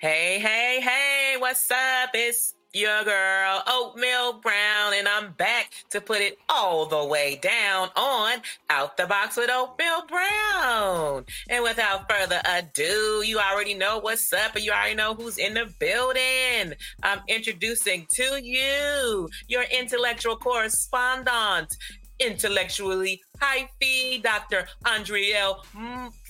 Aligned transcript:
Hey, 0.00 0.38
hey, 0.38 0.80
hey, 0.80 1.34
what's 1.38 1.70
up? 1.70 2.12
It's 2.14 2.54
your 2.72 3.04
girl, 3.04 3.62
Oatmeal 3.66 4.40
Brown, 4.40 4.94
and 4.94 5.06
I'm 5.06 5.32
back 5.32 5.72
to 5.90 6.00
put 6.00 6.22
it 6.22 6.38
all 6.48 6.86
the 6.86 7.04
way 7.04 7.38
down 7.42 7.90
on 7.94 8.38
Out 8.70 8.96
the 8.96 9.06
Box 9.06 9.36
with 9.36 9.50
Oatmeal 9.52 10.06
Brown. 10.08 11.26
And 11.50 11.62
without 11.62 12.10
further 12.10 12.40
ado, 12.46 13.22
you 13.26 13.38
already 13.40 13.74
know 13.74 13.98
what's 13.98 14.32
up, 14.32 14.56
and 14.56 14.64
you 14.64 14.72
already 14.72 14.94
know 14.94 15.12
who's 15.14 15.36
in 15.36 15.52
the 15.52 15.70
building. 15.78 16.78
I'm 17.02 17.20
introducing 17.28 18.06
to 18.14 18.42
you 18.42 19.28
your 19.48 19.64
intellectual 19.64 20.36
correspondent, 20.36 21.76
intellectually 22.18 23.20
hyphy, 23.38 24.22
Dr. 24.22 24.66
Andrea 24.86 25.40
L. 25.40 25.66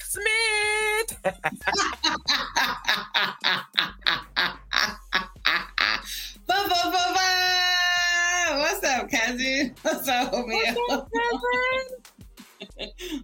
Smith. 0.02 0.79
What's 8.58 8.84
up, 8.84 9.10
cousin? 9.10 9.74
What's 9.82 10.08
up, 10.08 10.32
Omeo? 10.32 11.06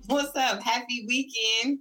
What's 0.07 0.37
up? 0.37 0.63
Happy 0.63 1.05
weekend. 1.07 1.81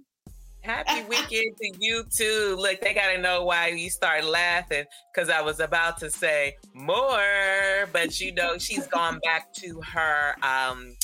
Happy 0.60 1.04
weekend 1.08 1.56
to 1.60 1.72
you 1.78 2.04
too. 2.14 2.56
Look, 2.58 2.80
they 2.80 2.92
gotta 2.92 3.18
know 3.18 3.44
why 3.44 3.68
you 3.68 3.88
start 3.88 4.24
laughing 4.24 4.84
because 5.14 5.30
I 5.30 5.40
was 5.40 5.60
about 5.60 5.98
to 5.98 6.10
say 6.10 6.56
more, 6.74 7.88
but 7.92 8.20
you 8.20 8.34
know 8.34 8.58
she's 8.58 8.86
gone 8.88 9.20
back 9.24 9.52
to 9.54 9.80
her 9.80 10.34
um 10.42 10.94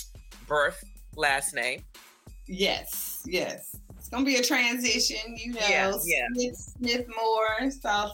birth 0.47 0.83
last 1.17 1.55
name. 1.55 1.83
Yes, 2.47 3.23
yes 3.25 3.77
gonna 4.13 4.25
be 4.25 4.37
a 4.37 4.43
transition, 4.43 5.37
you 5.37 5.55
know. 5.55 5.61
Yeah, 5.69 5.93
yeah. 6.05 6.27
Smith, 6.35 6.57
Smith 6.57 7.07
Moore, 7.17 7.71
so 7.71 8.13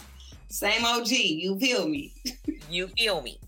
same 0.48 0.84
OG. 0.84 1.10
You 1.10 1.58
feel 1.58 1.88
me? 1.88 2.14
you 2.70 2.86
feel 2.88 3.20
me. 3.20 3.38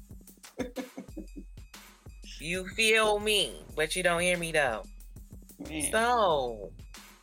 you 2.41 2.67
feel 2.69 3.21
me, 3.21 3.55
but 3.77 3.97
you 3.97 4.03
don't 4.03 4.21
hear 4.21 4.37
me 4.37 4.53
though. 4.53 4.83
Man. 5.69 5.91
So, 5.93 6.73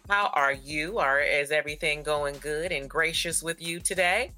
how 0.09 0.31
are 0.33 0.53
you? 0.53 0.97
Are 0.97 1.19
is 1.19 1.51
everything 1.51 2.03
going 2.03 2.37
good 2.39 2.71
and 2.71 2.89
gracious 2.89 3.43
with 3.43 3.61
you 3.61 3.79
today? 3.79 4.31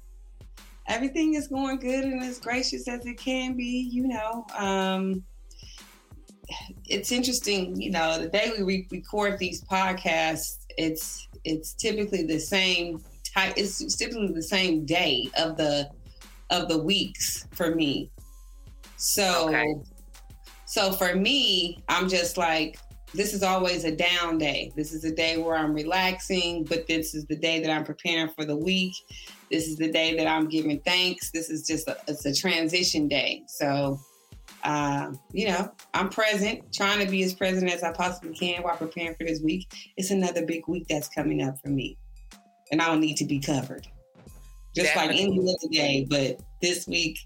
Everything 0.88 1.34
is 1.34 1.46
going 1.46 1.78
good 1.78 2.04
and 2.04 2.20
as 2.24 2.40
gracious 2.40 2.88
as 2.88 3.06
it 3.06 3.16
can 3.16 3.56
be. 3.56 3.88
You 3.92 4.08
know, 4.08 4.44
um, 4.58 5.22
it's 6.86 7.12
interesting. 7.12 7.80
You 7.80 7.90
know, 7.90 8.18
the 8.18 8.28
day 8.28 8.52
we 8.56 8.62
re- 8.64 8.88
record 8.90 9.38
these 9.38 9.62
podcasts, 9.64 10.58
it's 10.76 11.28
it's 11.44 11.74
typically 11.74 12.24
the 12.24 12.38
same 12.38 13.02
type. 13.24 13.54
It's 13.56 13.96
typically 13.96 14.32
the 14.32 14.42
same 14.42 14.84
day 14.84 15.28
of 15.38 15.56
the 15.56 15.90
of 16.50 16.68
the 16.68 16.78
weeks 16.78 17.46
for 17.52 17.74
me. 17.74 18.10
So, 18.96 19.48
okay. 19.48 19.74
so 20.66 20.92
for 20.92 21.14
me, 21.14 21.82
I'm 21.88 22.08
just 22.08 22.36
like 22.36 22.78
this 23.14 23.34
is 23.34 23.42
always 23.42 23.84
a 23.84 23.94
down 23.94 24.38
day. 24.38 24.72
This 24.76 24.92
is 24.92 25.04
a 25.04 25.14
day 25.14 25.36
where 25.36 25.56
I'm 25.56 25.74
relaxing, 25.74 26.64
but 26.64 26.86
this 26.86 27.14
is 27.14 27.24
the 27.26 27.36
day 27.36 27.60
that 27.60 27.70
I'm 27.70 27.84
preparing 27.84 28.28
for 28.28 28.44
the 28.44 28.56
week. 28.56 28.94
This 29.50 29.66
is 29.66 29.76
the 29.76 29.90
day 29.90 30.16
that 30.16 30.28
I'm 30.28 30.48
giving 30.48 30.78
thanks. 30.80 31.30
This 31.32 31.50
is 31.50 31.66
just 31.66 31.88
a, 31.88 31.96
it's 32.06 32.24
a 32.24 32.34
transition 32.34 33.08
day. 33.08 33.42
So 33.48 33.98
uh, 34.64 35.12
you 35.32 35.48
know, 35.48 35.72
I'm 35.94 36.08
present, 36.08 36.72
trying 36.72 37.04
to 37.04 37.10
be 37.10 37.22
as 37.22 37.34
present 37.34 37.70
as 37.72 37.82
I 37.82 37.92
possibly 37.92 38.34
can 38.34 38.62
while 38.62 38.76
preparing 38.76 39.14
for 39.14 39.24
this 39.24 39.40
week. 39.40 39.72
It's 39.96 40.10
another 40.10 40.44
big 40.44 40.66
week 40.68 40.86
that's 40.88 41.08
coming 41.08 41.42
up 41.42 41.60
for 41.60 41.68
me, 41.68 41.96
and 42.70 42.80
I 42.80 42.86
don't 42.86 43.00
need 43.00 43.16
to 43.16 43.24
be 43.24 43.38
covered. 43.38 43.86
Just 44.74 44.94
Definitely. 44.94 45.26
like 45.26 45.32
any 45.32 45.40
other 45.40 45.72
day, 45.72 46.06
but 46.08 46.40
this 46.62 46.86
week, 46.86 47.18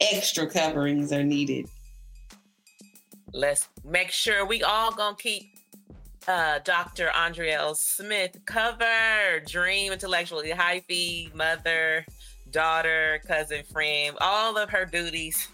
extra 0.00 0.48
coverings 0.48 1.12
are 1.12 1.24
needed. 1.24 1.68
Let's 3.32 3.68
make 3.84 4.10
sure 4.10 4.46
we 4.46 4.62
all 4.62 4.92
gonna 4.92 5.16
keep 5.16 5.56
uh, 6.28 6.60
Dr. 6.64 7.08
Andrea 7.10 7.58
L. 7.58 7.74
Smith 7.74 8.38
covered. 8.46 9.44
Dream 9.46 9.92
intellectually 9.92 10.50
hyphy, 10.50 11.34
mother, 11.34 12.04
daughter, 12.50 13.20
cousin, 13.26 13.64
friend, 13.64 14.16
all 14.20 14.56
of 14.56 14.70
her 14.70 14.84
duties 14.84 15.48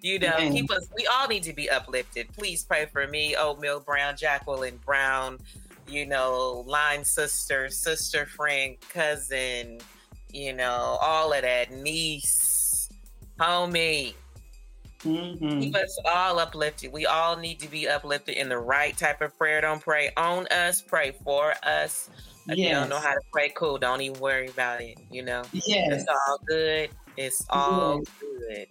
you 0.00 0.18
know, 0.18 0.36
keep 0.38 0.70
us. 0.70 0.88
We 0.96 1.06
all 1.06 1.28
need 1.28 1.42
to 1.44 1.52
be 1.52 1.68
uplifted. 1.68 2.28
Please 2.36 2.64
pray 2.64 2.86
for 2.86 3.06
me, 3.06 3.34
Oatmeal 3.36 3.80
Brown, 3.80 4.16
Jacqueline 4.16 4.78
Brown. 4.84 5.38
You 5.88 6.06
know, 6.06 6.64
line 6.66 7.04
sister, 7.04 7.70
sister, 7.70 8.26
friend, 8.26 8.76
cousin. 8.90 9.80
You 10.30 10.52
know, 10.52 10.98
all 11.00 11.32
of 11.32 11.42
that 11.42 11.72
niece, 11.72 12.90
homie. 13.40 14.14
Mm-hmm. 15.00 15.60
Keep 15.60 15.76
us 15.76 15.98
all 16.04 16.38
uplifted. 16.38 16.92
We 16.92 17.06
all 17.06 17.36
need 17.36 17.60
to 17.60 17.70
be 17.70 17.88
uplifted 17.88 18.36
in 18.36 18.48
the 18.48 18.58
right 18.58 18.96
type 18.96 19.22
of 19.22 19.36
prayer. 19.38 19.60
Don't 19.60 19.80
pray 19.80 20.10
on 20.16 20.46
us, 20.48 20.82
pray 20.82 21.12
for 21.24 21.54
us. 21.62 22.10
If 22.48 22.58
yes. 22.58 22.68
you 22.68 22.74
don't 22.74 22.88
know 22.88 22.98
how 22.98 23.12
to 23.12 23.20
pray, 23.32 23.50
cool. 23.50 23.78
Don't 23.78 24.00
even 24.00 24.20
worry 24.20 24.48
about 24.48 24.80
it. 24.80 24.98
You 25.10 25.22
know, 25.22 25.42
yes. 25.52 26.00
it's 26.00 26.06
all 26.08 26.38
good. 26.46 26.90
It's 27.16 27.44
all 27.50 27.98
yes. 27.98 28.12
good. 28.20 28.66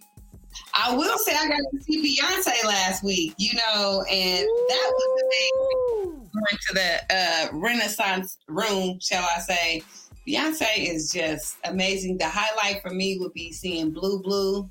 I 0.74 0.94
will 0.94 1.18
say 1.18 1.32
I 1.32 1.48
got 1.48 1.56
to 1.56 1.82
see 1.82 2.16
Beyonce 2.16 2.64
last 2.64 3.02
week, 3.02 3.34
you 3.38 3.54
know, 3.54 4.04
and 4.10 4.46
that 4.46 4.92
was 4.92 5.10
the 5.16 5.28
thing. 5.30 6.30
Going 6.32 6.58
to 6.68 6.74
the 6.74 7.14
uh, 7.14 7.48
Renaissance 7.52 8.38
room, 8.48 8.98
shall 9.00 9.24
I 9.24 9.40
say. 9.40 9.82
Beyonce 10.26 10.66
is 10.76 11.10
just 11.10 11.56
amazing. 11.64 12.18
The 12.18 12.28
highlight 12.28 12.82
for 12.82 12.90
me 12.90 13.18
would 13.18 13.32
be 13.32 13.52
seeing 13.52 13.90
Blue 13.90 14.22
Blue. 14.22 14.68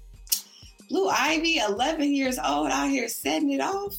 Blue 0.89 1.09
Ivy, 1.09 1.57
11 1.57 2.13
years 2.13 2.39
old, 2.39 2.69
out 2.69 2.89
here 2.89 3.07
setting 3.09 3.51
it 3.51 3.61
off. 3.61 3.95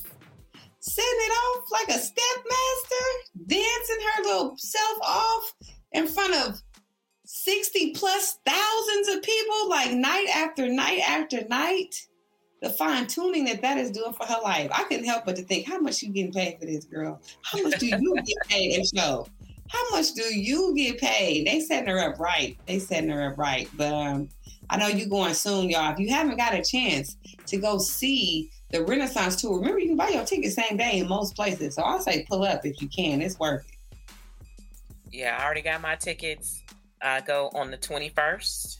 Setting 0.81 1.05
it 1.05 1.33
off 1.33 1.65
like 1.73 1.89
a 1.89 2.01
stepmaster, 2.01 3.47
dancing 3.47 4.07
her 4.15 4.23
little 4.23 4.55
self 4.57 4.99
off 5.03 5.53
in 5.93 6.07
front 6.07 6.35
of 6.35 6.63
60 7.31 7.91
plus 7.91 8.39
thousands 8.47 9.09
of 9.09 9.23
people, 9.23 9.69
like 9.69 9.93
night 9.93 10.29
after 10.35 10.67
night 10.67 11.03
after 11.07 11.47
night. 11.49 12.07
The 12.63 12.71
fine 12.71 13.07
tuning 13.07 13.45
that 13.45 13.61
that 13.61 13.77
is 13.77 13.91
doing 13.91 14.15
for 14.15 14.25
her 14.25 14.41
life. 14.43 14.71
I 14.73 14.85
couldn't 14.85 15.05
help 15.05 15.27
but 15.27 15.37
to 15.37 15.43
think, 15.43 15.67
how 15.67 15.79
much 15.79 16.03
you 16.03 16.11
getting 16.11 16.33
paid 16.33 16.59
for 16.59 16.65
this 16.65 16.87
girl? 16.87 17.21
How 17.43 17.63
much 17.63 17.79
do 17.79 17.87
you 17.87 18.15
get 18.15 18.37
paid 18.49 18.79
in 18.79 18.85
show? 18.97 19.27
How 19.69 19.91
much 19.91 20.15
do 20.15 20.23
you 20.23 20.75
get 20.75 20.99
paid? 20.99 21.47
They 21.47 21.61
setting 21.61 21.91
her 21.91 21.99
up 21.99 22.19
right. 22.19 22.57
They 22.65 22.79
setting 22.79 23.11
her 23.11 23.31
up 23.31 23.37
right. 23.37 23.69
But 23.77 23.93
um, 23.93 24.31
I 24.71 24.79
know 24.79 24.87
you 24.89 25.07
going 25.07 25.35
soon, 25.35 25.69
y'all. 25.69 25.93
If 25.93 25.99
you 25.99 26.09
haven't 26.09 26.39
got 26.39 26.55
a 26.55 26.63
chance 26.63 27.19
to 27.45 27.59
go 27.59 27.77
see 27.77 28.51
the 28.71 28.85
Renaissance 28.85 29.37
tour, 29.37 29.59
remember 29.59 29.81
you 29.81 29.89
can 29.89 29.97
buy 29.99 30.09
your 30.09 30.25
ticket 30.25 30.55
same 30.55 30.79
day 30.79 31.01
in 31.01 31.09
most 31.09 31.37
places. 31.37 31.75
So 31.75 31.85
I 31.85 31.99
say 31.99 32.25
pull 32.27 32.45
up 32.45 32.65
if 32.65 32.81
you 32.81 32.89
can. 32.89 33.21
It's 33.21 33.39
worth 33.39 33.69
it. 33.69 33.75
Yeah, 35.11 35.37
I 35.39 35.45
already 35.45 35.63
got 35.63 35.83
my 35.83 35.95
tickets. 35.95 36.63
I 37.03 37.21
go 37.21 37.51
on 37.55 37.71
the 37.71 37.79
21st. 37.79 38.79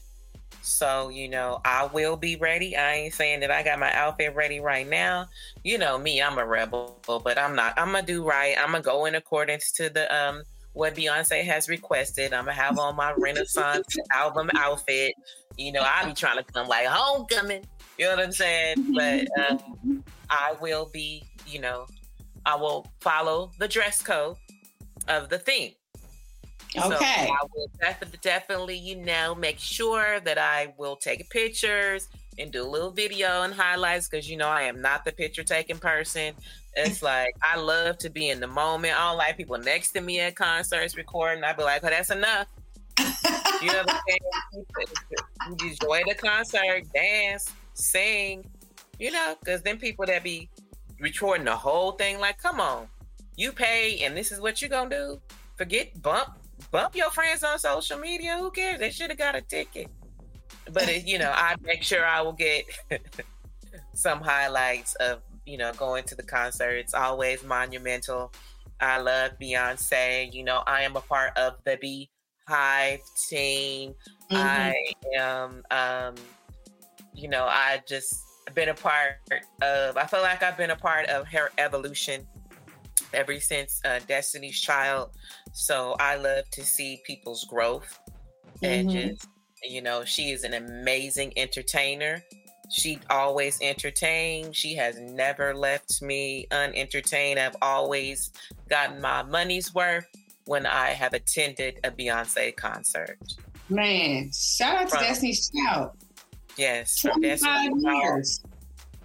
So, 0.61 1.09
you 1.09 1.29
know, 1.29 1.61
I 1.63 1.89
will 1.91 2.17
be 2.17 2.35
ready. 2.35 2.75
I 2.75 2.93
ain't 2.95 3.13
saying 3.13 3.39
that 3.41 3.51
I 3.51 3.63
got 3.63 3.79
my 3.79 3.93
outfit 3.93 4.35
ready 4.35 4.59
right 4.59 4.87
now. 4.87 5.27
You 5.63 5.77
know 5.77 5.97
me, 5.97 6.21
I'm 6.21 6.37
a 6.37 6.45
rebel, 6.45 6.99
but 7.05 7.37
I'm 7.37 7.55
not. 7.55 7.73
I'm 7.77 7.91
gonna 7.91 8.05
do 8.05 8.23
right. 8.25 8.55
I'm 8.57 8.71
gonna 8.71 8.83
go 8.83 9.05
in 9.05 9.15
accordance 9.15 9.71
to 9.73 9.89
the 9.89 10.13
um 10.15 10.43
what 10.73 10.95
Beyonce 10.95 11.43
has 11.43 11.69
requested. 11.69 12.33
I'm 12.33 12.45
gonna 12.45 12.55
have 12.55 12.77
on 12.77 12.95
my 12.95 13.13
Renaissance 13.17 13.95
album 14.13 14.49
outfit. 14.55 15.13
You 15.57 15.71
know, 15.71 15.81
I'll 15.83 16.05
be 16.05 16.13
trying 16.13 16.37
to 16.37 16.43
come 16.43 16.67
like 16.67 16.87
homecoming. 16.87 17.65
You 17.97 18.05
know 18.05 18.15
what 18.15 18.25
I'm 18.25 18.31
saying? 18.31 18.93
But 18.95 19.27
um, 19.39 20.03
I 20.29 20.55
will 20.61 20.89
be, 20.93 21.23
you 21.47 21.59
know, 21.59 21.85
I 22.45 22.55
will 22.55 22.87
follow 23.01 23.51
the 23.59 23.67
dress 23.67 24.01
code 24.01 24.37
of 25.07 25.29
the 25.29 25.39
theme. 25.39 25.73
Okay. 26.77 27.25
So 27.27 27.33
I 27.33 27.37
will 27.53 27.69
definitely, 27.79 28.19
definitely, 28.21 28.77
you 28.77 28.95
know, 28.95 29.33
make 29.33 29.57
sure 29.57 30.19
that 30.19 30.37
I 30.37 30.73
will 30.77 30.95
take 30.95 31.27
pictures 31.29 32.09
and 32.37 32.51
do 32.51 32.63
a 32.63 32.69
little 32.69 32.91
video 32.91 33.41
and 33.41 33.53
highlights 33.53 34.07
because 34.07 34.29
you 34.29 34.37
know 34.37 34.47
I 34.47 34.63
am 34.63 34.81
not 34.81 35.03
the 35.03 35.11
picture 35.11 35.43
taking 35.43 35.77
person. 35.77 36.33
It's 36.75 37.01
like 37.01 37.35
I 37.41 37.59
love 37.59 37.97
to 37.97 38.09
be 38.11 38.29
in 38.29 38.39
the 38.39 38.47
moment. 38.47 38.93
I 38.97 39.09
don't 39.09 39.17
like 39.17 39.35
people 39.35 39.57
next 39.57 39.91
to 39.93 40.01
me 40.01 40.19
at 40.19 40.35
concerts 40.35 40.95
recording. 40.95 41.43
I'd 41.43 41.57
be 41.57 41.63
like, 41.63 41.83
"Oh, 41.83 41.89
that's 41.89 42.11
enough." 42.11 42.47
you 42.99 43.67
know 43.67 43.83
what 43.83 43.91
I'm 43.91 43.99
saying? 44.07 44.95
You 45.59 45.69
enjoy 45.71 46.03
the 46.07 46.13
concert, 46.13 46.83
dance, 46.93 47.51
sing. 47.73 48.45
You 48.99 49.11
know, 49.11 49.35
because 49.39 49.63
then 49.63 49.77
people 49.77 50.05
that 50.05 50.23
be 50.23 50.47
recording 50.99 51.45
the 51.45 51.55
whole 51.55 51.93
thing, 51.93 52.19
like, 52.19 52.37
come 52.37 52.61
on, 52.61 52.87
you 53.35 53.51
pay, 53.51 54.01
and 54.03 54.15
this 54.15 54.31
is 54.31 54.39
what 54.39 54.61
you're 54.61 54.69
gonna 54.69 54.91
do. 54.91 55.19
Forget 55.57 55.99
bump 56.01 56.38
bump 56.71 56.95
your 56.95 57.11
friends 57.11 57.43
on 57.43 57.59
social 57.59 57.97
media. 57.97 58.37
Who 58.39 58.51
cares? 58.51 58.79
They 58.79 58.91
should 58.91 59.09
have 59.09 59.17
got 59.17 59.35
a 59.35 59.41
ticket. 59.41 59.87
But 60.71 60.87
it, 60.87 61.07
you 61.07 61.17
know, 61.17 61.31
I 61.33 61.55
make 61.61 61.83
sure 61.83 62.05
I 62.05 62.21
will 62.21 62.33
get 62.33 62.65
some 63.93 64.21
highlights 64.21 64.95
of 64.95 65.21
you 65.45 65.57
know 65.57 65.71
going 65.73 66.03
to 66.05 66.15
the 66.15 66.23
concert. 66.23 66.71
It's 66.71 66.93
always 66.93 67.43
monumental. 67.43 68.31
I 68.79 68.99
love 68.99 69.31
Beyonce. 69.41 70.33
You 70.33 70.43
know, 70.43 70.63
I 70.65 70.83
am 70.83 70.95
a 70.95 71.01
part 71.01 71.37
of 71.37 71.55
the 71.65 71.77
BeyHive 72.49 73.01
team. 73.29 73.93
Mm-hmm. 74.31 74.35
I 74.35 74.75
am, 75.17 75.63
um, 75.71 76.15
you 77.13 77.27
know, 77.27 77.45
I 77.45 77.81
just 77.87 78.23
been 78.53 78.69
a 78.69 78.73
part 78.73 79.15
of. 79.61 79.97
I 79.97 80.05
feel 80.05 80.21
like 80.21 80.43
I've 80.43 80.57
been 80.57 80.71
a 80.71 80.75
part 80.75 81.07
of 81.07 81.27
her 81.27 81.51
evolution 81.57 82.25
ever 83.13 83.39
since 83.39 83.81
uh, 83.85 83.99
Destiny's 84.07 84.59
Child. 84.59 85.11
So 85.53 85.95
I 85.99 86.15
love 86.15 86.49
to 86.51 86.63
see 86.63 87.01
people's 87.05 87.45
growth 87.45 87.99
and 88.61 88.89
mm-hmm. 88.89 89.09
just, 89.09 89.27
you 89.63 89.81
know, 89.81 90.03
she 90.05 90.31
is 90.31 90.43
an 90.43 90.53
amazing 90.53 91.33
entertainer. 91.37 92.23
She 92.71 92.99
always 93.09 93.59
entertained. 93.61 94.55
She 94.55 94.75
has 94.75 94.99
never 94.99 95.55
left 95.55 96.01
me 96.01 96.47
unentertained. 96.51 97.39
I've 97.39 97.55
always 97.61 98.31
gotten 98.69 99.01
my 99.01 99.23
money's 99.23 99.73
worth 99.73 100.05
when 100.45 100.65
I 100.65 100.89
have 100.89 101.13
attended 101.13 101.79
a 101.83 101.91
Beyonce 101.91 102.55
concert. 102.55 103.17
Man, 103.69 104.31
shout 104.31 104.75
out 104.75 104.89
to 104.89 104.95
from, 104.95 105.03
Destiny's 105.03 105.51
Child. 105.51 105.91
Yes, 106.57 106.99
from 106.99 107.21
Destiny's 107.21 107.83
Child. 107.83 108.25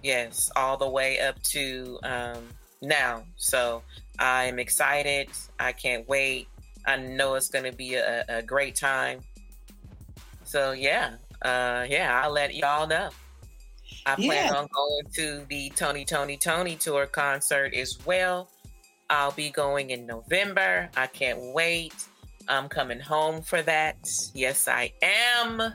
Yes, 0.03 0.51
all 0.55 0.77
the 0.77 0.89
way 0.89 1.19
up 1.19 1.41
to 1.43 1.99
um, 2.03 2.43
now. 2.81 3.23
So 3.35 3.81
I'm 4.19 4.59
excited. 4.59 5.29
I 5.59 5.71
can't 5.71 6.07
wait. 6.07 6.47
I 6.85 6.97
know 6.97 7.35
it's 7.35 7.49
going 7.49 7.65
to 7.65 7.75
be 7.75 7.95
a, 7.95 8.23
a, 8.29 8.41
great 8.41 8.75
time. 8.75 9.21
So 10.43 10.71
yeah, 10.71 11.15
uh, 11.41 11.85
yeah, 11.89 12.21
I'll 12.23 12.31
let 12.31 12.53
y'all 12.53 12.87
know. 12.87 13.09
I 14.05 14.15
plan 14.15 14.27
yeah. 14.27 14.53
on 14.53 14.67
going 14.73 15.05
to 15.15 15.45
the 15.49 15.69
Tony 15.75 16.05
Toni 16.05 16.37
Toné 16.37 16.79
tour 16.79 17.07
concert 17.07 17.73
as 17.73 17.97
well. 18.05 18.49
I'll 19.09 19.31
be 19.31 19.49
going 19.49 19.89
in 19.89 20.05
November. 20.05 20.89
I 20.95 21.07
can't 21.07 21.53
wait. 21.53 21.93
I'm 22.47 22.69
coming 22.69 22.99
home 22.99 23.41
for 23.41 23.61
that. 23.63 23.97
Yes, 24.33 24.67
I 24.67 24.93
am 25.01 25.73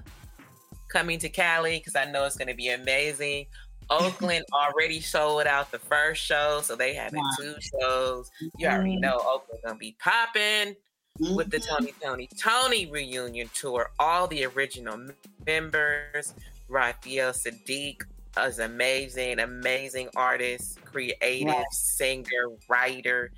coming 0.88 1.18
to 1.20 1.28
Cali 1.28 1.78
because 1.78 1.96
I 1.96 2.04
know 2.10 2.24
it's 2.24 2.36
going 2.36 2.48
to 2.48 2.54
be 2.54 2.68
amazing. 2.68 3.46
Oakland 3.90 4.44
already 4.52 5.00
sold 5.00 5.46
out 5.46 5.70
the 5.70 5.78
first 5.78 6.22
show, 6.22 6.60
so 6.62 6.76
they 6.76 6.94
having 6.94 7.20
wow. 7.20 7.30
two 7.38 7.54
shows. 7.60 8.30
You 8.56 8.68
already 8.68 8.92
mm-hmm. 8.92 9.00
know 9.00 9.20
Oakland 9.24 9.60
gonna 9.64 9.78
be 9.78 9.96
popping 9.98 10.76
mm-hmm. 11.20 11.34
with 11.34 11.50
the 11.50 11.58
mm-hmm. 11.58 11.84
Tony 11.84 11.94
Toni 12.02 12.28
Toné 12.36 12.90
reunion 12.90 13.50
tour. 13.54 13.90
All 13.98 14.26
the 14.26 14.44
original 14.46 15.08
members, 15.44 16.34
Raphael 16.68 17.32
Saadiq 17.32 18.02
is 18.38 18.60
amazing, 18.60 19.40
amazing 19.40 20.08
artist, 20.16 20.82
creative 20.84 21.64
singer, 21.72 22.48
writer. 22.68 23.32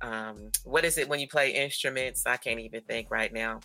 Um, 0.00 0.50
what 0.64 0.84
is 0.84 0.98
it 0.98 1.08
when 1.08 1.20
you 1.20 1.28
play 1.28 1.50
instruments? 1.50 2.26
I 2.26 2.36
can't 2.36 2.60
even 2.60 2.82
think 2.82 3.10
right 3.10 3.32
now, 3.32 3.60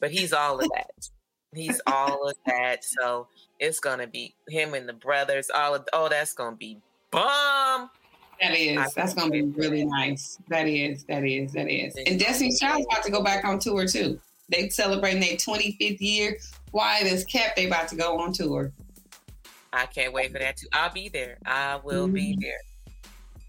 but 0.00 0.10
he's 0.10 0.32
all 0.32 0.58
of 0.58 0.68
that. 0.74 1.08
He's 1.54 1.80
all 1.86 2.28
of 2.28 2.36
that. 2.46 2.84
So 2.84 3.28
it's 3.58 3.80
gonna 3.80 4.06
be 4.06 4.34
him 4.48 4.74
and 4.74 4.88
the 4.88 4.92
brothers. 4.92 5.50
All 5.54 5.74
of 5.74 5.86
oh, 5.92 6.08
that's 6.08 6.32
gonna 6.34 6.56
be 6.56 6.78
bomb. 7.10 7.90
That 8.40 8.56
is. 8.56 8.92
That's 8.94 9.14
gonna 9.14 9.30
be 9.30 9.42
really 9.42 9.84
nice. 9.84 10.38
That 10.48 10.66
is. 10.66 11.04
That 11.04 11.24
is. 11.24 11.52
That 11.52 11.70
is. 11.70 11.96
And 12.06 12.18
Destiny's 12.18 12.58
Child's 12.58 12.86
about 12.90 13.04
to 13.04 13.10
go 13.10 13.22
back 13.22 13.44
on 13.44 13.58
tour 13.58 13.86
too. 13.86 14.20
They 14.48 14.68
celebrating 14.68 15.20
their 15.20 15.36
25th 15.36 16.00
year. 16.00 16.38
Why 16.72 17.02
this 17.02 17.24
kept 17.24 17.56
they 17.56 17.66
about 17.66 17.88
to 17.88 17.96
go 17.96 18.18
on 18.18 18.32
tour. 18.32 18.72
I 19.72 19.86
can't 19.86 20.12
wait 20.12 20.32
for 20.32 20.38
that 20.38 20.56
too. 20.56 20.68
I'll 20.72 20.92
be 20.92 21.08
there. 21.08 21.38
I 21.46 21.80
will 21.82 22.06
mm-hmm. 22.06 22.14
be 22.14 22.38
there. 22.40 22.60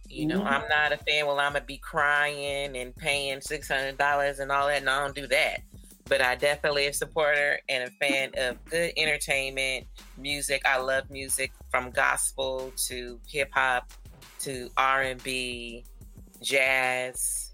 You 0.08 0.28
know, 0.28 0.40
mm-hmm. 0.40 0.48
I'm 0.48 0.68
not 0.70 0.92
a 0.92 0.98
fan. 0.98 1.26
Well, 1.26 1.40
I'm 1.40 1.54
gonna 1.54 1.66
be 1.66 1.78
crying 1.78 2.78
and 2.78 2.96
paying 2.96 3.42
six 3.42 3.68
hundred 3.68 3.98
dollars 3.98 4.40
and 4.40 4.52
all 4.52 4.68
that. 4.68 4.82
And 4.82 4.90
I 4.90 5.04
don't 5.04 5.16
do 5.16 5.28
that 5.28 5.62
but 6.08 6.22
I 6.22 6.36
definitely 6.36 6.88
a 6.88 6.94
supporter 6.94 7.60
and 7.68 7.90
a 7.90 7.92
fan 8.06 8.32
of 8.38 8.64
good 8.66 8.94
entertainment, 8.96 9.88
music. 10.18 10.62
I 10.66 10.78
love 10.78 11.10
music 11.10 11.52
from 11.70 11.90
gospel 11.90 12.72
to 12.88 13.20
hip 13.28 13.50
hop 13.52 13.92
to 14.42 14.70
R 14.78 15.02
and 15.02 15.22
B, 15.24 15.84
jazz. 16.42 17.52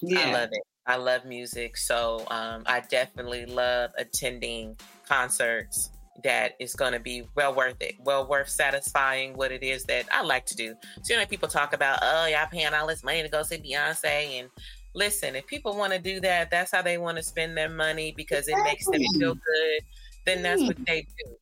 Yeah. 0.00 0.20
I 0.20 0.32
love 0.32 0.48
it. 0.52 0.62
I 0.84 0.96
love 0.96 1.24
music, 1.24 1.76
so 1.76 2.24
um, 2.28 2.64
I 2.66 2.80
definitely 2.80 3.46
love 3.46 3.90
attending 3.98 4.76
concerts. 5.08 5.90
That 6.24 6.52
is 6.60 6.74
going 6.74 6.92
to 6.92 7.00
be 7.00 7.26
well 7.34 7.54
worth 7.54 7.80
it, 7.80 7.96
well 8.04 8.28
worth 8.28 8.48
satisfying 8.48 9.34
what 9.34 9.50
it 9.50 9.64
is 9.64 9.84
that 9.84 10.06
I 10.12 10.22
like 10.22 10.46
to 10.46 10.54
do. 10.54 10.74
So 11.02 11.14
you 11.14 11.20
know, 11.20 11.26
people 11.26 11.48
talk 11.48 11.72
about, 11.72 11.98
oh, 12.02 12.26
y'all 12.26 12.46
paying 12.48 12.74
all 12.74 12.86
this 12.86 13.02
money 13.02 13.22
to 13.22 13.28
go 13.28 13.42
see 13.42 13.56
Beyonce 13.56 14.40
and 14.40 14.48
listen, 14.94 15.36
if 15.36 15.46
people 15.46 15.76
want 15.76 15.92
to 15.92 15.98
do 15.98 16.20
that, 16.20 16.50
that's 16.50 16.70
how 16.70 16.82
they 16.82 16.98
want 16.98 17.16
to 17.16 17.22
spend 17.22 17.56
their 17.56 17.68
money 17.68 18.12
because 18.16 18.48
it 18.48 18.56
makes 18.64 18.86
them 18.86 19.02
feel 19.18 19.34
good, 19.34 19.80
then 20.26 20.42
that's 20.42 20.62
what 20.62 20.78
mm. 20.78 20.86
they 20.86 21.02
do. 21.02 21.36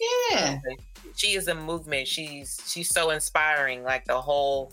Yeah. 0.00 0.58
she 1.14 1.34
is 1.34 1.48
a 1.48 1.54
movement. 1.54 2.08
She's 2.08 2.60
she's 2.66 2.88
so 2.88 3.10
inspiring, 3.10 3.84
like 3.84 4.04
the 4.04 4.20
whole 4.20 4.72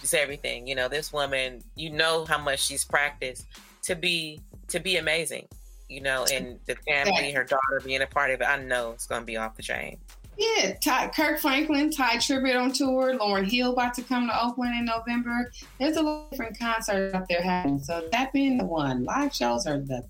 just 0.00 0.14
everything. 0.14 0.66
You 0.66 0.74
know, 0.74 0.88
this 0.88 1.12
woman, 1.12 1.62
you 1.76 1.90
know 1.90 2.24
how 2.24 2.38
much 2.38 2.60
she's 2.60 2.84
practiced 2.84 3.46
to 3.82 3.94
be 3.94 4.40
to 4.68 4.80
be 4.80 4.96
amazing. 4.96 5.46
You 5.88 6.00
know, 6.00 6.24
and 6.32 6.58
the 6.66 6.76
family, 6.88 7.32
her 7.32 7.44
daughter 7.44 7.82
being 7.84 8.00
a 8.00 8.06
part 8.06 8.30
of 8.30 8.40
it, 8.40 8.44
I 8.44 8.62
know 8.62 8.92
it's 8.92 9.06
gonna 9.06 9.24
be 9.24 9.36
off 9.36 9.56
the 9.56 9.62
chain. 9.62 9.98
Yeah, 10.40 10.72
Ty, 10.80 11.08
Kirk 11.08 11.38
Franklin, 11.38 11.90
Tye 11.90 12.16
Tribbett 12.16 12.58
on 12.58 12.72
tour. 12.72 13.14
Lauryn 13.18 13.44
Hill 13.44 13.74
about 13.74 13.92
to 13.94 14.02
come 14.02 14.26
to 14.26 14.42
Oakland 14.42 14.74
in 14.74 14.86
November. 14.86 15.52
There's 15.78 15.98
a 15.98 16.02
lot 16.02 16.24
of 16.24 16.30
different 16.30 16.58
concerts 16.58 17.14
out 17.14 17.28
there 17.28 17.42
happening. 17.42 17.78
So 17.78 18.08
that 18.10 18.32
being 18.32 18.56
the 18.56 18.64
one, 18.64 19.04
live 19.04 19.34
shows 19.34 19.66
are 19.66 19.78
the 19.78 20.02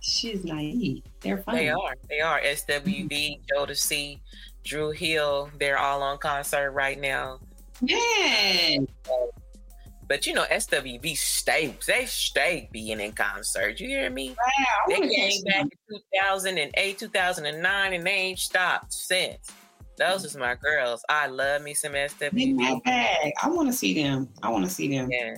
she's 0.00 0.44
naive. 0.44 1.02
They're 1.20 1.38
fun. 1.38 1.54
They 1.54 1.70
are. 1.70 1.94
They 2.10 2.20
are. 2.20 2.42
SWV, 2.42 3.40
Jodeci, 3.50 4.20
Dru 4.64 4.90
Hill. 4.90 5.48
They're 5.58 5.78
all 5.78 6.02
on 6.02 6.18
concert 6.18 6.72
right 6.72 7.00
now. 7.00 7.40
Yeah. 7.80 8.80
But 10.08 10.26
you 10.26 10.34
know, 10.34 10.44
SWV 10.50 11.16
stay 11.16 11.74
they 11.86 12.04
stay 12.04 12.68
being 12.70 13.00
in 13.00 13.12
concert. 13.12 13.80
You 13.80 13.88
hear 13.88 14.10
me? 14.10 14.30
Wow. 14.30 14.66
They 14.88 15.08
came 15.08 15.42
back 15.44 15.62
in 15.62 16.00
2008, 16.12 16.98
2009, 16.98 17.92
and 17.94 18.06
they 18.06 18.10
ain't 18.10 18.38
stopped 18.38 18.92
since. 18.92 19.50
Those 20.00 20.24
is 20.24 20.34
my 20.34 20.54
girls. 20.54 21.04
I 21.10 21.26
love 21.26 21.60
me 21.60 21.74
some 21.74 21.92
my 21.92 22.80
bag. 22.86 23.32
I 23.42 23.50
want 23.50 23.68
to 23.68 23.72
see 23.72 23.92
them. 23.92 24.30
I 24.42 24.48
want 24.48 24.64
to 24.64 24.70
see 24.70 24.88
them. 24.88 25.10
Yeah. 25.10 25.36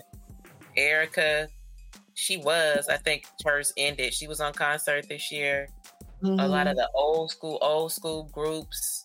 Erykah, 0.78 1.48
she 2.14 2.36
was. 2.36 2.86
I 2.88 2.96
think 2.96 3.26
hers 3.44 3.72
ended. 3.76 4.14
She 4.14 4.28
was 4.28 4.40
on 4.40 4.52
concert 4.52 5.08
this 5.08 5.32
year. 5.32 5.66
Mm-hmm. 6.22 6.38
A 6.38 6.46
lot 6.46 6.68
of 6.68 6.76
mm-hmm. 6.76 6.78
the 6.78 6.90
old 6.94 7.32
school, 7.32 7.58
old 7.60 7.90
school 7.90 8.30
groups, 8.32 9.04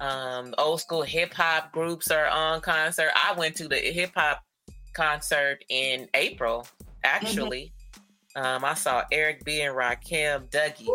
um, 0.00 0.52
old 0.58 0.80
school 0.80 1.02
hip 1.02 1.32
hop 1.32 1.70
groups 1.70 2.10
are 2.10 2.26
on 2.26 2.60
concert. 2.60 3.10
I 3.14 3.34
went 3.38 3.54
to 3.58 3.68
the 3.68 3.76
hip 3.76 4.10
hop 4.16 4.42
concert 4.94 5.64
in 5.68 6.08
April. 6.14 6.66
Actually, 7.04 7.72
mm-hmm. 8.36 8.44
um, 8.44 8.64
I 8.64 8.74
saw 8.74 9.04
Eric 9.12 9.44
B 9.44 9.60
and 9.60 9.76
Rakim, 9.76 10.50
Dougie, 10.50 10.88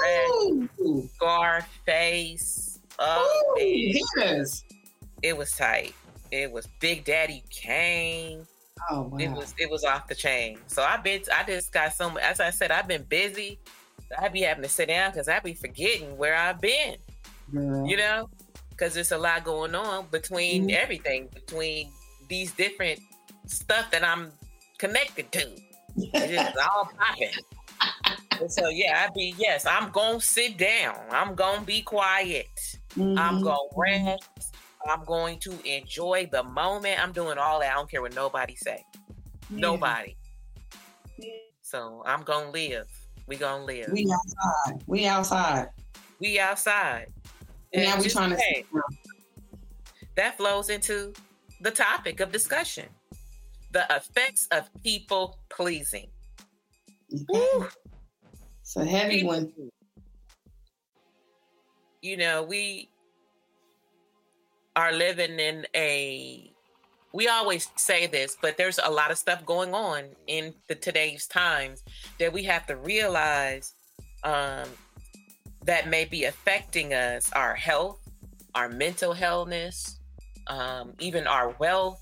Red, 0.00 0.68
Scarface. 1.16 2.71
Oh, 2.98 3.56
yes. 3.58 4.64
It 5.22 5.36
was 5.36 5.52
tight. 5.52 5.94
It 6.30 6.50
was 6.50 6.66
Big 6.80 7.04
Daddy 7.04 7.44
Kane. 7.50 8.46
Oh 8.90 9.02
wow. 9.02 9.18
It 9.18 9.30
was 9.30 9.54
it 9.58 9.70
was 9.70 9.84
off 9.84 10.08
the 10.08 10.14
chain. 10.14 10.58
So 10.66 10.82
I've 10.82 11.04
been 11.04 11.22
I 11.32 11.44
just 11.44 11.72
got 11.72 11.92
so 11.92 12.16
as 12.16 12.40
I 12.40 12.50
said, 12.50 12.70
I've 12.70 12.88
been 12.88 13.04
busy. 13.04 13.60
I 14.18 14.28
be 14.28 14.40
having 14.40 14.62
to 14.62 14.68
sit 14.68 14.88
down 14.88 15.12
because 15.12 15.28
I 15.28 15.40
be 15.40 15.54
forgetting 15.54 16.16
where 16.16 16.34
I've 16.34 16.60
been. 16.60 16.96
Yeah. 17.52 17.84
You 17.84 17.96
know? 17.96 18.30
Because 18.70 18.94
there's 18.94 19.12
a 19.12 19.18
lot 19.18 19.44
going 19.44 19.74
on 19.74 20.06
between 20.10 20.68
mm-hmm. 20.68 20.76
everything, 20.82 21.28
between 21.32 21.90
these 22.28 22.52
different 22.52 23.00
stuff 23.46 23.90
that 23.90 24.04
I'm 24.04 24.32
connected 24.78 25.30
to. 25.32 25.50
It's 25.96 26.58
all 26.72 26.90
popping. 26.98 28.48
so 28.48 28.68
yeah, 28.68 29.06
I 29.06 29.12
be 29.14 29.34
yes, 29.38 29.66
I'm 29.66 29.90
gonna 29.90 30.20
sit 30.20 30.56
down. 30.56 30.98
I'm 31.10 31.34
gonna 31.34 31.62
be 31.62 31.82
quiet. 31.82 32.48
Mm-hmm. 32.96 33.18
I'm 33.18 33.42
gonna 33.42 33.58
rest. 33.76 34.54
I'm 34.86 35.04
going 35.04 35.38
to 35.40 35.52
enjoy 35.64 36.28
the 36.30 36.42
moment. 36.42 37.02
I'm 37.02 37.12
doing 37.12 37.38
all 37.38 37.60
that. 37.60 37.72
I 37.72 37.74
don't 37.74 37.90
care 37.90 38.02
what 38.02 38.14
nobody 38.14 38.56
say. 38.56 38.84
Yeah. 39.50 39.60
Nobody. 39.60 40.16
Yeah. 41.18 41.28
So 41.62 42.02
I'm 42.04 42.22
gonna 42.22 42.50
live. 42.50 42.88
We 43.26 43.36
gonna 43.36 43.64
live. 43.64 43.90
We 43.92 44.12
outside. 44.12 44.82
We 44.86 45.06
outside. 45.06 45.68
We 46.18 46.38
outside. 46.40 47.06
And 47.72 47.84
now 47.84 47.98
we 48.00 48.08
trying 48.08 48.30
to. 48.30 48.36
Say, 48.36 48.64
that 50.16 50.36
flows 50.36 50.68
into 50.68 51.12
the 51.60 51.70
topic 51.70 52.20
of 52.20 52.32
discussion: 52.32 52.86
the 53.70 53.86
effects 53.90 54.48
of 54.50 54.68
people 54.82 55.38
pleasing. 55.48 56.08
Okay. 57.30 57.66
It's 58.60 58.76
a 58.76 58.84
heavy 58.84 59.16
people, 59.16 59.28
one 59.28 59.52
you 62.02 62.16
know, 62.16 62.42
we 62.42 62.90
are 64.74 64.92
living 64.92 65.38
in 65.38 65.66
a 65.74 66.50
we 67.14 67.28
always 67.28 67.68
say 67.76 68.06
this, 68.06 68.38
but 68.40 68.56
there's 68.56 68.80
a 68.82 68.90
lot 68.90 69.10
of 69.10 69.18
stuff 69.18 69.44
going 69.44 69.74
on 69.74 70.04
in 70.26 70.54
the 70.68 70.74
today's 70.74 71.26
times 71.26 71.84
that 72.18 72.32
we 72.32 72.42
have 72.44 72.66
to 72.66 72.76
realize 72.76 73.74
um, 74.24 74.66
that 75.66 75.88
may 75.88 76.06
be 76.06 76.24
affecting 76.24 76.94
us, 76.94 77.30
our 77.34 77.54
health, 77.54 78.00
our 78.54 78.70
mental 78.70 79.12
healthness, 79.12 79.96
um, 80.46 80.94
even 81.00 81.26
our 81.26 81.54
wealth, 81.58 82.00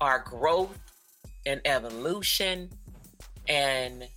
our 0.00 0.18
growth 0.26 0.76
and 1.46 1.60
evolution, 1.64 2.68
and 3.46 4.08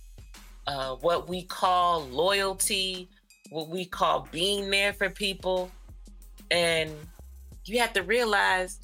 uh, 0.66 0.96
what 0.96 1.28
we 1.28 1.44
call 1.44 2.04
loyalty, 2.06 3.08
what 3.50 3.68
we 3.68 3.84
call 3.84 4.28
being 4.30 4.70
there 4.70 4.92
for 4.92 5.10
people. 5.10 5.70
And 6.50 6.90
you 7.64 7.78
have 7.80 7.92
to 7.94 8.02
realize 8.02 8.78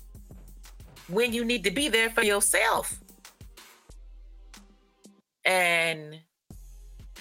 when 1.09 1.33
you 1.33 1.45
need 1.45 1.65
to 1.65 1.71
be 1.71 1.89
there 1.89 2.11
for 2.11 2.23
yourself 2.23 3.01
and 5.45 6.19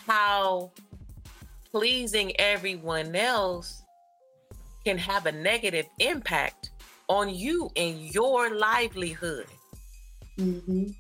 how 0.07 0.71
pleasing 1.71 2.39
everyone 2.39 3.15
else 3.15 3.83
can 4.85 4.97
have 4.97 5.25
a 5.25 5.31
negative 5.31 5.85
impact 5.99 6.71
on 7.07 7.33
you 7.33 7.69
and 7.75 7.99
your 8.13 8.55
livelihood. 8.55 9.47
Mm-hmm. 10.37 10.91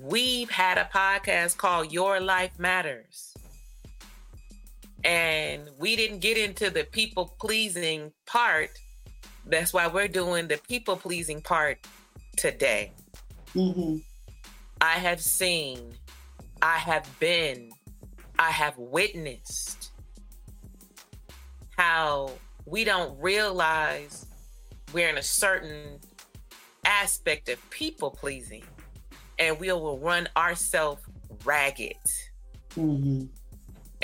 We've 0.00 0.50
had 0.50 0.78
a 0.78 0.88
podcast 0.92 1.56
called 1.56 1.92
Your 1.92 2.20
Life 2.20 2.58
Matters. 2.58 3.33
And 5.04 5.68
we 5.78 5.96
didn't 5.96 6.20
get 6.20 6.38
into 6.38 6.70
the 6.70 6.84
people 6.84 7.36
pleasing 7.38 8.12
part. 8.26 8.70
That's 9.46 9.72
why 9.72 9.86
we're 9.86 10.08
doing 10.08 10.48
the 10.48 10.58
people 10.66 10.96
pleasing 10.96 11.42
part 11.42 11.78
today. 12.36 12.92
Mm-hmm. 13.54 13.98
I 14.80 14.92
have 14.92 15.20
seen, 15.20 15.94
I 16.62 16.78
have 16.78 17.06
been, 17.20 17.70
I 18.38 18.50
have 18.50 18.76
witnessed 18.78 19.92
how 21.76 22.32
we 22.66 22.84
don't 22.84 23.20
realize 23.20 24.26
we're 24.92 25.08
in 25.08 25.18
a 25.18 25.22
certain 25.22 25.98
aspect 26.86 27.48
of 27.48 27.70
people 27.70 28.10
pleasing 28.10 28.64
and 29.38 29.58
we 29.58 29.72
will 29.72 29.98
run 29.98 30.28
ourselves 30.36 31.02
ragged 31.44 31.96
mm-hmm. 32.76 33.24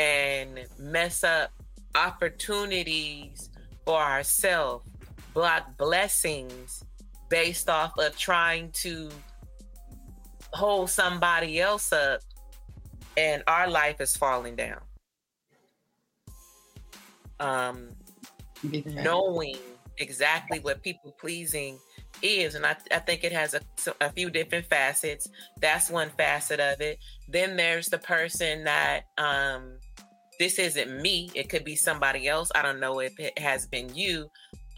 And 0.00 0.60
mess 0.78 1.22
up 1.24 1.52
opportunities 1.94 3.50
for 3.84 4.00
ourselves, 4.00 4.88
block 5.34 5.76
blessings 5.76 6.82
based 7.28 7.68
off 7.68 7.92
of 7.98 8.16
trying 8.16 8.70
to 8.72 9.10
hold 10.54 10.88
somebody 10.88 11.60
else 11.60 11.92
up 11.92 12.22
and 13.18 13.42
our 13.46 13.68
life 13.68 14.00
is 14.00 14.16
falling 14.16 14.56
down. 14.56 14.80
Um, 17.38 17.90
knowing 18.62 19.56
exactly 19.98 20.60
what 20.60 20.82
people 20.82 21.14
pleasing 21.20 21.78
is 22.22 22.54
and 22.54 22.66
I, 22.66 22.76
I 22.90 22.98
think 22.98 23.24
it 23.24 23.32
has 23.32 23.54
a, 23.54 23.60
a 24.00 24.10
few 24.10 24.30
different 24.30 24.66
facets. 24.66 25.28
That's 25.60 25.90
one 25.90 26.10
facet 26.10 26.60
of 26.60 26.80
it. 26.80 26.98
Then 27.28 27.56
there's 27.56 27.88
the 27.88 27.98
person 27.98 28.64
that 28.64 29.04
um 29.18 29.78
this 30.38 30.58
isn't 30.58 31.00
me. 31.02 31.30
It 31.34 31.48
could 31.48 31.64
be 31.64 31.76
somebody 31.76 32.28
else. 32.28 32.50
I 32.54 32.62
don't 32.62 32.80
know 32.80 33.00
if 33.00 33.18
it 33.18 33.38
has 33.38 33.66
been 33.66 33.94
you. 33.94 34.28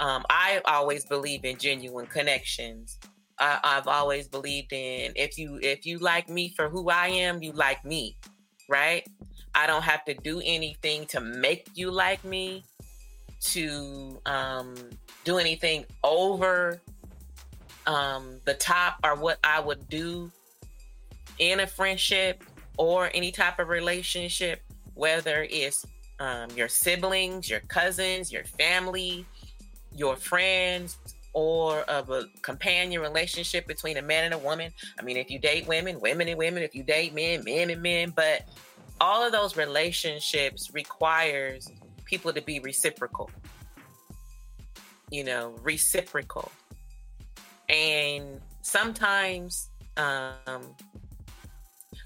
Um 0.00 0.24
i 0.30 0.60
always 0.64 1.04
believe 1.04 1.44
in 1.44 1.56
genuine 1.58 2.06
connections. 2.06 2.98
I, 3.38 3.58
i've 3.64 3.88
always 3.88 4.28
believed 4.28 4.72
in 4.72 5.12
if 5.16 5.38
you 5.38 5.58
if 5.62 5.86
you 5.86 5.98
like 5.98 6.28
me 6.28 6.52
for 6.54 6.68
who 6.68 6.90
i 6.90 7.08
am 7.08 7.42
you 7.42 7.52
like 7.52 7.82
me 7.82 8.14
right? 8.68 9.06
I 9.54 9.66
don't 9.66 9.82
have 9.82 10.04
to 10.06 10.14
do 10.14 10.40
anything 10.44 11.06
to 11.06 11.20
make 11.20 11.68
you 11.74 11.90
like 11.90 12.24
me 12.24 12.64
to 13.40 14.20
um 14.24 14.74
do 15.24 15.38
anything 15.38 15.84
over 16.04 16.80
um, 17.86 18.40
the 18.44 18.54
top 18.54 18.98
are 19.02 19.16
what 19.16 19.38
I 19.42 19.60
would 19.60 19.88
do 19.88 20.30
in 21.38 21.60
a 21.60 21.66
friendship 21.66 22.44
or 22.76 23.10
any 23.14 23.30
type 23.30 23.58
of 23.58 23.68
relationship, 23.68 24.60
whether 24.94 25.46
it's 25.50 25.84
um, 26.20 26.48
your 26.56 26.68
siblings, 26.68 27.50
your 27.50 27.60
cousins, 27.60 28.32
your 28.32 28.44
family, 28.44 29.26
your 29.94 30.16
friends, 30.16 30.98
or 31.34 31.80
of 31.82 32.10
a 32.10 32.24
companion 32.42 33.00
relationship 33.00 33.66
between 33.66 33.96
a 33.96 34.02
man 34.02 34.24
and 34.24 34.34
a 34.34 34.38
woman. 34.38 34.70
I 34.98 35.02
mean, 35.02 35.16
if 35.16 35.30
you 35.30 35.38
date 35.38 35.66
women, 35.66 36.00
women 36.00 36.28
and 36.28 36.38
women, 36.38 36.62
if 36.62 36.74
you 36.74 36.82
date 36.82 37.14
men, 37.14 37.42
men 37.44 37.70
and 37.70 37.82
men, 37.82 38.12
but 38.14 38.42
all 39.00 39.24
of 39.24 39.32
those 39.32 39.56
relationships 39.56 40.70
requires 40.72 41.70
people 42.04 42.32
to 42.32 42.42
be 42.42 42.60
reciprocal. 42.60 43.30
You 45.10 45.24
know, 45.24 45.54
reciprocal. 45.62 46.52
And 47.72 48.40
sometimes 48.60 49.70
um, 49.96 50.76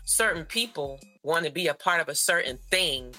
certain 0.05 0.45
people 0.45 1.01
want 1.25 1.45
to 1.45 1.51
be 1.51 1.67
a 1.67 1.75
part 1.75 2.01
of 2.01 2.09
a 2.09 2.15
certain 2.15 2.57
thing, 2.71 3.15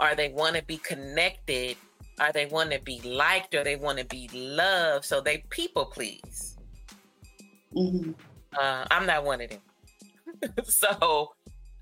or 0.00 0.14
they 0.14 0.30
want 0.30 0.56
to 0.56 0.62
be 0.62 0.78
connected, 0.78 1.76
or 2.18 2.32
they 2.32 2.46
want 2.46 2.72
to 2.72 2.80
be 2.80 3.00
liked, 3.02 3.54
or 3.54 3.62
they 3.62 3.76
want 3.76 3.98
to 3.98 4.06
be 4.06 4.28
loved. 4.32 5.04
So 5.04 5.20
they 5.20 5.44
people 5.50 5.84
please. 5.84 6.56
Mm-hmm. 7.76 8.12
Uh, 8.58 8.84
I'm 8.90 9.06
not 9.06 9.24
one 9.24 9.42
of 9.42 9.50
them. 9.50 10.54
so, 10.64 11.34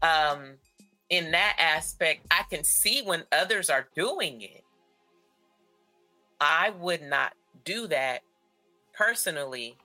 um, 0.02 0.56
in 1.08 1.30
that 1.30 1.56
aspect, 1.58 2.26
I 2.30 2.42
can 2.50 2.64
see 2.64 3.02
when 3.02 3.23
others 3.32 3.70
are 3.70 3.88
doing 3.94 4.42
it. 4.42 4.64
I 6.40 6.70
would 6.78 7.02
not 7.02 7.32
do 7.64 7.87
that 7.88 8.23
personally 8.99 9.76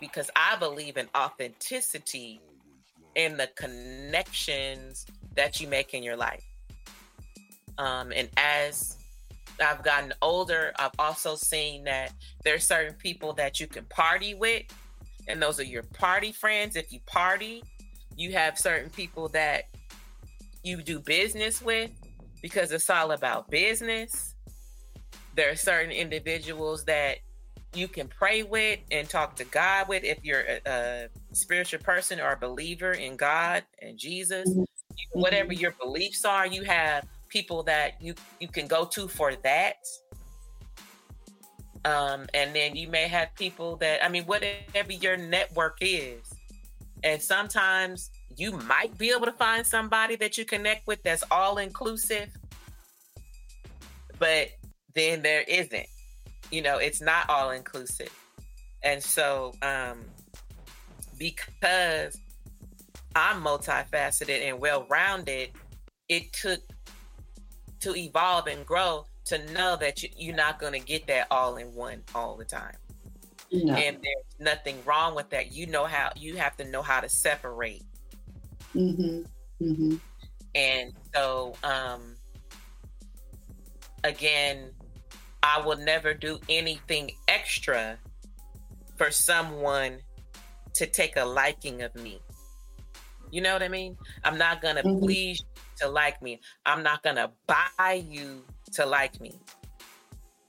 because 0.00 0.30
I 0.34 0.56
believe 0.56 0.96
in 0.96 1.08
authenticity 1.16 2.40
in 3.14 3.36
the 3.36 3.48
connections 3.54 5.06
that 5.36 5.60
you 5.60 5.68
make 5.68 5.94
in 5.94 6.02
your 6.02 6.16
life. 6.16 6.42
Um, 7.78 8.12
and 8.14 8.28
as 8.36 8.96
I've 9.62 9.84
gotten 9.84 10.12
older, 10.22 10.72
I've 10.78 10.98
also 10.98 11.36
seen 11.36 11.84
that 11.84 12.12
there's 12.44 12.66
certain 12.66 12.94
people 12.94 13.34
that 13.34 13.60
you 13.60 13.66
can 13.66 13.84
party 13.84 14.34
with, 14.34 14.64
and 15.28 15.40
those 15.40 15.60
are 15.60 15.64
your 15.64 15.82
party 15.82 16.32
friends. 16.32 16.76
If 16.76 16.92
you 16.92 17.00
party, 17.06 17.62
you 18.16 18.32
have 18.32 18.58
certain 18.58 18.90
people 18.90 19.28
that 19.28 19.64
you 20.62 20.82
do 20.82 20.98
business 20.98 21.60
with 21.60 21.90
because 22.42 22.72
it's 22.72 22.90
all 22.90 23.12
about 23.12 23.50
business. 23.50 24.34
There 25.36 25.50
are 25.50 25.56
certain 25.56 25.92
individuals 25.92 26.84
that 26.84 27.18
you 27.76 27.88
can 27.88 28.08
pray 28.08 28.42
with 28.42 28.80
and 28.90 29.08
talk 29.08 29.36
to 29.36 29.44
God 29.44 29.88
with 29.88 30.04
if 30.04 30.24
you're 30.24 30.40
a, 30.40 30.60
a 30.66 31.08
spiritual 31.32 31.80
person 31.80 32.20
or 32.20 32.32
a 32.32 32.36
believer 32.36 32.92
in 32.92 33.16
God 33.16 33.64
and 33.80 33.98
Jesus. 33.98 34.48
Mm-hmm. 34.48 34.62
Whatever 35.12 35.52
your 35.52 35.72
beliefs 35.72 36.24
are, 36.24 36.46
you 36.46 36.62
have 36.62 37.06
people 37.28 37.62
that 37.64 38.00
you 38.00 38.14
you 38.40 38.48
can 38.48 38.66
go 38.66 38.84
to 38.84 39.08
for 39.08 39.34
that. 39.36 39.76
Um, 41.84 42.26
and 42.32 42.54
then 42.54 42.76
you 42.76 42.88
may 42.88 43.08
have 43.08 43.34
people 43.34 43.76
that 43.76 44.04
I 44.04 44.08
mean, 44.08 44.24
whatever 44.24 44.92
your 44.92 45.16
network 45.16 45.78
is, 45.80 46.32
and 47.02 47.20
sometimes 47.20 48.10
you 48.36 48.52
might 48.52 48.96
be 48.98 49.10
able 49.10 49.26
to 49.26 49.32
find 49.32 49.66
somebody 49.66 50.16
that 50.16 50.38
you 50.38 50.44
connect 50.44 50.86
with 50.86 51.02
that's 51.02 51.24
all 51.30 51.58
inclusive, 51.58 52.30
but 54.18 54.48
then 54.94 55.22
there 55.22 55.42
isn't 55.42 55.86
you 56.50 56.62
know 56.62 56.78
it's 56.78 57.00
not 57.00 57.28
all 57.28 57.50
inclusive 57.50 58.12
and 58.82 59.02
so 59.02 59.52
um 59.62 59.98
because 61.18 62.18
i'm 63.14 63.42
multifaceted 63.42 64.48
and 64.48 64.58
well-rounded 64.58 65.50
it 66.08 66.32
took 66.32 66.60
to 67.80 67.94
evolve 67.96 68.46
and 68.46 68.64
grow 68.66 69.04
to 69.24 69.38
know 69.52 69.76
that 69.76 70.02
you, 70.02 70.08
you're 70.16 70.36
not 70.36 70.58
going 70.58 70.72
to 70.72 70.78
get 70.78 71.06
that 71.06 71.26
all 71.30 71.56
in 71.56 71.74
one 71.74 72.02
all 72.14 72.36
the 72.36 72.44
time 72.44 72.76
no. 73.52 73.74
and 73.74 73.96
there's 73.96 74.40
nothing 74.40 74.76
wrong 74.84 75.14
with 75.14 75.30
that 75.30 75.52
you 75.52 75.66
know 75.66 75.84
how 75.84 76.10
you 76.16 76.36
have 76.36 76.56
to 76.56 76.64
know 76.64 76.82
how 76.82 77.00
to 77.00 77.08
separate 77.08 77.84
mm-hmm. 78.74 79.22
Mm-hmm. 79.62 79.96
and 80.54 80.92
so 81.14 81.54
um 81.62 82.16
again 84.02 84.70
I 85.44 85.60
will 85.60 85.76
never 85.76 86.14
do 86.14 86.40
anything 86.48 87.10
extra 87.28 87.98
for 88.96 89.10
someone 89.10 89.98
to 90.74 90.86
take 90.86 91.18
a 91.18 91.24
liking 91.24 91.82
of 91.82 91.94
me. 91.94 92.18
You 93.30 93.42
know 93.42 93.52
what 93.52 93.62
I 93.62 93.68
mean? 93.68 93.98
I'm 94.24 94.38
not 94.38 94.62
going 94.62 94.76
to 94.76 94.82
mm-hmm. 94.82 95.04
please 95.04 95.44
to 95.76 95.88
like 95.88 96.22
me. 96.22 96.40
I'm 96.64 96.82
not 96.82 97.02
going 97.02 97.16
to 97.16 97.30
buy 97.46 98.02
you 98.08 98.42
to 98.72 98.86
like 98.86 99.20
me. 99.20 99.34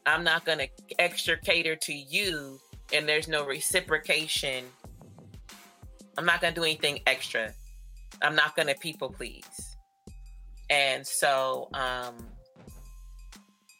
I'm 0.05 0.23
not 0.23 0.45
going 0.45 0.59
to 0.59 0.67
extra 0.97 1.37
cater 1.37 1.75
to 1.75 1.93
you 1.93 2.57
and 2.93 3.07
there's 3.07 3.27
no 3.27 3.45
reciprocation. 3.45 4.63
I'm 6.17 6.25
not 6.25 6.39
going 6.39 6.53
to 6.53 6.59
do 6.59 6.63
anything 6.63 7.01
extra. 7.05 7.51
I'm 8.21 8.35
not 8.35 8.55
going 8.55 8.69
to 8.69 8.75
people 8.75 9.09
please. 9.09 9.77
And 10.69 11.05
so 11.05 11.69
um 11.73 12.15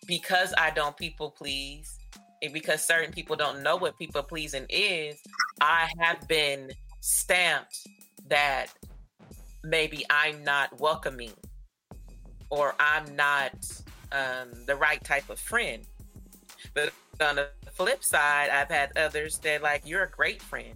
because 0.08 0.54
I 0.58 0.72
don't 0.72 0.96
people 0.96 1.32
please, 1.32 1.98
and 2.42 2.54
because 2.54 2.84
certain 2.86 3.12
people 3.12 3.36
don't 3.36 3.64
know 3.64 3.76
what 3.76 3.98
people 3.98 4.24
pleasing 4.24 4.66
is, 4.70 5.22
I 5.62 5.90
have 6.00 6.28
been 6.28 6.72
stamped 7.02 7.88
that 8.28 8.68
maybe 9.64 10.06
I'm 10.10 10.44
not 10.44 10.80
welcoming 10.80 11.32
or 12.50 12.76
I'm 12.80 13.16
not 13.16 13.54
um, 14.12 14.50
the 14.66 14.76
right 14.76 15.04
type 15.04 15.30
of 15.30 15.40
friend. 15.40 15.84
But 16.74 16.92
on 17.22 17.38
the 17.38 17.50
flip 17.72 18.04
side, 18.04 18.50
I've 18.50 18.70
had 18.70 18.98
others 18.98 19.38
that 19.40 19.62
like, 19.62 19.84
you're 19.86 20.04
a 20.04 20.10
great 20.10 20.42
friend. 20.42 20.74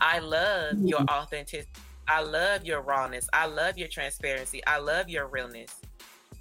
I 0.00 0.18
love 0.20 0.74
mm-hmm. 0.74 0.88
your 0.88 1.00
authenticity. 1.10 1.70
I 2.08 2.22
love 2.22 2.64
your 2.64 2.80
rawness. 2.80 3.28
I 3.32 3.46
love 3.46 3.78
your 3.78 3.88
transparency. 3.88 4.64
I 4.66 4.78
love 4.78 5.08
your 5.08 5.26
realness. 5.26 5.76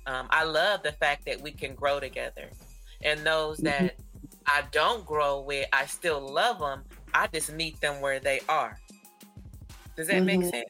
Um, 0.05 0.27
I 0.29 0.43
love 0.43 0.83
the 0.83 0.91
fact 0.93 1.25
that 1.25 1.41
we 1.41 1.51
can 1.51 1.75
grow 1.75 1.99
together. 1.99 2.49
And 3.01 3.21
those 3.21 3.57
mm-hmm. 3.57 3.85
that 3.85 3.95
I 4.45 4.63
don't 4.71 5.05
grow 5.05 5.41
with, 5.41 5.67
I 5.71 5.85
still 5.85 6.19
love 6.19 6.59
them. 6.59 6.83
I 7.13 7.27
just 7.27 7.51
meet 7.51 7.79
them 7.81 8.01
where 8.01 8.19
they 8.19 8.41
are. 8.49 8.77
Does 9.95 10.07
that 10.07 10.17
mm-hmm. 10.17 10.25
make 10.25 10.43
sense? 10.43 10.69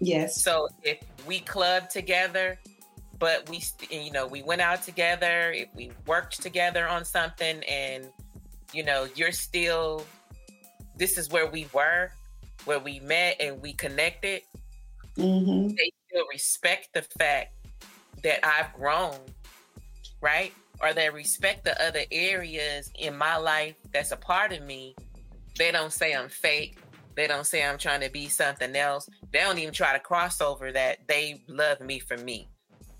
Yes. 0.00 0.42
So 0.42 0.68
if 0.82 0.98
we 1.26 1.40
club 1.40 1.90
together, 1.90 2.58
but 3.18 3.48
we, 3.48 3.62
you 3.90 4.10
know, 4.10 4.26
we 4.26 4.42
went 4.42 4.60
out 4.60 4.82
together, 4.82 5.52
if 5.52 5.68
we 5.74 5.92
worked 6.06 6.42
together 6.42 6.88
on 6.88 7.04
something, 7.04 7.62
and 7.64 8.08
you 8.72 8.82
know, 8.82 9.06
you're 9.14 9.32
still, 9.32 10.04
this 10.96 11.16
is 11.16 11.30
where 11.30 11.46
we 11.46 11.68
were, 11.72 12.10
where 12.64 12.80
we 12.80 13.00
met 13.00 13.36
and 13.40 13.62
we 13.62 13.72
connected. 13.72 14.42
Mm-hmm. 15.16 15.68
They 15.68 15.92
still 16.08 16.24
respect 16.32 16.88
the 16.92 17.02
fact 17.18 17.53
that 18.24 18.44
I've 18.44 18.72
grown, 18.74 19.16
right? 20.20 20.52
Or 20.80 20.92
they 20.92 21.08
respect 21.08 21.64
the 21.64 21.80
other 21.80 22.02
areas 22.10 22.90
in 22.98 23.16
my 23.16 23.36
life 23.36 23.76
that's 23.92 24.10
a 24.10 24.16
part 24.16 24.52
of 24.52 24.62
me. 24.62 24.96
They 25.56 25.70
don't 25.70 25.92
say 25.92 26.14
I'm 26.14 26.28
fake. 26.28 26.78
They 27.14 27.28
don't 27.28 27.46
say 27.46 27.64
I'm 27.64 27.78
trying 27.78 28.00
to 28.00 28.10
be 28.10 28.28
something 28.28 28.74
else. 28.74 29.08
They 29.32 29.38
don't 29.38 29.58
even 29.58 29.72
try 29.72 29.92
to 29.92 30.00
cross 30.00 30.40
over 30.40 30.72
that. 30.72 31.06
They 31.06 31.42
love 31.46 31.80
me 31.80 32.00
for 32.00 32.16
me. 32.16 32.48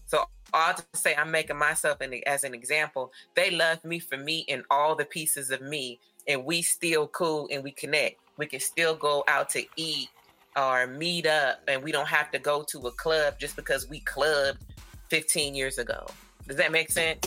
So 0.06 0.24
I'll 0.52 0.74
just 0.74 1.02
say 1.02 1.16
I'm 1.16 1.32
making 1.32 1.58
myself 1.58 2.00
an, 2.00 2.14
as 2.26 2.44
an 2.44 2.54
example. 2.54 3.10
They 3.34 3.50
love 3.50 3.84
me 3.84 3.98
for 3.98 4.16
me 4.16 4.44
and 4.48 4.62
all 4.70 4.94
the 4.94 5.04
pieces 5.04 5.50
of 5.50 5.60
me, 5.62 5.98
and 6.28 6.44
we 6.44 6.62
still 6.62 7.08
cool 7.08 7.48
and 7.50 7.64
we 7.64 7.72
connect. 7.72 8.20
We 8.36 8.46
can 8.46 8.60
still 8.60 8.94
go 8.94 9.24
out 9.26 9.48
to 9.50 9.64
eat 9.76 10.10
or 10.56 10.86
meet 10.86 11.26
up, 11.26 11.60
and 11.66 11.82
we 11.82 11.90
don't 11.90 12.06
have 12.06 12.30
to 12.30 12.38
go 12.38 12.62
to 12.68 12.78
a 12.86 12.92
club 12.92 13.40
just 13.40 13.56
because 13.56 13.88
we 13.88 13.98
clubbed 14.00 14.64
15 15.10 15.54
years 15.54 15.78
ago. 15.78 16.06
Does 16.46 16.56
that 16.56 16.72
make 16.72 16.90
sense? 16.90 17.26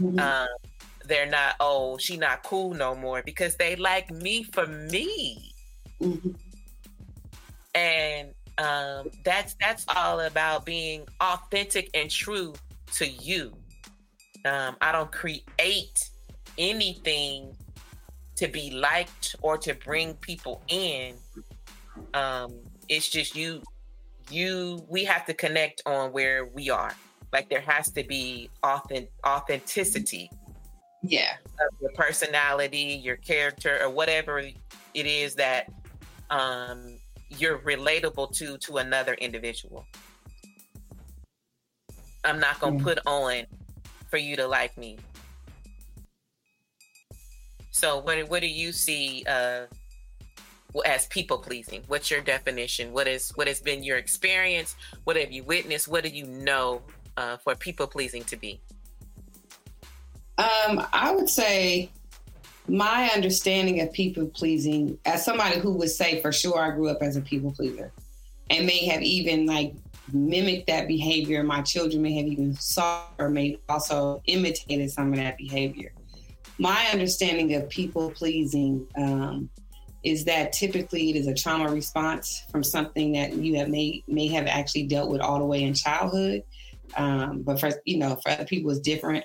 Mm-hmm. 0.00 0.18
Um, 0.18 0.48
they're 1.04 1.26
not, 1.26 1.54
oh, 1.60 1.98
she 1.98 2.16
not 2.16 2.42
cool 2.42 2.74
no 2.74 2.94
more 2.94 3.22
because 3.24 3.56
they 3.56 3.76
like 3.76 4.10
me 4.10 4.42
for 4.42 4.66
me. 4.66 5.52
Mm-hmm. 6.00 6.30
And 7.74 8.34
um, 8.58 9.10
that's 9.22 9.54
that's 9.60 9.84
all 9.94 10.20
about 10.20 10.64
being 10.64 11.06
authentic 11.20 11.90
and 11.94 12.10
true 12.10 12.54
to 12.94 13.06
you. 13.06 13.52
Um, 14.46 14.76
I 14.80 14.92
don't 14.92 15.12
create 15.12 16.10
anything 16.56 17.54
to 18.36 18.48
be 18.48 18.70
liked 18.70 19.36
or 19.42 19.58
to 19.58 19.74
bring 19.74 20.14
people 20.14 20.62
in. 20.68 21.16
Um, 22.14 22.54
it's 22.88 23.08
just 23.10 23.36
you 23.36 23.62
you 24.30 24.84
we 24.88 25.04
have 25.04 25.26
to 25.26 25.34
connect 25.34 25.82
on 25.84 26.12
where 26.12 26.46
we 26.46 26.70
are 26.70 26.94
like 27.36 27.50
there 27.50 27.60
has 27.60 27.90
to 27.92 28.02
be 28.02 28.48
authentic 28.62 29.10
authenticity. 29.26 30.30
Yeah. 31.02 31.32
Of 31.60 31.80
your 31.82 31.92
personality 31.92 32.98
your 33.04 33.16
character 33.16 33.78
or 33.82 33.90
whatever 33.90 34.38
it 34.38 35.06
is 35.06 35.34
that 35.34 35.70
um 36.30 36.96
you're 37.28 37.58
relatable 37.58 38.34
to 38.38 38.56
to 38.56 38.78
another 38.78 39.12
individual. 39.14 39.84
I'm 42.24 42.40
not 42.40 42.58
gonna 42.58 42.82
put 42.82 42.98
on 43.06 43.44
for 44.08 44.16
you 44.16 44.34
to 44.36 44.46
like 44.46 44.78
me. 44.78 44.96
So 47.70 47.98
what 47.98 48.30
what 48.30 48.40
do 48.40 48.48
you 48.48 48.72
see 48.72 49.24
uh 49.28 49.66
as 50.86 51.06
people 51.08 51.36
pleasing? 51.36 51.82
What's 51.86 52.10
your 52.10 52.22
definition? 52.22 52.94
What 52.94 53.06
is 53.06 53.30
what 53.34 53.46
has 53.46 53.60
been 53.60 53.82
your 53.82 53.98
experience? 53.98 54.74
What 55.04 55.16
have 55.16 55.30
you 55.30 55.44
witnessed? 55.44 55.86
What 55.86 56.02
do 56.02 56.08
you 56.08 56.24
know 56.24 56.80
uh, 57.16 57.36
for 57.38 57.54
people 57.54 57.86
pleasing 57.86 58.24
to 58.24 58.36
be? 58.36 58.60
Um, 60.38 60.86
I 60.92 61.12
would 61.14 61.28
say 61.28 61.90
my 62.68 63.10
understanding 63.14 63.80
of 63.80 63.92
people 63.92 64.26
pleasing, 64.26 64.98
as 65.06 65.24
somebody 65.24 65.58
who 65.58 65.72
would 65.72 65.90
say 65.90 66.20
for 66.20 66.32
sure 66.32 66.58
I 66.58 66.70
grew 66.70 66.88
up 66.88 66.98
as 67.00 67.16
a 67.16 67.20
people 67.20 67.52
pleaser 67.52 67.92
and 68.50 68.66
may 68.66 68.84
have 68.86 69.02
even 69.02 69.46
like 69.46 69.74
mimicked 70.12 70.66
that 70.68 70.88
behavior. 70.88 71.42
My 71.42 71.62
children 71.62 72.02
may 72.02 72.14
have 72.14 72.26
even 72.26 72.54
saw 72.54 73.04
or 73.18 73.28
may 73.28 73.58
also 73.68 74.22
imitated 74.26 74.90
some 74.90 75.12
of 75.12 75.18
that 75.18 75.36
behavior. 75.36 75.92
My 76.58 76.86
understanding 76.92 77.54
of 77.54 77.68
people 77.68 78.10
pleasing 78.10 78.86
um, 78.96 79.50
is 80.02 80.24
that 80.24 80.52
typically 80.52 81.10
it 81.10 81.16
is 81.16 81.26
a 81.26 81.34
trauma 81.34 81.70
response 81.70 82.44
from 82.50 82.62
something 82.62 83.12
that 83.12 83.34
you 83.34 83.56
have 83.56 83.68
may 83.68 84.02
may 84.06 84.28
have 84.28 84.46
actually 84.46 84.84
dealt 84.84 85.10
with 85.10 85.20
all 85.20 85.38
the 85.38 85.44
way 85.44 85.62
in 85.62 85.74
childhood 85.74 86.42
um, 86.96 87.42
but 87.42 87.58
for 87.60 87.70
you 87.84 87.98
know, 87.98 88.16
for 88.22 88.30
other 88.30 88.44
people, 88.44 88.70
it's 88.70 88.80
different. 88.80 89.24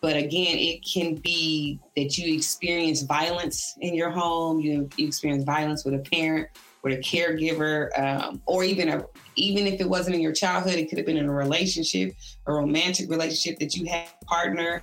But 0.00 0.16
again, 0.16 0.58
it 0.58 0.84
can 0.84 1.14
be 1.16 1.80
that 1.96 2.18
you 2.18 2.34
experience 2.34 3.02
violence 3.02 3.76
in 3.80 3.94
your 3.94 4.10
home. 4.10 4.60
You, 4.60 4.88
you 4.96 5.06
experience 5.06 5.44
violence 5.44 5.84
with 5.84 5.94
a 5.94 5.98
parent, 5.98 6.48
with 6.82 6.92
a 6.92 6.98
caregiver, 6.98 7.98
um, 7.98 8.40
or 8.46 8.62
even 8.62 8.88
a 8.88 9.04
even 9.36 9.66
if 9.66 9.80
it 9.80 9.88
wasn't 9.88 10.16
in 10.16 10.22
your 10.22 10.32
childhood, 10.32 10.74
it 10.74 10.88
could 10.88 10.98
have 10.98 11.06
been 11.06 11.16
in 11.16 11.26
a 11.26 11.32
relationship, 11.32 12.14
a 12.46 12.52
romantic 12.52 13.10
relationship 13.10 13.58
that 13.58 13.74
you 13.74 13.86
had 13.86 14.08
a 14.22 14.24
partner. 14.24 14.82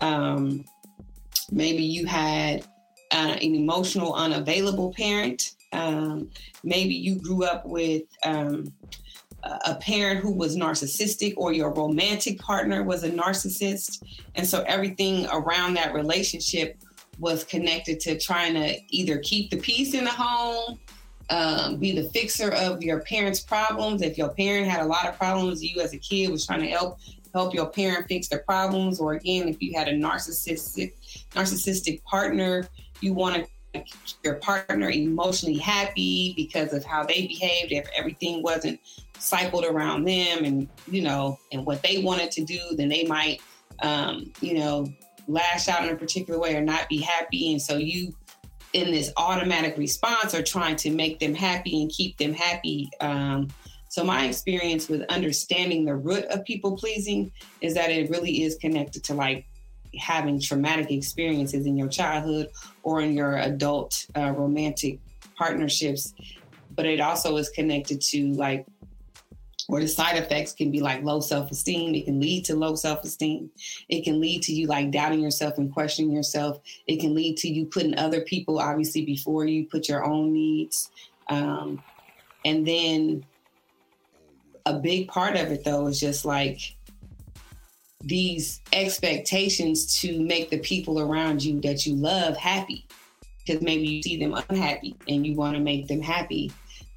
Um, 0.00 0.64
maybe 1.50 1.82
you 1.82 2.06
had 2.06 2.64
uh, 3.12 3.36
an 3.40 3.54
emotional, 3.54 4.14
unavailable 4.14 4.92
parent. 4.94 5.54
Um, 5.72 6.30
maybe 6.64 6.94
you 6.94 7.16
grew 7.16 7.44
up 7.44 7.66
with 7.66 8.02
um, 8.24 8.72
a 9.42 9.74
parent 9.74 10.20
who 10.20 10.32
was 10.32 10.56
narcissistic 10.56 11.34
or 11.36 11.52
your 11.52 11.72
romantic 11.72 12.38
partner 12.38 12.82
was 12.82 13.02
a 13.02 13.10
narcissist. 13.10 14.02
And 14.34 14.46
so 14.46 14.62
everything 14.62 15.26
around 15.32 15.74
that 15.74 15.94
relationship 15.94 16.78
was 17.18 17.44
connected 17.44 18.00
to 18.00 18.18
trying 18.18 18.54
to 18.54 18.76
either 18.88 19.18
keep 19.18 19.50
the 19.50 19.56
peace 19.56 19.94
in 19.94 20.04
the 20.04 20.10
home, 20.10 20.78
um, 21.30 21.76
be 21.76 21.92
the 21.92 22.08
fixer 22.10 22.50
of 22.52 22.82
your 22.82 23.00
parents' 23.00 23.40
problems. 23.40 24.02
If 24.02 24.16
your 24.16 24.30
parent 24.30 24.68
had 24.68 24.80
a 24.80 24.86
lot 24.86 25.06
of 25.06 25.16
problems, 25.18 25.62
you 25.62 25.80
as 25.80 25.92
a 25.92 25.98
kid 25.98 26.30
was 26.30 26.46
trying 26.46 26.60
to 26.60 26.68
help 26.68 26.98
help 27.34 27.54
your 27.54 27.66
parent 27.66 28.06
fix 28.08 28.28
their 28.28 28.40
problems. 28.40 29.00
Or 29.00 29.14
again, 29.14 29.48
if 29.48 29.62
you 29.62 29.72
had 29.74 29.88
a 29.88 29.92
narcissistic 29.92 30.92
narcissistic 31.30 32.02
partner, 32.04 32.68
you 33.00 33.14
want 33.14 33.36
to 33.36 33.46
your 34.22 34.34
partner 34.34 34.90
emotionally 34.90 35.58
happy 35.58 36.34
because 36.36 36.72
of 36.72 36.84
how 36.84 37.04
they 37.04 37.26
behaved. 37.26 37.72
If 37.72 37.88
everything 37.96 38.42
wasn't 38.42 38.80
cycled 39.22 39.64
around 39.64 40.04
them 40.04 40.44
and 40.44 40.68
you 40.88 41.00
know 41.00 41.38
and 41.52 41.64
what 41.64 41.80
they 41.82 42.02
wanted 42.02 42.30
to 42.30 42.44
do 42.44 42.58
then 42.72 42.88
they 42.88 43.04
might 43.04 43.40
um, 43.82 44.32
you 44.40 44.54
know 44.54 44.86
lash 45.28 45.68
out 45.68 45.86
in 45.86 45.94
a 45.94 45.96
particular 45.96 46.38
way 46.40 46.56
or 46.56 46.60
not 46.60 46.88
be 46.88 46.98
happy 46.98 47.52
and 47.52 47.62
so 47.62 47.76
you 47.76 48.12
in 48.72 48.90
this 48.90 49.12
automatic 49.16 49.76
response 49.78 50.34
are 50.34 50.42
trying 50.42 50.74
to 50.74 50.90
make 50.90 51.20
them 51.20 51.34
happy 51.34 51.82
and 51.82 51.90
keep 51.90 52.16
them 52.18 52.32
happy 52.32 52.90
um, 53.00 53.48
so 53.88 54.02
my 54.02 54.24
experience 54.24 54.88
with 54.88 55.02
understanding 55.02 55.84
the 55.84 55.94
root 55.94 56.24
of 56.24 56.44
people 56.44 56.76
pleasing 56.76 57.30
is 57.60 57.74
that 57.74 57.90
it 57.90 58.10
really 58.10 58.42
is 58.42 58.56
connected 58.56 59.04
to 59.04 59.14
like 59.14 59.46
having 59.98 60.40
traumatic 60.40 60.90
experiences 60.90 61.66
in 61.66 61.76
your 61.76 61.88
childhood 61.88 62.48
or 62.82 63.00
in 63.00 63.14
your 63.14 63.38
adult 63.38 64.06
uh, 64.16 64.30
romantic 64.32 64.98
partnerships 65.36 66.14
but 66.74 66.86
it 66.86 67.00
also 67.00 67.36
is 67.36 67.50
connected 67.50 68.00
to 68.00 68.32
like 68.32 68.66
or 69.68 69.80
the 69.80 69.88
side 69.88 70.16
effects 70.16 70.52
can 70.52 70.70
be 70.70 70.80
like 70.80 71.02
low 71.02 71.20
self-esteem. 71.20 71.94
It 71.94 72.04
can 72.04 72.20
lead 72.20 72.44
to 72.46 72.56
low 72.56 72.74
self-esteem. 72.74 73.50
It 73.88 74.04
can 74.04 74.20
lead 74.20 74.42
to 74.42 74.52
you 74.52 74.66
like 74.66 74.90
doubting 74.90 75.20
yourself 75.20 75.56
and 75.56 75.72
questioning 75.72 76.10
yourself. 76.10 76.60
It 76.86 77.00
can 77.00 77.14
lead 77.14 77.36
to 77.38 77.48
you 77.48 77.66
putting 77.66 77.96
other 77.96 78.22
people 78.22 78.58
obviously 78.58 79.04
before 79.04 79.46
you. 79.46 79.66
Put 79.66 79.88
your 79.88 80.04
own 80.04 80.32
needs. 80.32 80.90
Um, 81.28 81.82
and 82.44 82.66
then 82.66 83.24
a 84.66 84.74
big 84.74 85.08
part 85.08 85.36
of 85.36 85.50
it 85.50 85.64
though 85.64 85.86
is 85.86 85.98
just 86.00 86.24
like 86.24 86.76
these 88.04 88.60
expectations 88.72 90.00
to 90.00 90.20
make 90.20 90.50
the 90.50 90.58
people 90.58 91.00
around 91.00 91.42
you 91.42 91.60
that 91.60 91.86
you 91.86 91.94
love 91.94 92.36
happy 92.36 92.86
because 93.44 93.62
maybe 93.62 93.86
you 93.86 94.02
see 94.02 94.18
them 94.18 94.34
unhappy 94.48 94.96
and 95.08 95.26
you 95.26 95.34
want 95.34 95.54
to 95.54 95.60
make 95.60 95.86
them 95.88 96.00
happy 96.00 96.52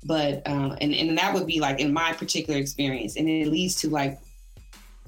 but 0.06 0.44
uh, 0.46 0.76
and 0.80 0.94
and 0.94 1.18
that 1.18 1.34
would 1.34 1.48
be 1.48 1.60
like 1.60 1.80
in 1.80 1.92
my 1.92 2.14
particular 2.14 2.60
experience, 2.60 3.16
and 3.18 3.28
it 3.28 3.48
leads 3.48 3.76
to 3.82 3.90
like 3.90 4.20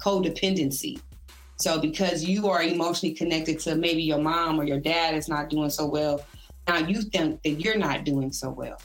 codependency. 0.02 1.00
So 1.58 1.80
because 1.80 2.24
you 2.24 2.50
are 2.50 2.64
emotionally 2.64 3.16
connected 3.16 3.60
to 3.62 3.76
maybe 3.76 4.02
your 4.04 4.20
mom 4.20 4.60
or 4.60 4.64
your 4.64 4.80
dad 4.80 5.16
is 5.16 5.28
not 5.28 5.50
doing 5.50 5.70
so 5.70 5.86
well, 5.86 6.26
now 6.68 6.78
you 6.78 7.02
think 7.02 7.42
that 7.44 7.52
you're 7.52 7.78
not 7.78 8.04
doing 8.04 8.32
so 8.32 8.50
well 8.50 8.80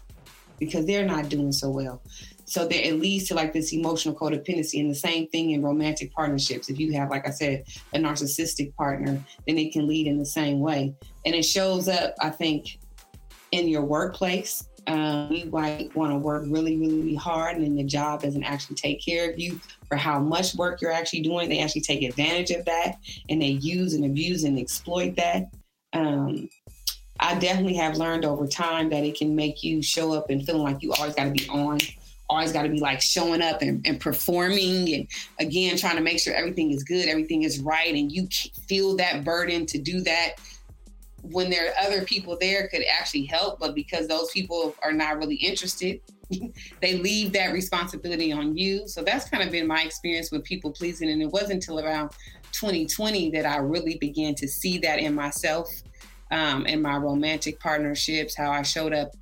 because 0.58 0.86
they're 0.86 1.06
not 1.06 1.28
doing 1.28 1.52
so 1.52 1.68
well. 1.70 2.02
So 2.44 2.66
that 2.66 2.86
it 2.86 3.00
leads 3.00 3.28
to 3.28 3.34
like 3.34 3.52
this 3.52 3.72
emotional 3.72 4.14
codependency 4.14 4.80
and 4.80 4.90
the 4.90 4.94
same 4.94 5.28
thing 5.28 5.52
in 5.52 5.62
romantic 5.62 6.12
partnerships. 6.12 6.68
If 6.68 6.78
you 6.78 6.92
have, 6.92 7.08
like 7.08 7.26
I 7.26 7.30
said, 7.30 7.64
a 7.94 7.98
narcissistic 7.98 8.74
partner, 8.74 9.22
then 9.46 9.58
it 9.58 9.72
can 9.72 9.86
lead 9.86 10.06
in 10.06 10.18
the 10.18 10.26
same 10.26 10.60
way. 10.60 10.94
And 11.24 11.34
it 11.34 11.44
shows 11.44 11.88
up, 11.88 12.14
I 12.20 12.30
think, 12.30 12.78
in 13.52 13.68
your 13.68 13.82
workplace. 13.82 14.68
Um, 14.88 15.30
you 15.30 15.46
might 15.46 15.94
want 15.94 16.10
to 16.12 16.18
work 16.18 16.42
really, 16.48 16.76
really, 16.76 16.96
really 16.96 17.14
hard, 17.14 17.56
and 17.56 17.64
then 17.64 17.76
the 17.76 17.84
job 17.84 18.22
doesn't 18.22 18.42
actually 18.42 18.74
take 18.74 19.04
care 19.04 19.30
of 19.30 19.38
you 19.38 19.60
for 19.86 19.96
how 19.96 20.18
much 20.18 20.56
work 20.56 20.82
you're 20.82 20.90
actually 20.90 21.20
doing. 21.20 21.48
They 21.48 21.60
actually 21.60 21.82
take 21.82 22.02
advantage 22.02 22.50
of 22.50 22.64
that, 22.64 22.96
and 23.28 23.40
they 23.40 23.46
use 23.46 23.94
and 23.94 24.04
abuse 24.04 24.42
and 24.42 24.58
exploit 24.58 25.14
that. 25.16 25.44
Um, 25.92 26.48
I 27.20 27.38
definitely 27.38 27.76
have 27.76 27.96
learned 27.96 28.24
over 28.24 28.48
time 28.48 28.90
that 28.90 29.04
it 29.04 29.16
can 29.16 29.36
make 29.36 29.62
you 29.62 29.82
show 29.82 30.12
up 30.14 30.30
and 30.30 30.44
feeling 30.44 30.62
like 30.62 30.82
you 30.82 30.92
always 30.94 31.14
got 31.14 31.24
to 31.24 31.30
be 31.30 31.48
on, 31.48 31.78
always 32.32 32.52
got 32.52 32.62
to 32.62 32.68
be 32.68 32.80
like 32.80 33.00
showing 33.00 33.42
up 33.42 33.62
and, 33.62 33.86
and, 33.86 34.00
performing, 34.00 34.94
and 34.94 35.08
again 35.38 35.76
trying 35.76 35.96
to 35.96 36.02
make 36.02 36.18
sure 36.18 36.34
everything 36.34 36.72
is 36.72 36.82
good, 36.84 37.08
everything 37.08 37.42
is 37.42 37.60
right, 37.60 37.94
and 37.94 38.10
you 38.10 38.28
feel 38.66 38.96
that 38.96 39.24
burden 39.24 39.66
to 39.66 39.78
do 39.78 40.00
that 40.00 40.34
when 41.22 41.50
there 41.50 41.68
are 41.68 41.86
other 41.86 42.04
people 42.04 42.36
there 42.40 42.68
could 42.68 42.82
actually 42.98 43.24
help, 43.24 43.60
but 43.60 43.74
because 43.74 44.08
those 44.08 44.30
people 44.32 44.74
are 44.82 44.92
not 44.92 45.18
really 45.18 45.36
interested, 45.36 46.00
they 46.80 46.98
leave 46.98 47.32
that 47.32 47.52
responsibility 47.52 48.32
on 48.32 48.56
you. 48.56 48.88
So 48.88 49.02
that's 49.02 49.28
kind 49.28 49.42
of 49.42 49.50
been 49.50 49.66
my 49.66 49.82
experience 49.82 50.30
with 50.30 50.44
people 50.44 50.72
pleasing. 50.72 51.10
And 51.10 51.22
it 51.22 51.30
wasn't 51.30 51.54
until 51.54 51.80
around 51.80 52.10
2020 52.52 53.30
that 53.30 53.46
I 53.46 53.58
really 53.58 53.98
began 53.98 54.34
to 54.36 54.48
see 54.48 54.78
that 54.78 54.98
in 54.98 55.14
myself, 55.14 55.68
um, 56.30 56.66
in 56.66 56.82
my 56.82 56.96
romantic 56.96 57.60
partnerships, 57.60 58.36
how 58.36 58.50
I 58.50 58.62
showed 58.62 58.92
up 58.92 59.12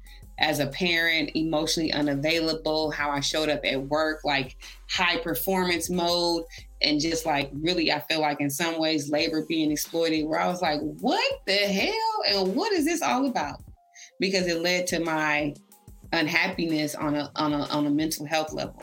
as 0.41 0.59
a 0.59 0.67
parent, 0.67 1.31
emotionally 1.35 1.93
unavailable, 1.93 2.91
how 2.91 3.11
I 3.11 3.21
showed 3.21 3.51
up 3.51 3.61
at 3.65 3.81
work, 3.81 4.21
like 4.25 4.57
high 4.91 5.19
performance 5.19 5.91
mode, 5.91 6.45
and 6.81 6.99
just 6.99 7.27
like 7.27 7.51
really, 7.53 7.93
I 7.93 8.01
feel 8.01 8.21
like 8.21 8.41
in 8.41 8.49
some 8.49 8.79
ways 8.79 9.11
labor 9.11 9.45
being 9.47 9.71
exploited, 9.71 10.27
where 10.27 10.41
I 10.41 10.49
was 10.49 10.63
like, 10.63 10.81
what 10.81 11.41
the 11.47 11.53
hell? 11.53 12.23
And 12.29 12.57
what 12.57 12.73
is 12.73 12.87
this 12.87 13.03
all 13.03 13.27
about? 13.27 13.63
Because 14.19 14.47
it 14.47 14.63
led 14.63 14.87
to 14.89 15.01
my 15.01 15.55
unhappiness 16.13 16.95
on 16.95 17.15
a 17.15 17.31
on 17.37 17.53
a 17.53 17.65
on 17.67 17.87
a 17.87 17.91
mental 17.91 18.27
health 18.27 18.53
level. 18.53 18.83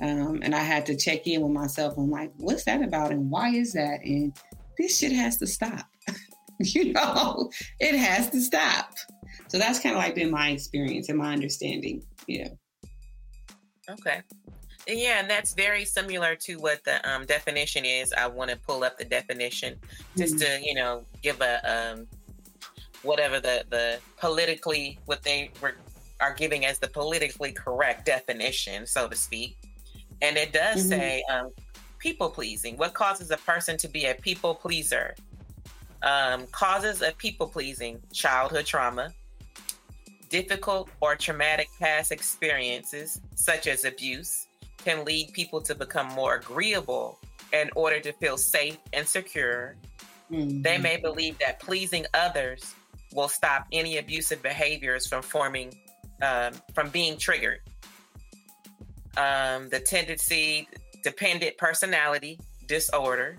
Um, 0.00 0.40
and 0.42 0.54
I 0.54 0.60
had 0.60 0.84
to 0.86 0.96
check 0.96 1.26
in 1.26 1.42
with 1.42 1.52
myself. 1.52 1.94
I'm 1.96 2.10
like, 2.10 2.32
what's 2.36 2.64
that 2.64 2.82
about? 2.82 3.12
And 3.12 3.30
why 3.30 3.50
is 3.50 3.72
that? 3.74 4.00
And 4.04 4.32
this 4.78 4.98
shit 4.98 5.12
has 5.12 5.38
to 5.38 5.46
stop. 5.46 5.86
you 6.60 6.92
know, 6.92 7.50
it 7.80 7.96
has 7.96 8.30
to 8.30 8.40
stop. 8.40 8.94
So 9.48 9.58
that's 9.58 9.78
kind 9.78 9.94
of 9.94 10.02
like 10.02 10.14
been 10.14 10.30
my 10.30 10.50
experience 10.50 11.08
and 11.08 11.18
my 11.18 11.32
understanding. 11.32 12.02
Yeah. 12.26 12.48
Okay. 13.88 14.22
Yeah, 14.88 15.20
and 15.20 15.28
that's 15.28 15.52
very 15.54 15.84
similar 15.84 16.36
to 16.36 16.56
what 16.56 16.84
the 16.84 17.08
um, 17.08 17.26
definition 17.26 17.84
is. 17.84 18.12
I 18.12 18.28
want 18.28 18.50
to 18.50 18.56
pull 18.56 18.84
up 18.84 18.98
the 18.98 19.04
definition 19.04 19.78
just 20.16 20.36
mm-hmm. 20.36 20.60
to, 20.60 20.66
you 20.66 20.74
know, 20.74 21.04
give 21.22 21.40
a 21.40 21.94
um, 21.94 22.06
whatever 23.02 23.40
the 23.40 23.64
the 23.68 23.98
politically 24.16 24.98
what 25.06 25.22
they 25.22 25.50
were 25.60 25.74
are 26.20 26.34
giving 26.34 26.64
as 26.64 26.78
the 26.78 26.88
politically 26.88 27.52
correct 27.52 28.06
definition, 28.06 28.86
so 28.86 29.08
to 29.08 29.16
speak. 29.16 29.56
And 30.22 30.36
it 30.36 30.52
does 30.52 30.80
mm-hmm. 30.80 30.88
say 30.88 31.24
um, 31.30 31.50
people 31.98 32.30
pleasing. 32.30 32.76
What 32.76 32.94
causes 32.94 33.32
a 33.32 33.36
person 33.38 33.76
to 33.78 33.88
be 33.88 34.06
a 34.06 34.14
people 34.14 34.54
pleaser? 34.54 35.14
Um, 36.02 36.46
causes 36.52 37.02
of 37.02 37.18
people 37.18 37.48
pleasing: 37.48 38.00
childhood 38.12 38.66
trauma, 38.66 39.12
difficult 40.28 40.88
or 41.00 41.16
traumatic 41.16 41.68
past 41.78 42.12
experiences 42.12 43.20
such 43.34 43.66
as 43.66 43.84
abuse 43.84 44.46
can 44.84 45.04
lead 45.04 45.32
people 45.32 45.60
to 45.60 45.74
become 45.74 46.08
more 46.08 46.36
agreeable 46.36 47.18
in 47.52 47.70
order 47.74 48.00
to 48.00 48.12
feel 48.12 48.36
safe 48.36 48.78
and 48.92 49.06
secure. 49.06 49.76
Mm-hmm. 50.30 50.62
They 50.62 50.78
may 50.78 50.96
believe 50.96 51.38
that 51.38 51.60
pleasing 51.60 52.06
others 52.14 52.74
will 53.12 53.28
stop 53.28 53.66
any 53.72 53.98
abusive 53.98 54.42
behaviors 54.42 55.06
from 55.06 55.22
forming, 55.22 55.72
um, 56.22 56.52
from 56.74 56.90
being 56.90 57.16
triggered. 57.16 57.60
Um, 59.16 59.68
the 59.70 59.80
tendency, 59.80 60.68
dependent 61.02 61.56
personality 61.56 62.38
disorder, 62.66 63.38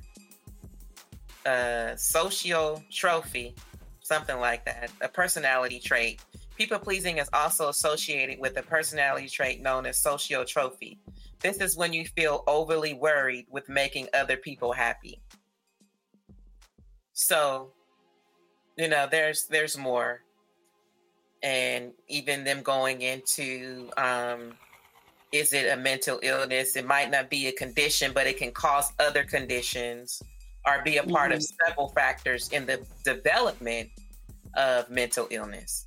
uh, 1.46 1.96
social 1.96 2.84
trophy, 2.92 3.56
something 4.02 4.40
like 4.40 4.66
that, 4.66 4.90
a 5.02 5.08
personality 5.08 5.80
trait. 5.80 6.22
People 6.58 6.80
pleasing 6.80 7.20
is 7.20 7.30
also 7.34 7.70
associated 7.70 8.40
with 8.40 8.58
a 8.58 8.64
personality 8.64 9.30
trait 9.30 9.62
known 9.62 9.86
as 9.86 10.02
sociotropy. 10.02 10.98
This 11.40 11.58
is 11.58 11.78
when 11.78 11.94
you 11.94 12.06
feel 12.06 12.44
overly 12.48 12.96
worried 12.96 13.46
with 13.52 13.70
making 13.70 14.08
other 14.14 14.38
people 14.38 14.74
happy. 14.74 15.22
So, 17.14 17.74
you 18.76 18.88
know, 18.88 19.08
there's 19.10 19.46
there's 19.46 19.78
more. 19.78 20.22
And 21.44 21.92
even 22.08 22.44
them 22.44 22.64
going 22.64 23.02
into 23.02 23.92
um 23.96 24.54
is 25.32 25.54
it 25.54 25.72
a 25.72 25.78
mental 25.78 26.20
illness? 26.24 26.76
It 26.76 26.86
might 26.86 27.12
not 27.12 27.30
be 27.30 27.48
a 27.48 27.52
condition, 27.52 28.14
but 28.14 28.28
it 28.28 28.38
can 28.38 28.52
cause 28.52 28.92
other 29.00 29.24
conditions 29.24 30.24
or 30.66 30.82
be 30.84 30.98
a 30.98 31.04
part 31.04 31.32
mm-hmm. 31.32 31.38
of 31.38 31.44
several 31.68 31.90
factors 31.90 32.50
in 32.50 32.66
the 32.66 32.84
development 33.04 33.90
of 34.56 34.90
mental 34.90 35.28
illness. 35.30 35.87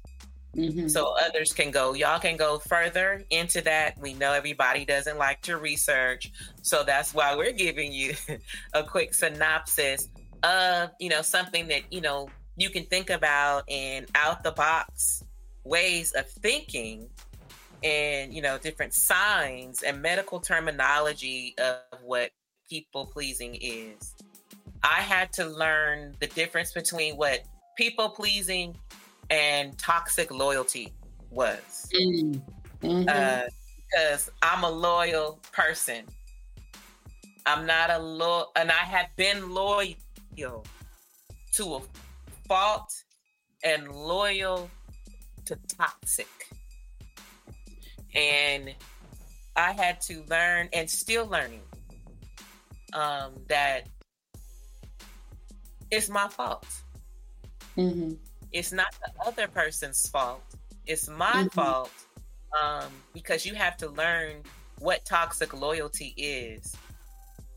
Mm-hmm. 0.57 0.89
So 0.89 1.15
others 1.21 1.53
can 1.53 1.71
go. 1.71 1.95
Y'all 1.95 2.19
can 2.19 2.37
go 2.37 2.59
further 2.59 3.23
into 3.31 3.61
that. 3.63 3.99
We 3.99 4.15
know 4.15 4.33
everybody 4.33 4.85
doesn't 4.85 5.17
like 5.17 5.43
to 5.43 5.57
research, 5.57 6.33
so 6.63 6.83
that's 6.83 7.15
why 7.15 7.37
we're 7.37 7.53
giving 7.53 7.93
you 7.93 8.15
a 8.73 8.83
quick 8.83 9.15
synopsis 9.15 10.09
of 10.43 10.91
you 10.99 11.09
know 11.09 11.23
something 11.23 11.69
that 11.69 11.93
you 11.93 12.01
know 12.01 12.29
you 12.57 12.71
can 12.71 12.85
think 12.85 13.11
about 13.11 13.65
in 13.69 14.07
out 14.15 14.43
the 14.43 14.51
box 14.53 15.23
ways 15.65 16.13
of 16.13 16.29
thinking 16.29 17.09
and 17.85 18.35
you 18.35 18.43
know 18.43 18.59
different 18.59 18.93
signs 18.93 19.83
and 19.83 20.03
medical 20.03 20.41
terminology 20.41 21.55
of 21.59 22.01
what 22.03 22.31
people 22.69 23.07
pleasing 23.07 23.57
is. 23.61 24.15
I 24.83 25.03
had 25.03 25.33
to 25.35 25.45
learn 25.45 26.17
the 26.21 26.27
difference 26.27 26.73
between 26.73 27.17
what 27.17 27.45
people 27.77 28.09
pleasing 28.09 28.77
and 29.31 29.79
toxic 29.79 30.31
loyalty 30.31 30.93
was. 31.31 31.89
Mm. 31.95 32.43
Mm-hmm. 32.83 33.09
Uh, 33.09 33.43
because 33.91 34.31
I'm 34.43 34.65
a 34.65 34.71
loyal 34.71 35.41
person. 35.53 36.05
I'm 37.47 37.67
not 37.67 37.91
a 37.91 37.99
loyal, 37.99 38.53
and 38.57 38.71
I 38.71 38.85
have 38.85 39.09
been 39.17 39.51
loyal 39.51 39.97
to 41.55 41.75
a 41.75 41.81
fault 42.47 42.93
and 43.65 43.91
loyal 43.91 44.71
to 45.47 45.59
toxic. 45.77 46.29
And 48.15 48.75
I 49.57 49.73
had 49.73 50.01
to 50.03 50.23
learn 50.29 50.69
and 50.73 50.89
still 50.89 51.27
learning 51.27 51.63
um, 52.93 53.33
that 53.49 53.89
it's 55.91 56.09
my 56.09 56.29
fault. 56.29 56.67
Mm-hmm. 57.77 58.15
It's 58.53 58.73
not 58.73 58.95
the 59.05 59.27
other 59.27 59.49
person's 59.49 60.09
fault. 60.09 60.43
It's 60.87 61.09
my 61.09 61.33
mm-hmm. 61.33 61.49
fault 61.49 61.93
um, 62.61 62.91
because 63.13 63.47
you 63.47 63.55
have 63.55 63.77
to 63.79 63.89
learn 63.91 64.43
what 64.79 65.05
toxic 65.05 65.53
loyalty 65.59 66.15
is. 66.17 66.75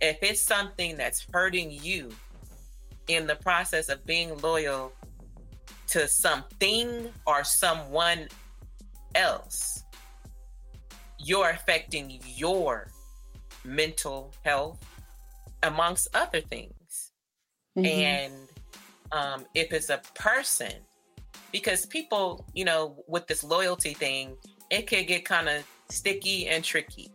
If 0.01 0.17
it's 0.21 0.41
something 0.41 0.97
that's 0.97 1.25
hurting 1.31 1.71
you 1.71 2.11
in 3.07 3.25
the 3.27 3.35
process 3.35 3.89
of 3.89 4.05
being 4.05 4.37
loyal 4.39 4.93
to 5.87 6.07
something 6.07 7.09
or 7.25 7.43
someone 7.43 8.27
else, 9.15 9.83
you're 11.17 11.49
affecting 11.49 12.19
your 12.35 12.87
mental 13.63 14.33
health, 14.43 14.79
amongst 15.63 16.09
other 16.13 16.41
things. 16.41 17.11
Mm-hmm. 17.77 17.85
And 17.85 18.33
um, 19.13 19.45
if 19.53 19.71
it's 19.71 19.89
a 19.89 20.01
person, 20.15 20.73
because 21.51 21.85
people, 21.85 22.45
you 22.53 22.65
know, 22.65 23.03
with 23.07 23.27
this 23.27 23.43
loyalty 23.43 23.93
thing, 23.93 24.35
it 24.69 24.87
can 24.87 25.05
get 25.05 25.23
kind 25.23 25.47
of 25.47 25.63
sticky 25.89 26.47
and 26.47 26.63
tricky. 26.63 27.11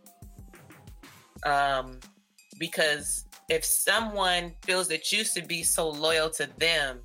Um, 1.45 1.99
because 2.59 3.27
if 3.49 3.65
someone 3.65 4.55
feels 4.63 4.89
that 4.89 5.11
you 5.13 5.25
should 5.25 5.49
be 5.49 5.63
so 5.63 5.89
loyal 5.89 6.31
to 6.31 6.49
them, 6.59 7.01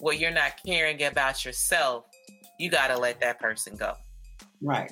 well, 0.00 0.14
you're 0.14 0.30
not 0.30 0.52
caring 0.64 1.02
about 1.04 1.44
yourself, 1.44 2.06
you 2.58 2.70
got 2.70 2.88
to 2.88 2.98
let 2.98 3.20
that 3.20 3.38
person 3.38 3.76
go. 3.76 3.94
Right. 4.60 4.90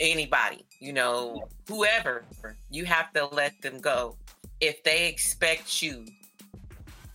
Anybody, 0.00 0.64
you 0.80 0.92
know, 0.92 1.42
whoever, 1.68 2.24
you 2.70 2.84
have 2.84 3.12
to 3.12 3.26
let 3.26 3.60
them 3.62 3.80
go 3.80 4.16
if 4.60 4.82
they 4.82 5.08
expect 5.08 5.82
you 5.82 6.06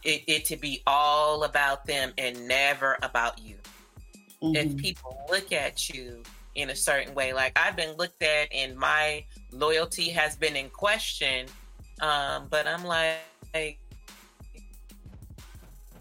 it, 0.04 0.24
it 0.28 0.46
to 0.46 0.58
be 0.58 0.82
all 0.86 1.44
about 1.44 1.86
them 1.86 2.14
and 2.18 2.48
never 2.48 2.98
about 3.02 3.40
you. 3.40 3.56
Mm-hmm. 4.42 4.56
If 4.56 4.78
people 4.78 5.18
look 5.30 5.52
at 5.52 5.90
you 5.90 6.22
in 6.56 6.70
a 6.70 6.76
certain 6.76 7.14
way, 7.14 7.34
like 7.34 7.58
I've 7.58 7.76
been 7.76 7.96
looked 7.98 8.22
at 8.22 8.48
and 8.54 8.76
my 8.76 9.26
loyalty 9.52 10.10
has 10.10 10.36
been 10.36 10.56
in 10.56 10.70
question, 10.70 11.48
um, 12.02 12.48
but 12.50 12.68
I'm 12.68 12.84
like, 12.84 13.80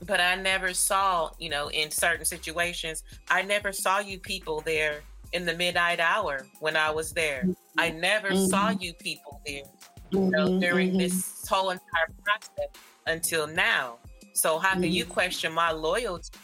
but 0.04 0.20
I 0.20 0.34
never 0.34 0.74
saw, 0.74 1.30
you 1.38 1.48
know, 1.48 1.68
in 1.68 1.90
certain 1.90 2.24
situations, 2.24 3.04
I 3.30 3.42
never 3.42 3.72
saw 3.72 4.00
you 4.00 4.18
people 4.18 4.60
there 4.62 5.02
in 5.32 5.46
the 5.46 5.54
midnight 5.54 6.00
hour 6.00 6.46
when 6.58 6.76
I 6.76 6.90
was 6.90 7.12
there. 7.12 7.46
I 7.78 7.90
never 7.90 8.30
mm-hmm. 8.30 8.46
saw 8.46 8.70
you 8.70 8.92
people 8.94 9.40
there, 9.46 9.62
you 10.10 10.20
know, 10.30 10.48
mm-hmm. 10.48 10.58
during 10.58 10.88
mm-hmm. 10.90 10.98
this 10.98 11.46
whole 11.48 11.70
entire 11.70 12.08
process 12.24 12.82
until 13.06 13.46
now. 13.46 13.98
So 14.34 14.58
how 14.58 14.72
can 14.72 14.84
you 14.84 15.04
mm-hmm. 15.04 15.12
question 15.12 15.52
my 15.52 15.70
loyalty 15.72 16.38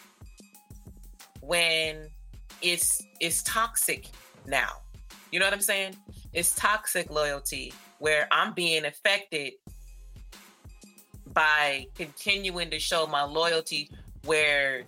when 1.41 2.09
it's 2.63 3.03
it's 3.21 3.43
toxic 3.43 4.09
now? 4.47 4.69
You 5.31 5.41
know 5.41 5.47
what 5.47 5.55
I'm 5.55 5.61
saying? 5.61 5.97
It's 6.33 6.55
toxic 6.55 7.11
loyalty 7.11 7.73
where 7.99 8.29
I'm 8.31 8.53
being 8.53 8.85
affected 8.85 9.55
by 11.33 11.87
continuing 11.95 12.71
to 12.71 12.79
show 12.79 13.07
my 13.07 13.23
loyalty 13.23 13.91
where 14.25 14.85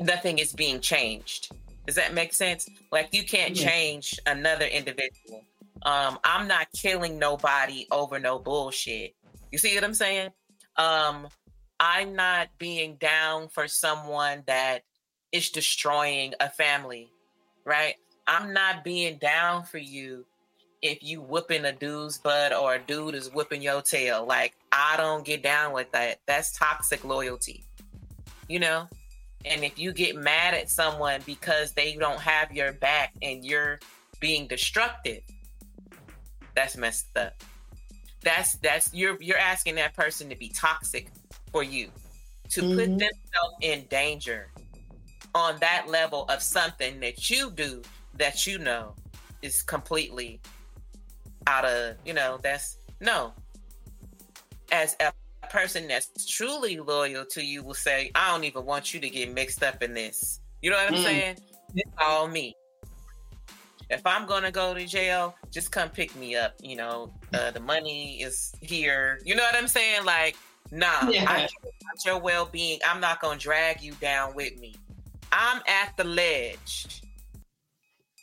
nothing 0.00 0.38
is 0.38 0.52
being 0.52 0.80
changed. 0.80 1.52
Does 1.86 1.96
that 1.96 2.14
make 2.14 2.32
sense? 2.32 2.68
Like 2.92 3.12
you 3.12 3.24
can't 3.24 3.54
change 3.54 4.18
another 4.26 4.66
individual. 4.66 5.44
Um, 5.82 6.18
I'm 6.24 6.46
not 6.46 6.68
killing 6.72 7.18
nobody 7.18 7.86
over 7.90 8.18
no 8.18 8.38
bullshit. 8.38 9.14
You 9.50 9.58
see 9.58 9.74
what 9.74 9.84
I'm 9.84 9.94
saying? 9.94 10.30
Um, 10.80 11.28
I'm 11.78 12.16
not 12.16 12.48
being 12.58 12.96
down 12.96 13.48
for 13.48 13.68
someone 13.68 14.44
that 14.46 14.80
is 15.30 15.50
destroying 15.50 16.32
a 16.40 16.48
family, 16.48 17.12
right? 17.66 17.96
I'm 18.26 18.54
not 18.54 18.82
being 18.82 19.18
down 19.18 19.64
for 19.64 19.76
you 19.76 20.24
if 20.80 21.02
you 21.02 21.20
whooping 21.20 21.66
a 21.66 21.72
dude's 21.72 22.16
butt 22.16 22.54
or 22.54 22.76
a 22.76 22.78
dude 22.78 23.14
is 23.14 23.30
whipping 23.30 23.60
your 23.60 23.82
tail. 23.82 24.24
Like, 24.24 24.54
I 24.72 24.96
don't 24.96 25.22
get 25.22 25.42
down 25.42 25.74
with 25.74 25.92
that. 25.92 26.20
That's 26.26 26.56
toxic 26.56 27.04
loyalty, 27.04 27.62
you 28.48 28.58
know? 28.58 28.88
And 29.44 29.62
if 29.62 29.78
you 29.78 29.92
get 29.92 30.16
mad 30.16 30.54
at 30.54 30.70
someone 30.70 31.20
because 31.26 31.72
they 31.72 31.94
don't 31.96 32.20
have 32.20 32.52
your 32.52 32.72
back 32.72 33.12
and 33.20 33.44
you're 33.44 33.80
being 34.18 34.46
destructive, 34.46 35.20
that's 36.54 36.78
messed 36.78 37.14
up. 37.18 37.34
That's 38.22 38.54
that's 38.56 38.92
you're 38.92 39.20
you're 39.20 39.38
asking 39.38 39.76
that 39.76 39.94
person 39.94 40.28
to 40.28 40.36
be 40.36 40.48
toxic 40.48 41.10
for 41.52 41.62
you 41.62 41.88
to 42.50 42.62
mm-hmm. 42.62 42.78
put 42.78 42.86
themselves 42.86 43.54
in 43.62 43.84
danger 43.88 44.48
on 45.34 45.56
that 45.60 45.86
level 45.88 46.24
of 46.28 46.42
something 46.42 47.00
that 47.00 47.30
you 47.30 47.50
do 47.50 47.82
that 48.18 48.46
you 48.46 48.58
know 48.58 48.94
is 49.42 49.62
completely 49.62 50.40
out 51.46 51.64
of 51.64 51.96
you 52.04 52.12
know 52.12 52.38
that's 52.42 52.78
no 53.00 53.32
as 54.72 54.96
a 55.00 55.12
person 55.48 55.88
that's 55.88 56.26
truly 56.26 56.78
loyal 56.78 57.24
to 57.24 57.44
you 57.44 57.62
will 57.62 57.74
say 57.74 58.10
i 58.14 58.30
don't 58.30 58.44
even 58.44 58.64
want 58.64 58.92
you 58.92 59.00
to 59.00 59.08
get 59.08 59.32
mixed 59.32 59.62
up 59.62 59.82
in 59.82 59.94
this 59.94 60.40
you 60.62 60.70
know 60.70 60.76
what 60.76 60.92
i'm 60.92 60.98
mm. 60.98 61.04
saying 61.04 61.36
it's 61.74 61.90
all 62.00 62.28
me 62.28 62.54
if 63.90 64.06
i'm 64.06 64.26
gonna 64.26 64.50
go 64.50 64.72
to 64.72 64.86
jail 64.86 65.34
just 65.50 65.70
come 65.70 65.88
pick 65.88 66.14
me 66.16 66.36
up 66.36 66.54
you 66.62 66.76
know 66.76 67.12
uh, 67.34 67.50
the 67.50 67.60
money 67.60 68.22
is 68.22 68.52
here 68.60 69.20
you 69.24 69.34
know 69.34 69.42
what 69.42 69.56
i'm 69.56 69.68
saying 69.68 70.04
like 70.04 70.36
nah 70.70 71.08
yeah. 71.10 71.24
i 71.28 71.40
want 71.40 72.04
your 72.06 72.18
well-being 72.18 72.78
i'm 72.88 73.00
not 73.00 73.20
gonna 73.20 73.38
drag 73.38 73.82
you 73.82 73.92
down 73.94 74.34
with 74.34 74.58
me 74.58 74.74
i'm 75.32 75.60
at 75.66 75.96
the 75.96 76.04
ledge 76.04 77.00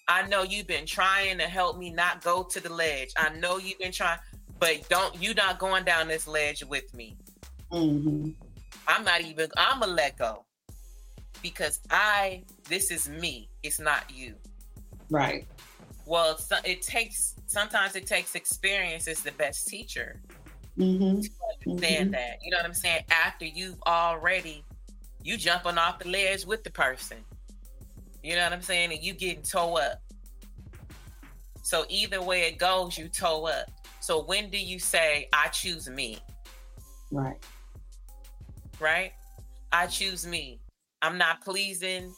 I 0.07 0.25
know 0.27 0.43
you've 0.43 0.67
been 0.67 0.85
trying 0.85 1.37
to 1.39 1.43
help 1.43 1.77
me 1.77 1.89
not 1.89 2.23
go 2.23 2.43
to 2.43 2.61
the 2.61 2.71
ledge. 2.71 3.09
I 3.17 3.29
know 3.29 3.57
you've 3.57 3.79
been 3.79 3.91
trying, 3.91 4.19
but 4.59 4.87
don't 4.89 5.21
you 5.21 5.33
not 5.33 5.59
going 5.59 5.83
down 5.83 6.07
this 6.07 6.27
ledge 6.27 6.63
with 6.63 6.93
me. 6.93 7.17
Mm-hmm. 7.71 8.29
I'm 8.87 9.03
not 9.03 9.21
even. 9.21 9.49
I'm 9.57 9.81
gonna 9.81 9.91
let 9.91 10.17
go 10.17 10.45
because 11.41 11.81
I. 11.89 12.43
This 12.69 12.89
is 12.89 13.09
me. 13.09 13.49
It's 13.63 13.79
not 13.79 14.09
you. 14.09 14.35
Right. 15.09 15.45
Well, 16.07 16.39
it 16.63 16.81
takes. 16.81 17.35
Sometimes 17.47 17.95
it 17.97 18.07
takes 18.07 18.35
experience 18.35 19.07
is 19.07 19.21
the 19.21 19.33
best 19.33 19.67
teacher. 19.67 20.21
Mm-hmm. 20.77 21.21
To 21.21 21.29
understand 21.69 22.05
mm-hmm. 22.05 22.11
that, 22.11 22.39
you 22.41 22.51
know 22.51 22.57
what 22.57 22.65
I'm 22.65 22.73
saying. 22.73 23.03
After 23.11 23.45
you've 23.45 23.81
already, 23.85 24.63
you 25.23 25.35
jumping 25.37 25.77
off 25.77 25.99
the 25.99 26.07
ledge 26.07 26.45
with 26.45 26.63
the 26.63 26.69
person. 26.69 27.17
You 28.23 28.35
know 28.35 28.43
what 28.43 28.53
I'm 28.53 28.61
saying? 28.61 28.93
And 28.93 29.03
you 29.03 29.13
getting 29.13 29.43
toe 29.43 29.77
up. 29.77 30.01
So 31.61 31.85
either 31.89 32.21
way 32.21 32.43
it 32.43 32.57
goes, 32.57 32.97
you 32.97 33.09
toe 33.09 33.47
up. 33.47 33.69
So 33.99 34.23
when 34.23 34.49
do 34.49 34.57
you 34.57 34.79
say, 34.79 35.27
I 35.33 35.49
choose 35.49 35.89
me? 35.89 36.19
Right. 37.11 37.37
Right? 38.79 39.11
I 39.73 39.87
choose 39.87 40.25
me. 40.25 40.61
I'm 41.01 41.17
not 41.17 41.41
pleasing 41.41 42.13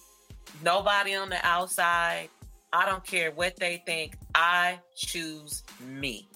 nobody 0.63 1.15
on 1.15 1.29
the 1.29 1.43
outside. 1.43 2.29
I 2.71 2.85
don't 2.85 3.03
care 3.03 3.31
what 3.31 3.55
they 3.57 3.81
think. 3.85 4.15
I 4.35 4.79
choose 4.95 5.63
me. 5.85 6.29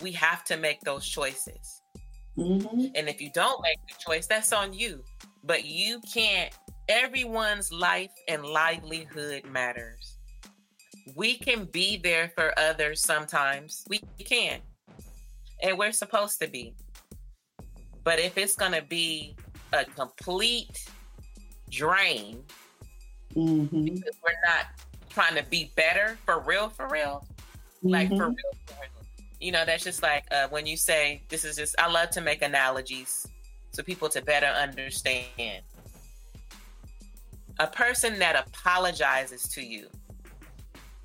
We 0.00 0.12
have 0.12 0.44
to 0.44 0.56
make 0.56 0.80
those 0.80 1.06
choices. 1.06 1.82
Mm-hmm. 2.36 2.86
And 2.94 3.08
if 3.08 3.20
you 3.20 3.30
don't 3.32 3.62
make 3.62 3.78
the 3.88 3.94
choice, 3.98 4.26
that's 4.26 4.52
on 4.52 4.72
you. 4.72 5.02
But 5.44 5.64
you 5.64 6.00
can't, 6.12 6.52
everyone's 6.88 7.72
life 7.72 8.12
and 8.28 8.44
livelihood 8.44 9.44
matters. 9.44 10.18
We 11.16 11.38
can 11.38 11.64
be 11.64 11.96
there 11.96 12.32
for 12.36 12.56
others 12.58 13.00
sometimes. 13.02 13.84
We 13.88 14.00
can. 14.24 14.60
And 15.62 15.78
we're 15.78 15.92
supposed 15.92 16.40
to 16.42 16.48
be. 16.48 16.74
But 18.04 18.20
if 18.20 18.38
it's 18.38 18.54
going 18.54 18.72
to 18.72 18.82
be 18.82 19.36
a 19.72 19.84
complete 19.84 20.88
drain, 21.70 22.42
mm-hmm. 23.34 23.84
because 23.84 24.14
we're 24.22 24.32
not 24.46 24.66
trying 25.10 25.34
to 25.36 25.42
be 25.44 25.72
better 25.76 26.18
for 26.24 26.40
real, 26.40 26.68
for 26.68 26.88
real, 26.88 27.26
mm-hmm. 27.78 27.88
like 27.88 28.08
for 28.08 28.14
mm-hmm. 28.14 28.28
real, 28.28 28.52
for 28.66 28.74
real 28.80 28.98
you 29.40 29.52
know, 29.52 29.64
that's 29.64 29.84
just 29.84 30.02
like 30.02 30.24
uh, 30.30 30.48
when 30.48 30.66
you 30.66 30.76
say, 30.76 31.22
this 31.28 31.44
is 31.44 31.56
just, 31.56 31.74
I 31.78 31.90
love 31.90 32.10
to 32.10 32.20
make 32.20 32.42
analogies 32.42 33.26
so 33.70 33.82
people 33.82 34.08
to 34.10 34.22
better 34.22 34.46
understand. 34.46 35.62
A 37.60 37.66
person 37.66 38.18
that 38.18 38.36
apologizes 38.36 39.42
to 39.48 39.62
you, 39.62 39.88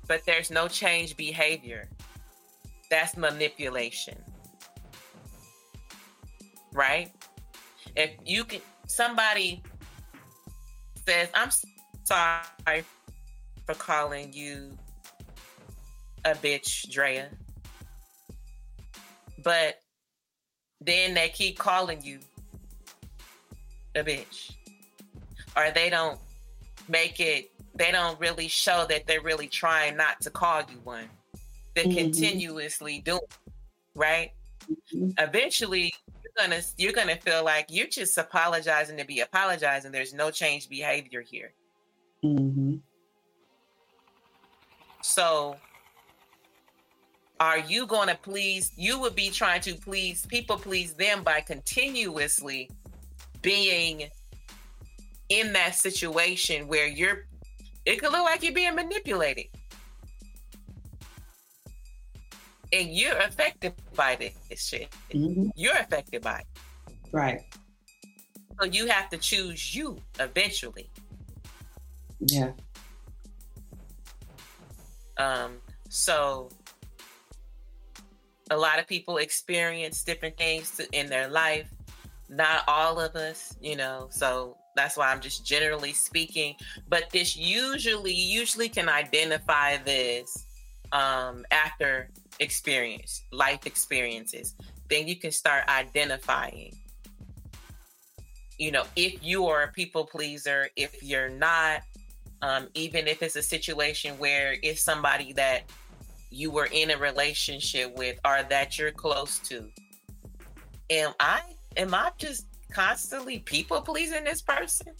but 0.06 0.22
there's 0.26 0.50
no 0.50 0.68
change 0.68 1.16
behavior, 1.16 1.88
that's 2.90 3.16
manipulation. 3.16 4.16
Right? 6.72 7.12
If 7.96 8.10
you 8.24 8.44
can, 8.44 8.60
somebody 8.86 9.62
says, 11.06 11.28
I'm 11.34 11.50
sorry 12.04 12.84
for 13.66 13.74
calling 13.74 14.32
you 14.32 14.76
a 16.24 16.34
bitch, 16.34 16.90
Drea 16.90 17.28
but 19.44 19.80
then 20.80 21.14
they 21.14 21.28
keep 21.28 21.58
calling 21.58 22.02
you 22.02 22.18
a 23.94 24.02
bitch. 24.02 24.52
Or 25.56 25.70
they 25.72 25.88
don't 25.88 26.18
make 26.88 27.20
it, 27.20 27.52
they 27.76 27.92
don't 27.92 28.18
really 28.18 28.48
show 28.48 28.86
that 28.88 29.06
they're 29.06 29.20
really 29.20 29.46
trying 29.46 29.96
not 29.96 30.20
to 30.22 30.30
call 30.30 30.62
you 30.62 30.80
one. 30.82 31.08
They're 31.74 31.84
mm-hmm. 31.84 31.96
continuously 31.96 33.00
doing, 33.00 33.20
right? 33.94 34.32
Mm-hmm. 34.92 35.10
Eventually, 35.18 35.94
gonna 36.36 36.60
you're 36.76 36.92
gonna 36.92 37.16
feel 37.16 37.44
like 37.44 37.66
you're 37.68 37.86
just 37.86 38.16
apologizing 38.18 38.96
to 38.98 39.04
be 39.04 39.20
apologizing. 39.20 39.92
There's 39.92 40.14
no 40.14 40.30
change 40.30 40.68
behavior 40.68 41.20
here. 41.20 41.52
Mm-hmm. 42.24 42.76
So 45.02 45.56
are 47.40 47.58
you 47.58 47.86
going 47.86 48.08
to 48.08 48.14
please 48.14 48.72
you 48.76 48.98
would 49.00 49.14
be 49.14 49.30
trying 49.30 49.60
to 49.62 49.74
please 49.74 50.24
people 50.26 50.56
please 50.56 50.94
them 50.94 51.22
by 51.22 51.40
continuously 51.40 52.70
being 53.42 54.08
in 55.28 55.52
that 55.52 55.74
situation 55.74 56.68
where 56.68 56.86
you're 56.86 57.26
it 57.84 57.96
could 57.96 58.12
look 58.12 58.22
like 58.22 58.42
you're 58.42 58.54
being 58.54 58.74
manipulated 58.74 59.46
and 62.74 62.90
you're 62.90 63.16
affected 63.18 63.72
by 63.94 64.16
this 64.16 64.68
shit 64.68 64.88
mm-hmm. 65.10 65.48
you're 65.56 65.76
affected 65.76 66.20
by 66.20 66.38
it 66.38 66.46
right 67.12 67.40
so 68.60 68.66
you 68.66 68.86
have 68.86 69.08
to 69.08 69.16
choose 69.18 69.74
you 69.74 69.96
eventually 70.20 70.90
yeah 72.20 72.50
um 75.18 75.60
So 75.94 76.50
a 78.50 78.56
lot 78.56 78.80
of 78.80 78.88
people 78.88 79.18
experience 79.18 80.02
different 80.02 80.36
things 80.36 80.80
in 80.90 81.06
their 81.06 81.28
life. 81.28 81.70
Not 82.28 82.64
all 82.66 82.98
of 82.98 83.14
us, 83.14 83.56
you 83.60 83.76
know. 83.76 84.08
So 84.10 84.56
that's 84.74 84.96
why 84.96 85.12
I'm 85.12 85.20
just 85.20 85.46
generally 85.46 85.92
speaking. 85.92 86.56
But 86.88 87.10
this 87.10 87.36
usually, 87.36 88.12
usually 88.12 88.68
can 88.68 88.88
identify 88.88 89.76
this 89.76 90.46
um, 90.90 91.46
after 91.52 92.10
experience, 92.40 93.22
life 93.32 93.66
experiences. 93.66 94.54
Then 94.88 95.08
you 95.08 95.16
can 95.16 95.32
start 95.32 95.64
identifying. 95.68 96.74
You 98.58 98.70
know, 98.70 98.84
if 98.96 99.22
you 99.24 99.46
are 99.46 99.64
a 99.64 99.68
people 99.68 100.04
pleaser, 100.04 100.68
if 100.76 101.02
you're 101.02 101.28
not, 101.28 101.82
um, 102.42 102.68
even 102.74 103.08
if 103.08 103.22
it's 103.22 103.36
a 103.36 103.42
situation 103.42 104.18
where 104.18 104.56
it's 104.62 104.82
somebody 104.82 105.32
that 105.32 105.64
you 106.30 106.50
were 106.50 106.68
in 106.70 106.90
a 106.90 106.96
relationship 106.96 107.96
with 107.96 108.18
or 108.24 108.42
that 108.48 108.78
you're 108.78 108.90
close 108.90 109.38
to. 109.38 109.68
Am 110.90 111.12
I 111.20 111.40
am 111.76 111.94
I 111.94 112.10
just 112.18 112.46
constantly 112.70 113.38
people 113.38 113.80
pleasing 113.80 114.24
this 114.24 114.42
person? 114.42 114.92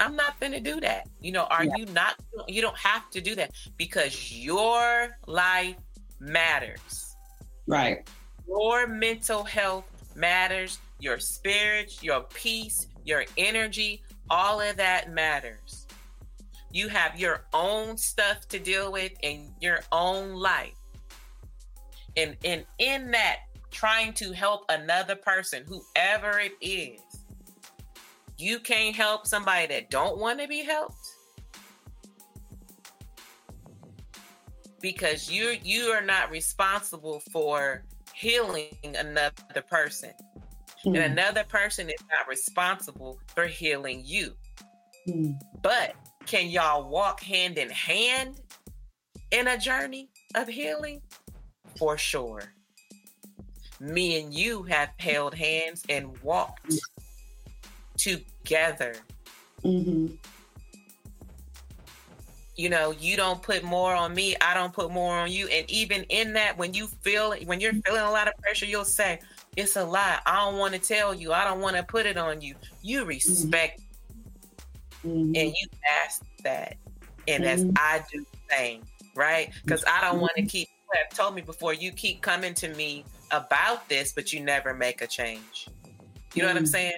I'm 0.00 0.14
not 0.14 0.38
going 0.40 0.52
to 0.52 0.60
do 0.60 0.80
that. 0.80 1.08
You 1.20 1.32
know, 1.32 1.44
are 1.44 1.64
yeah. 1.64 1.72
you 1.76 1.86
not 1.86 2.14
you 2.46 2.62
don't 2.62 2.78
have 2.78 3.10
to 3.10 3.20
do 3.20 3.34
that 3.34 3.52
because 3.76 4.32
your 4.32 5.08
life 5.26 5.76
matters. 6.20 7.16
Right. 7.66 8.08
Your 8.46 8.86
mental 8.86 9.44
health 9.44 9.84
matters, 10.14 10.78
your 11.00 11.18
spirit, 11.18 12.02
your 12.02 12.22
peace, 12.22 12.86
your 13.04 13.24
energy, 13.36 14.02
all 14.30 14.60
of 14.60 14.76
that 14.76 15.10
matters. 15.10 15.86
You 16.70 16.88
have 16.88 17.18
your 17.18 17.44
own 17.52 17.96
stuff 17.96 18.46
to 18.48 18.58
deal 18.58 18.92
with 18.92 19.12
in 19.22 19.52
your 19.60 19.80
own 19.90 20.34
life. 20.34 20.74
And, 22.16 22.36
and 22.44 22.64
in 22.78 23.10
that, 23.12 23.38
trying 23.70 24.12
to 24.14 24.32
help 24.32 24.64
another 24.68 25.14
person, 25.14 25.64
whoever 25.66 26.38
it 26.38 26.52
is, 26.60 27.00
you 28.38 28.60
can't 28.60 28.94
help 28.94 29.26
somebody 29.26 29.66
that 29.66 29.90
don't 29.90 30.18
want 30.18 30.40
to 30.40 30.48
be 30.48 30.64
helped 30.64 30.94
because 34.80 35.30
you 35.30 35.56
you 35.62 35.86
are 35.86 36.02
not 36.02 36.30
responsible 36.30 37.20
for 37.32 37.84
healing 38.14 38.74
another 38.96 39.62
person 39.68 40.12
and 40.84 40.96
hmm. 40.96 41.02
another 41.02 41.44
person 41.44 41.88
is 41.88 42.02
not 42.10 42.28
responsible 42.28 43.18
for 43.34 43.46
healing 43.46 44.02
you 44.04 44.32
mm. 45.08 45.34
but 45.62 45.94
can 46.26 46.50
y'all 46.50 46.88
walk 46.88 47.22
hand 47.22 47.56
in 47.56 47.70
hand 47.70 48.40
in 49.30 49.48
a 49.48 49.58
journey 49.58 50.10
of 50.34 50.48
healing? 50.48 51.00
For 51.78 51.96
sure. 51.96 52.42
Me 53.80 54.20
and 54.20 54.34
you 54.34 54.64
have 54.64 54.90
held 54.98 55.34
hands 55.34 55.84
and 55.88 56.16
walked 56.22 56.74
together. 57.98 58.94
Mm-hmm. 59.64 60.14
You 62.56 62.68
know, 62.68 62.90
you 62.90 63.16
don't 63.16 63.40
put 63.40 63.62
more 63.62 63.94
on 63.94 64.14
me, 64.14 64.34
I 64.40 64.52
don't 64.52 64.72
put 64.72 64.90
more 64.90 65.16
on 65.16 65.30
you. 65.30 65.46
And 65.48 65.70
even 65.70 66.02
in 66.04 66.32
that, 66.32 66.58
when 66.58 66.74
you 66.74 66.88
feel 67.02 67.34
when 67.44 67.60
you're 67.60 67.72
feeling 67.72 68.02
a 68.02 68.10
lot 68.10 68.26
of 68.26 68.34
pressure, 68.38 68.66
you'll 68.66 68.84
say, 68.84 69.20
It's 69.56 69.76
a 69.76 69.84
lie. 69.84 70.18
I 70.26 70.44
don't 70.44 70.58
want 70.58 70.74
to 70.74 70.80
tell 70.80 71.14
you. 71.14 71.32
I 71.32 71.44
don't 71.44 71.60
want 71.60 71.76
to 71.76 71.84
put 71.84 72.04
it 72.04 72.16
on 72.16 72.40
you. 72.40 72.56
You 72.82 73.00
mm-hmm. 73.00 73.08
respect 73.08 73.80
mm-hmm. 75.06 75.36
and 75.36 75.54
you 75.54 75.68
ask 76.04 76.24
that, 76.42 76.76
and 77.28 77.44
mm-hmm. 77.44 77.70
as 77.70 77.76
I 77.76 78.04
do 78.10 78.24
the 78.32 78.56
same, 78.56 78.82
right? 79.14 79.52
Because 79.62 79.84
I 79.86 80.00
don't 80.00 80.20
want 80.20 80.32
to 80.36 80.42
mm-hmm. 80.42 80.48
keep. 80.48 80.68
You 80.68 81.00
have 81.04 81.16
told 81.16 81.34
me 81.34 81.42
before 81.42 81.74
you 81.74 81.92
keep 81.92 82.22
coming 82.22 82.54
to 82.54 82.74
me 82.74 83.04
about 83.30 83.88
this, 83.88 84.12
but 84.12 84.32
you 84.32 84.40
never 84.40 84.72
make 84.72 85.02
a 85.02 85.06
change. 85.06 85.68
You 86.34 86.42
know 86.42 86.48
what 86.48 86.56
I'm 86.56 86.64
mm-hmm. 86.64 86.96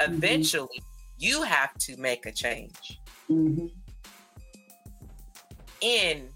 Mm-hmm. 0.00 0.14
Eventually, 0.14 0.82
you 1.18 1.42
have 1.42 1.76
to 1.78 1.96
make 1.96 2.26
a 2.26 2.32
change 2.32 3.00
in 5.80 6.28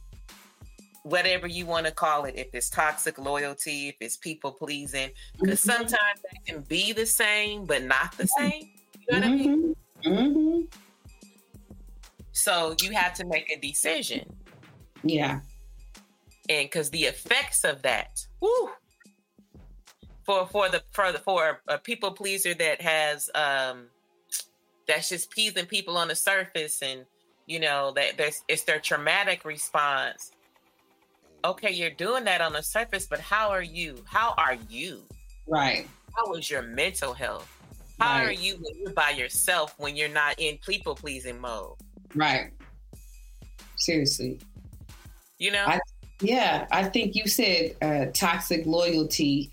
whatever 1.05 1.47
you 1.47 1.67
want 1.67 1.87
to 1.87 1.93
call 1.93 2.25
it, 2.25 2.35
if 2.37 2.55
it's 2.55 2.71
toxic 2.71 3.19
loyalty, 3.19 3.89
if 3.89 3.97
it's 4.01 4.17
people 4.17 4.53
pleasing, 4.53 5.11
because 5.41 5.61
mm-hmm. 5.61 5.71
sometimes 5.71 6.21
they 6.23 6.53
can 6.53 6.63
be 6.63 6.93
the 6.93 7.07
same 7.07 7.65
but 7.65 7.83
not 7.83 8.17
the 8.17 8.27
same. 8.27 8.71
You 9.09 9.21
know 9.21 9.27
what 9.27 9.39
mm-hmm. 9.39 9.43
I 9.43 9.47
mean? 9.47 9.77
Mm-hmm. 10.05 10.61
So 12.33 12.75
you 12.81 12.93
have 12.93 13.15
to 13.15 13.27
make 13.27 13.51
a 13.51 13.59
decision. 13.59 14.33
Yeah. 15.03 15.41
And 16.49 16.69
because 16.69 16.91
the 16.91 17.05
effects 17.05 17.65
of 17.65 17.83
that, 17.83 18.25
whoo, 18.41 18.71
for 20.25 20.47
for 20.47 20.69
the 20.69 20.83
for 20.93 21.13
the 21.13 21.19
for 21.19 21.61
a 21.69 21.79
people 21.79 22.13
pleaser 22.13 22.55
that 22.55 22.81
has 22.81 23.31
um 23.35 23.87
that's 24.87 25.09
just 25.09 25.31
pleasing 25.31 25.67
people 25.67 25.97
on 25.97 26.09
the 26.09 26.15
surface 26.15 26.83
and 26.83 27.05
you 27.47 27.61
know 27.61 27.93
that 27.93 28.17
there's 28.17 28.43
it's 28.49 28.65
their 28.65 28.81
traumatic 28.81 29.45
response 29.45 30.33
okay 31.45 31.73
you're 31.73 31.91
doing 31.91 32.25
that 32.25 32.41
on 32.41 32.53
the 32.53 32.63
surface 32.63 33.07
but 33.07 33.21
how 33.21 33.51
are 33.51 33.63
you 33.63 33.97
how 34.05 34.35
are 34.39 34.57
you 34.69 35.03
right 35.49 35.87
how 36.17 36.33
is 36.35 36.51
your 36.51 36.63
mental 36.63 37.13
health 37.13 37.49
how 37.99 38.19
right. 38.19 38.29
are 38.29 38.33
you 38.33 38.55
when 38.55 38.75
you're 38.79 38.93
by 38.93 39.11
yourself 39.11 39.75
when 39.79 39.97
you're 39.97 40.09
not 40.09 40.35
in 40.39 40.57
people 40.59 40.95
pleasing 40.95 41.41
mode 41.41 41.75
Right. 42.15 42.51
Seriously. 43.77 44.41
You 45.39 45.53
know? 45.53 45.65
I, 45.67 45.81
yeah, 46.21 46.67
I 46.71 46.85
think 46.85 47.15
you 47.15 47.27
said 47.27 47.77
uh, 47.83 48.07
toxic 48.13 48.67
loyalty. 48.67 49.51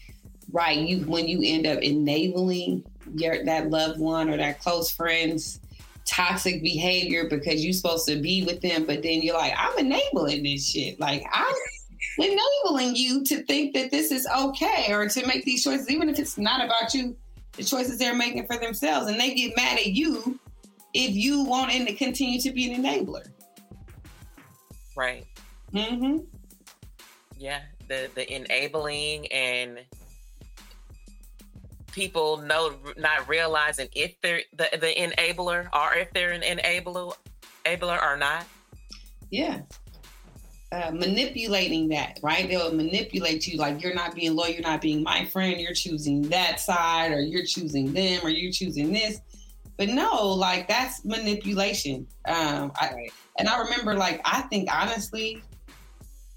Right. 0.52 0.78
You 0.78 1.06
when 1.06 1.28
you 1.28 1.42
end 1.44 1.68
up 1.68 1.80
enabling 1.80 2.84
your 3.16 3.44
that 3.46 3.70
loved 3.70 4.00
one 4.00 4.30
or 4.30 4.38
that 4.38 4.62
close 4.62 4.92
friend's 4.92 5.60
toxic 6.06 6.62
behavior 6.64 7.28
because 7.30 7.64
you're 7.64 7.74
supposed 7.74 8.08
to 8.08 8.20
be 8.20 8.44
with 8.44 8.62
them, 8.62 8.86
but 8.86 9.04
then 9.04 9.22
you're 9.22 9.38
like, 9.38 9.54
I'm 9.56 9.78
enabling 9.78 10.44
this 10.44 10.68
shit. 10.68 11.00
Like 11.00 11.24
I'm 11.32 11.56
enabling 12.18 12.96
you 12.96 13.24
to 13.26 13.44
think 13.44 13.74
that 13.76 13.92
this 13.92 14.12
is 14.12 14.28
okay 14.36 14.92
or 14.92 15.08
to 15.08 15.28
make 15.28 15.46
these 15.46 15.64
choices, 15.64 15.90
even 15.90 16.10
if 16.10 16.18
it's 16.18 16.38
not 16.38 16.64
about 16.64 16.94
you, 16.94 17.16
the 17.54 17.64
choices 17.64 17.98
they're 17.98 18.16
making 18.16 18.48
for 18.48 18.58
themselves, 18.58 19.08
and 19.08 19.20
they 19.20 19.34
get 19.34 19.56
mad 19.56 19.78
at 19.78 19.88
you 19.88 20.40
if 20.94 21.12
you 21.12 21.44
want 21.44 21.72
to 21.72 21.94
continue 21.94 22.40
to 22.42 22.52
be 22.52 22.72
an 22.72 22.84
enabler. 22.84 23.28
Right. 24.96 25.26
Mm-hmm. 25.74 26.26
Yeah, 27.38 27.62
the 27.88 28.10
the 28.16 28.34
enabling 28.34 29.28
and 29.28 29.80
people 32.00 32.38
know 32.38 32.74
not 32.98 33.28
realizing 33.28 33.90
if 33.94 34.20
they're 34.22 34.42
the, 34.56 34.70
the 34.72 34.94
enabler 34.96 35.68
or 35.74 35.96
if 35.96 36.10
they're 36.14 36.32
an 36.32 36.42
enabler 36.42 37.14
enabler 37.66 38.02
or 38.02 38.16
not. 38.16 38.46
Yeah. 39.30 39.62
Uh, 40.72 40.92
manipulating 40.92 41.90
that, 41.90 42.20
right? 42.24 42.48
They'll 42.48 42.74
manipulate 42.74 43.48
you 43.48 43.58
like 43.58 43.84
you're 43.84 43.94
not 43.94 44.16
being 44.16 44.36
loyal, 44.36 44.52
you're 44.52 44.62
not 44.62 44.82
being 44.82 45.04
my 45.04 45.26
friend, 45.26 45.60
you're 45.60 45.74
choosing 45.74 46.22
that 46.30 46.60
side, 46.60 47.12
or 47.12 47.20
you're 47.20 47.46
choosing 47.46 47.92
them, 47.92 48.22
or 48.24 48.30
you're 48.30 48.52
choosing 48.52 48.94
this. 48.94 49.20
But 49.78 49.90
no, 49.90 50.28
like 50.28 50.68
that's 50.68 51.04
manipulation. 51.04 52.08
Um, 52.26 52.72
I, 52.76 53.10
and 53.40 53.50
I 53.50 53.60
remember, 53.60 53.96
like, 53.96 54.22
I 54.24 54.42
think 54.44 54.70
honestly, 54.74 55.42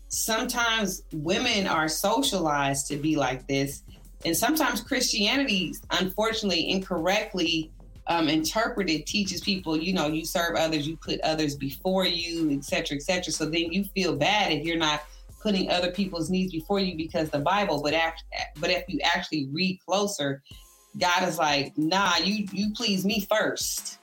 sometimes 0.08 1.02
women 1.12 1.66
are 1.66 1.88
socialized 1.88 2.86
to 2.88 2.96
be 2.96 3.16
like 3.16 3.46
this. 3.46 3.82
And 4.24 4.36
sometimes 4.36 4.80
Christianity, 4.80 5.74
unfortunately, 5.90 6.70
incorrectly 6.70 7.72
um, 8.06 8.28
interpreted, 8.28 9.06
teaches 9.06 9.40
people, 9.40 9.76
you 9.76 9.92
know, 9.92 10.08
you 10.08 10.24
serve 10.24 10.56
others, 10.56 10.86
you 10.86 10.96
put 10.96 11.20
others 11.20 11.56
before 11.56 12.06
you, 12.06 12.50
et 12.50 12.64
cetera, 12.64 12.96
et 12.96 13.02
cetera. 13.02 13.32
So 13.32 13.44
then 13.46 13.72
you 13.72 13.84
feel 13.84 14.16
bad 14.16 14.52
if 14.52 14.64
you're 14.64 14.76
not 14.76 15.02
putting 15.40 15.70
other 15.70 15.90
people's 15.90 16.30
needs 16.30 16.52
before 16.52 16.80
you 16.80 16.96
because 16.96 17.30
the 17.30 17.40
Bible. 17.40 17.82
But 17.82 17.94
act, 17.94 18.24
but 18.58 18.70
if 18.70 18.84
you 18.88 19.00
actually 19.02 19.48
read 19.52 19.78
closer, 19.86 20.42
God 20.98 21.28
is 21.28 21.38
like, 21.38 21.76
nah, 21.76 22.16
you 22.22 22.46
you 22.52 22.72
please 22.74 23.04
me 23.04 23.26
first. 23.28 23.98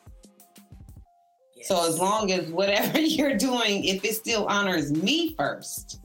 Yes. 1.56 1.68
So 1.68 1.88
as 1.88 2.00
long 2.00 2.32
as 2.32 2.48
whatever 2.48 3.00
you're 3.00 3.38
doing, 3.38 3.84
if 3.86 4.04
it 4.04 4.16
still 4.16 4.46
honors 4.48 4.92
me 4.92 5.36
first, 5.36 6.02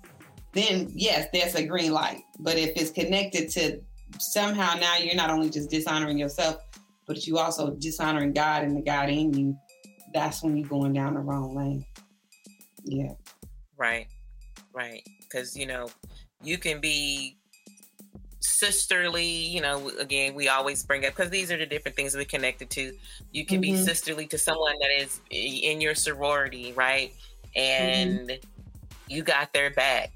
then 0.52 0.90
yes, 0.94 1.28
that's 1.32 1.54
a 1.54 1.64
green 1.64 1.92
light. 1.92 2.22
But 2.38 2.56
if 2.56 2.70
it's 2.76 2.90
connected 2.90 3.50
to 3.52 3.80
somehow 4.18 4.74
now 4.74 4.96
you're 4.96 5.14
not 5.14 5.30
only 5.30 5.50
just 5.50 5.70
dishonoring 5.70 6.18
yourself, 6.18 6.56
but 7.06 7.26
you 7.26 7.38
also 7.38 7.70
dishonoring 7.74 8.32
God 8.32 8.64
and 8.64 8.76
the 8.76 8.82
God 8.82 9.10
in 9.10 9.32
you, 9.32 9.56
that's 10.12 10.42
when 10.42 10.56
you're 10.56 10.68
going 10.68 10.92
down 10.92 11.14
the 11.14 11.20
wrong 11.20 11.54
lane. 11.54 11.84
Yeah. 12.84 13.12
Right. 13.76 14.06
Right. 14.72 15.02
Because, 15.20 15.56
you 15.56 15.66
know, 15.66 15.88
you 16.42 16.58
can 16.58 16.80
be 16.80 17.36
sisterly, 18.40 19.26
you 19.26 19.60
know, 19.60 19.90
again, 19.98 20.34
we 20.34 20.48
always 20.48 20.84
bring 20.84 21.04
up 21.04 21.14
because 21.14 21.30
these 21.30 21.50
are 21.50 21.56
the 21.56 21.66
different 21.66 21.96
things 21.96 22.14
we're 22.14 22.24
connected 22.24 22.70
to. 22.70 22.92
You 23.32 23.44
can 23.44 23.60
mm-hmm. 23.60 23.76
be 23.76 23.82
sisterly 23.82 24.26
to 24.28 24.38
someone 24.38 24.74
that 24.80 24.90
is 25.02 25.20
in 25.30 25.80
your 25.80 25.94
sorority, 25.94 26.72
right? 26.72 27.12
And 27.56 28.28
mm-hmm. 28.28 28.48
you 29.08 29.22
got 29.22 29.52
their 29.52 29.70
back 29.70 30.12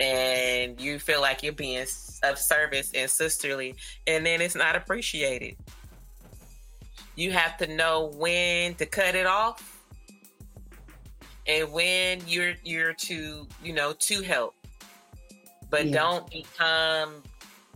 and 0.00 0.80
you 0.80 0.98
feel 0.98 1.20
like 1.20 1.42
you're 1.42 1.52
being 1.52 1.86
of 2.22 2.38
service 2.38 2.92
and 2.94 3.10
sisterly, 3.10 3.74
and 4.06 4.24
then 4.24 4.40
it's 4.40 4.54
not 4.54 4.76
appreciated. 4.76 5.56
You 7.16 7.32
have 7.32 7.56
to 7.58 7.66
know 7.66 8.12
when 8.14 8.74
to 8.76 8.86
cut 8.86 9.14
it 9.14 9.26
off 9.26 9.78
and 11.48 11.72
when 11.72 12.20
you're 12.26 12.54
you're 12.62 12.92
to 12.92 13.46
you 13.64 13.72
know 13.72 13.92
to 13.94 14.22
help 14.22 14.54
but 15.70 15.86
yeah. 15.86 15.92
don't 15.92 16.30
become 16.30 17.22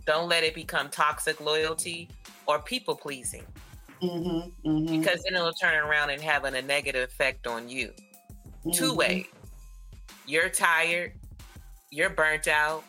don't 0.04 0.28
let 0.28 0.44
it 0.44 0.54
become 0.54 0.88
toxic 0.90 1.40
loyalty 1.40 2.08
or 2.46 2.58
people 2.58 2.94
pleasing 2.94 3.44
mm-hmm, 4.02 4.68
mm-hmm. 4.68 4.98
because 4.98 5.22
then 5.24 5.34
it'll 5.34 5.52
turn 5.52 5.74
around 5.74 6.10
and 6.10 6.20
having 6.20 6.54
a 6.54 6.62
negative 6.62 7.08
effect 7.08 7.46
on 7.46 7.68
you 7.68 7.88
mm-hmm. 7.88 8.70
two 8.70 8.94
way. 8.94 9.26
you're 10.26 10.50
tired 10.50 11.12
you're 11.92 12.10
burnt 12.10 12.48
out 12.48 12.82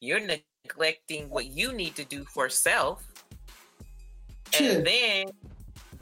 you're 0.00 0.20
neglecting 0.20 1.28
what 1.28 1.46
you 1.46 1.72
need 1.72 1.94
to 1.94 2.04
do 2.04 2.24
for 2.24 2.48
self 2.48 3.06
and 4.58 4.86
then 4.86 5.26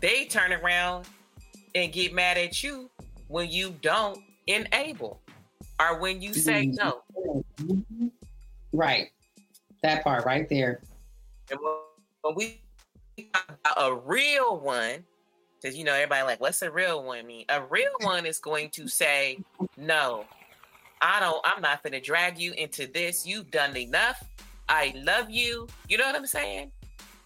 they 0.00 0.26
turn 0.26 0.52
around 0.52 1.06
and 1.74 1.92
get 1.92 2.12
mad 2.12 2.38
at 2.38 2.62
you 2.62 2.88
when 3.28 3.50
you 3.50 3.74
don't 3.82 4.20
enable 4.46 5.20
or 5.80 5.98
when 5.98 6.22
you 6.22 6.32
say 6.32 6.66
mm-hmm. 6.66 6.76
no 6.76 7.02
mm-hmm. 7.58 8.06
Right. 8.74 9.10
That 9.82 10.02
part 10.02 10.26
right 10.26 10.48
there. 10.48 10.80
And 11.50 11.60
when 12.22 12.34
we 12.34 12.60
talk 13.32 13.56
about 13.64 13.90
a 13.90 13.94
real 13.94 14.58
one, 14.58 15.04
because 15.62 15.76
you 15.76 15.84
know 15.84 15.94
everybody 15.94 16.24
like, 16.24 16.40
what's 16.40 16.60
a 16.62 16.70
real 16.70 17.04
one 17.04 17.26
mean? 17.26 17.44
A 17.48 17.62
real 17.62 17.92
one 18.00 18.26
is 18.26 18.40
going 18.40 18.70
to 18.70 18.88
say, 18.88 19.38
no, 19.76 20.24
I 21.04 21.20
don't. 21.20 21.38
I'm 21.44 21.60
not 21.60 21.82
going 21.82 21.92
to 21.92 22.00
drag 22.00 22.38
you 22.38 22.54
into 22.54 22.86
this. 22.86 23.26
You've 23.26 23.50
done 23.50 23.76
enough. 23.76 24.24
I 24.70 24.94
love 25.04 25.28
you. 25.28 25.68
You 25.86 25.98
know 25.98 26.06
what 26.06 26.16
I'm 26.16 26.26
saying? 26.26 26.72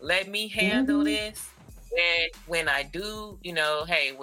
Let 0.00 0.28
me 0.28 0.48
handle 0.48 0.96
mm-hmm. 0.96 1.04
this. 1.04 1.48
And 1.92 2.32
when 2.48 2.68
I 2.68 2.82
do, 2.82 3.38
you 3.44 3.52
know, 3.52 3.84
hey, 3.86 4.18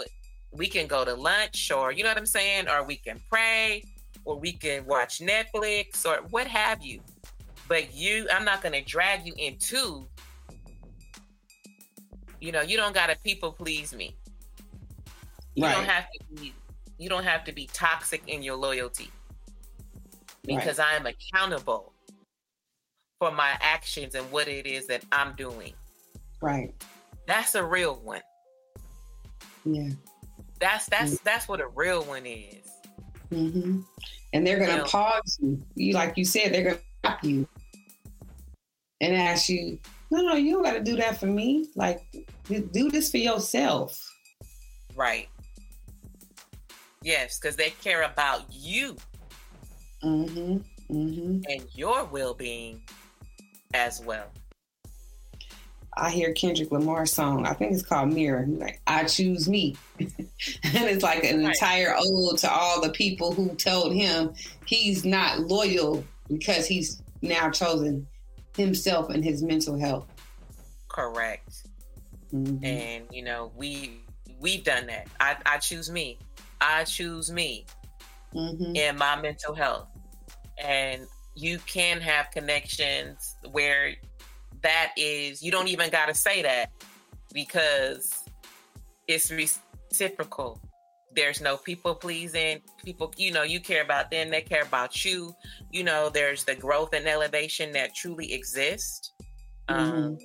we 0.51 0.67
can 0.67 0.87
go 0.87 1.05
to 1.05 1.13
lunch, 1.13 1.71
or 1.71 1.93
you 1.93 2.03
know 2.03 2.09
what 2.09 2.17
I'm 2.17 2.25
saying, 2.25 2.67
or 2.67 2.83
we 2.83 2.97
can 2.97 3.17
pray, 3.31 3.85
or 4.25 4.37
we 4.37 4.51
can 4.51 4.85
watch 4.85 5.19
Netflix, 5.19 6.05
or 6.05 6.17
what 6.31 6.47
have 6.47 6.83
you. 6.83 6.99
But 7.69 7.95
you, 7.95 8.27
I'm 8.33 8.43
not 8.43 8.61
going 8.61 8.73
to 8.73 8.81
drag 8.81 9.25
you 9.25 9.33
into, 9.37 10.05
you 12.41 12.51
know, 12.51 12.61
you 12.61 12.75
don't 12.75 12.93
got 12.93 13.07
to 13.07 13.17
people 13.23 13.53
please 13.53 13.95
me. 13.95 14.17
You 15.55 15.63
right. 15.63 15.75
don't 15.75 15.85
have 15.85 16.07
to 16.11 16.41
be, 16.41 16.53
you 16.97 17.07
don't 17.07 17.23
have 17.23 17.45
to 17.45 17.53
be 17.53 17.69
toxic 17.71 18.21
in 18.27 18.43
your 18.43 18.57
loyalty 18.57 19.09
because 20.45 20.79
right. 20.79 20.93
I 20.93 20.95
am 20.95 21.05
accountable 21.05 21.93
for 23.19 23.31
my 23.31 23.57
actions 23.61 24.15
and 24.15 24.29
what 24.31 24.47
it 24.47 24.65
is 24.65 24.87
that 24.87 25.03
I'm 25.11 25.35
doing. 25.35 25.73
Right. 26.41 26.73
That's 27.27 27.55
a 27.55 27.63
real 27.63 27.95
one. 28.03 28.21
Yeah. 29.63 29.89
That's 30.59 30.85
that's 30.87 31.15
mm-hmm. 31.15 31.23
that's 31.23 31.47
what 31.47 31.59
a 31.59 31.67
real 31.67 32.03
one 32.03 32.25
is. 32.25 32.69
Mm-hmm. 33.31 33.81
And 34.33 34.47
they're 34.47 34.59
gonna 34.59 34.71
you 34.71 34.77
know, 34.79 34.85
pause 34.85 35.39
you. 35.41 35.61
You 35.75 35.93
like 35.93 36.17
you 36.17 36.25
said, 36.25 36.53
they're 36.53 36.63
gonna 36.63 36.79
stop 37.03 37.23
you 37.23 37.47
and 39.01 39.15
ask 39.15 39.49
you, 39.49 39.79
no, 40.11 40.21
no, 40.21 40.35
you 40.35 40.53
don't 40.53 40.63
got 40.63 40.73
to 40.73 40.83
do 40.83 40.95
that 40.97 41.19
for 41.19 41.25
me. 41.25 41.67
Like, 41.75 42.01
do 42.47 42.89
this 42.89 43.11
for 43.11 43.17
yourself. 43.17 44.01
Right. 44.95 45.27
Yes, 47.01 47.37
because 47.39 47.55
they 47.55 47.69
care 47.69 48.03
about 48.03 48.45
you. 48.49 48.97
Mm-hmm. 50.03 50.57
Mm-hmm. 50.95 51.41
And 51.49 51.67
your 51.73 52.05
well-being 52.05 52.81
as 53.73 54.01
well. 54.01 54.27
I 55.97 56.11
hear 56.11 56.33
Kendrick 56.33 56.71
Lamar's 56.71 57.13
song. 57.13 57.45
I 57.45 57.53
think 57.53 57.71
it's 57.71 57.81
called 57.81 58.13
Mirror. 58.13 58.47
like, 58.47 58.81
I 58.85 59.05
choose 59.05 59.47
me. 59.47 59.75
and 59.99 60.11
it's 60.63 61.03
like 61.03 61.23
an 61.23 61.45
entire 61.45 61.95
ode 61.97 62.37
to 62.39 62.51
all 62.51 62.81
the 62.81 62.89
people 62.89 63.31
who 63.31 63.55
told 63.55 63.93
him 63.93 64.33
he's 64.65 65.05
not 65.05 65.39
loyal 65.39 66.03
because 66.27 66.67
he's 66.67 67.01
now 67.21 67.49
chosen 67.49 68.07
himself 68.57 69.09
and 69.09 69.23
his 69.23 69.41
mental 69.41 69.79
health. 69.79 70.07
Correct. 70.89 71.63
Mm-hmm. 72.33 72.65
And 72.65 73.05
you 73.11 73.23
know, 73.23 73.51
we 73.55 74.01
we've 74.39 74.63
done 74.63 74.87
that. 74.87 75.07
I, 75.19 75.37
I 75.45 75.57
choose 75.59 75.89
me. 75.89 76.17
I 76.59 76.83
choose 76.83 77.31
me 77.31 77.65
mm-hmm. 78.35 78.75
in 78.75 78.97
my 78.97 79.19
mental 79.19 79.53
health. 79.53 79.87
And 80.63 81.05
you 81.35 81.59
can 81.59 81.99
have 82.01 82.31
connections 82.31 83.35
where 83.51 83.93
that 84.61 84.91
is 84.97 85.43
you 85.43 85.51
don't 85.51 85.67
even 85.67 85.89
got 85.89 86.07
to 86.07 86.13
say 86.13 86.41
that 86.41 86.71
because 87.33 88.23
it's 89.07 89.31
reciprocal 89.31 90.59
there's 91.15 91.41
no 91.41 91.55
people 91.57 91.93
pleasing 91.93 92.59
people 92.83 93.13
you 93.17 93.31
know 93.31 93.43
you 93.43 93.59
care 93.59 93.83
about 93.83 94.09
them 94.09 94.29
they 94.29 94.41
care 94.41 94.63
about 94.63 95.05
you 95.05 95.35
you 95.71 95.83
know 95.83 96.09
there's 96.09 96.43
the 96.45 96.55
growth 96.55 96.93
and 96.93 97.07
elevation 97.07 97.71
that 97.71 97.93
truly 97.93 98.33
exists 98.33 99.13
um, 99.67 99.77
mm-hmm. 99.77 99.97
um, 99.97 100.17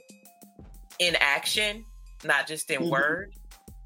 in 1.00 1.16
action 1.20 1.84
not 2.24 2.46
just 2.46 2.70
in 2.70 2.80
mm-hmm. 2.80 2.90
word 2.90 3.34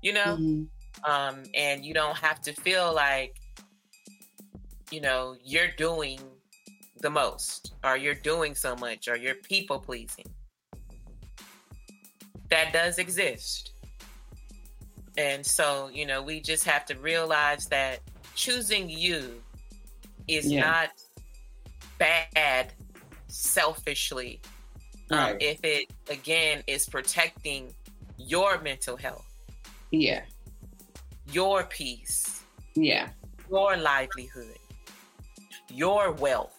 you 0.02 0.12
know 0.12 0.36
mm-hmm. 0.38 1.10
um, 1.10 1.42
and 1.54 1.84
you 1.84 1.94
don't 1.94 2.16
have 2.16 2.40
to 2.40 2.52
feel 2.52 2.94
like 2.94 3.34
you 4.94 5.00
know 5.00 5.36
you're 5.44 5.72
doing 5.76 6.20
the 7.00 7.10
most 7.10 7.74
or 7.82 7.96
you're 7.96 8.14
doing 8.14 8.54
so 8.54 8.74
much 8.76 9.08
or 9.08 9.16
you're 9.16 9.34
people 9.34 9.78
pleasing 9.78 10.26
that 12.48 12.72
does 12.72 12.98
exist 12.98 13.74
and 15.16 15.44
so, 15.44 15.90
you 15.92 16.06
know, 16.06 16.22
we 16.22 16.40
just 16.40 16.64
have 16.64 16.84
to 16.86 16.94
realize 16.96 17.66
that 17.66 18.00
choosing 18.34 18.88
you 18.88 19.40
is 20.26 20.50
yeah. 20.50 20.60
not 20.60 20.90
bad 21.98 22.72
selfishly. 23.28 24.40
Um, 25.10 25.18
right. 25.18 25.32
Um, 25.32 25.38
if 25.40 25.60
it, 25.62 25.90
again, 26.10 26.62
is 26.66 26.88
protecting 26.88 27.72
your 28.16 28.60
mental 28.60 28.96
health. 28.96 29.26
Yeah. 29.92 30.22
Your 31.30 31.64
peace. 31.64 32.42
Yeah. 32.74 33.10
Your 33.48 33.76
livelihood. 33.76 34.58
Your 35.74 36.12
wealth. 36.12 36.56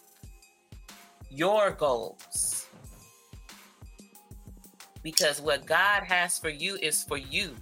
Your 1.30 1.72
goals. 1.72 2.68
Because 5.04 5.42
what 5.42 5.66
God 5.66 6.04
has 6.04 6.38
for 6.38 6.50
you 6.50 6.78
is 6.82 7.04
for 7.04 7.18
you 7.18 7.56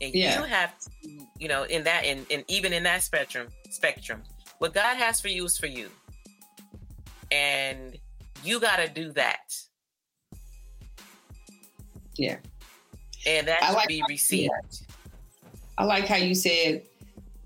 and 0.00 0.14
yeah. 0.14 0.38
you 0.38 0.44
have 0.44 0.78
to 0.78 0.90
you 1.38 1.48
know 1.48 1.64
in 1.64 1.84
that 1.84 2.04
and, 2.04 2.24
and 2.30 2.44
even 2.48 2.72
in 2.72 2.82
that 2.82 3.02
spectrum 3.02 3.48
spectrum 3.70 4.22
what 4.58 4.72
god 4.74 4.96
has 4.96 5.20
for 5.20 5.28
you 5.28 5.44
is 5.44 5.58
for 5.58 5.66
you 5.66 5.88
and 7.30 7.96
you 8.44 8.60
got 8.60 8.76
to 8.76 8.88
do 8.88 9.12
that 9.12 9.54
yeah 12.16 12.36
and 13.26 13.48
that 13.48 13.62
I 13.62 13.72
like 13.72 13.88
be 13.88 14.02
received 14.08 14.52
i 15.76 15.84
like 15.84 16.06
how 16.06 16.16
you 16.16 16.34
said 16.34 16.82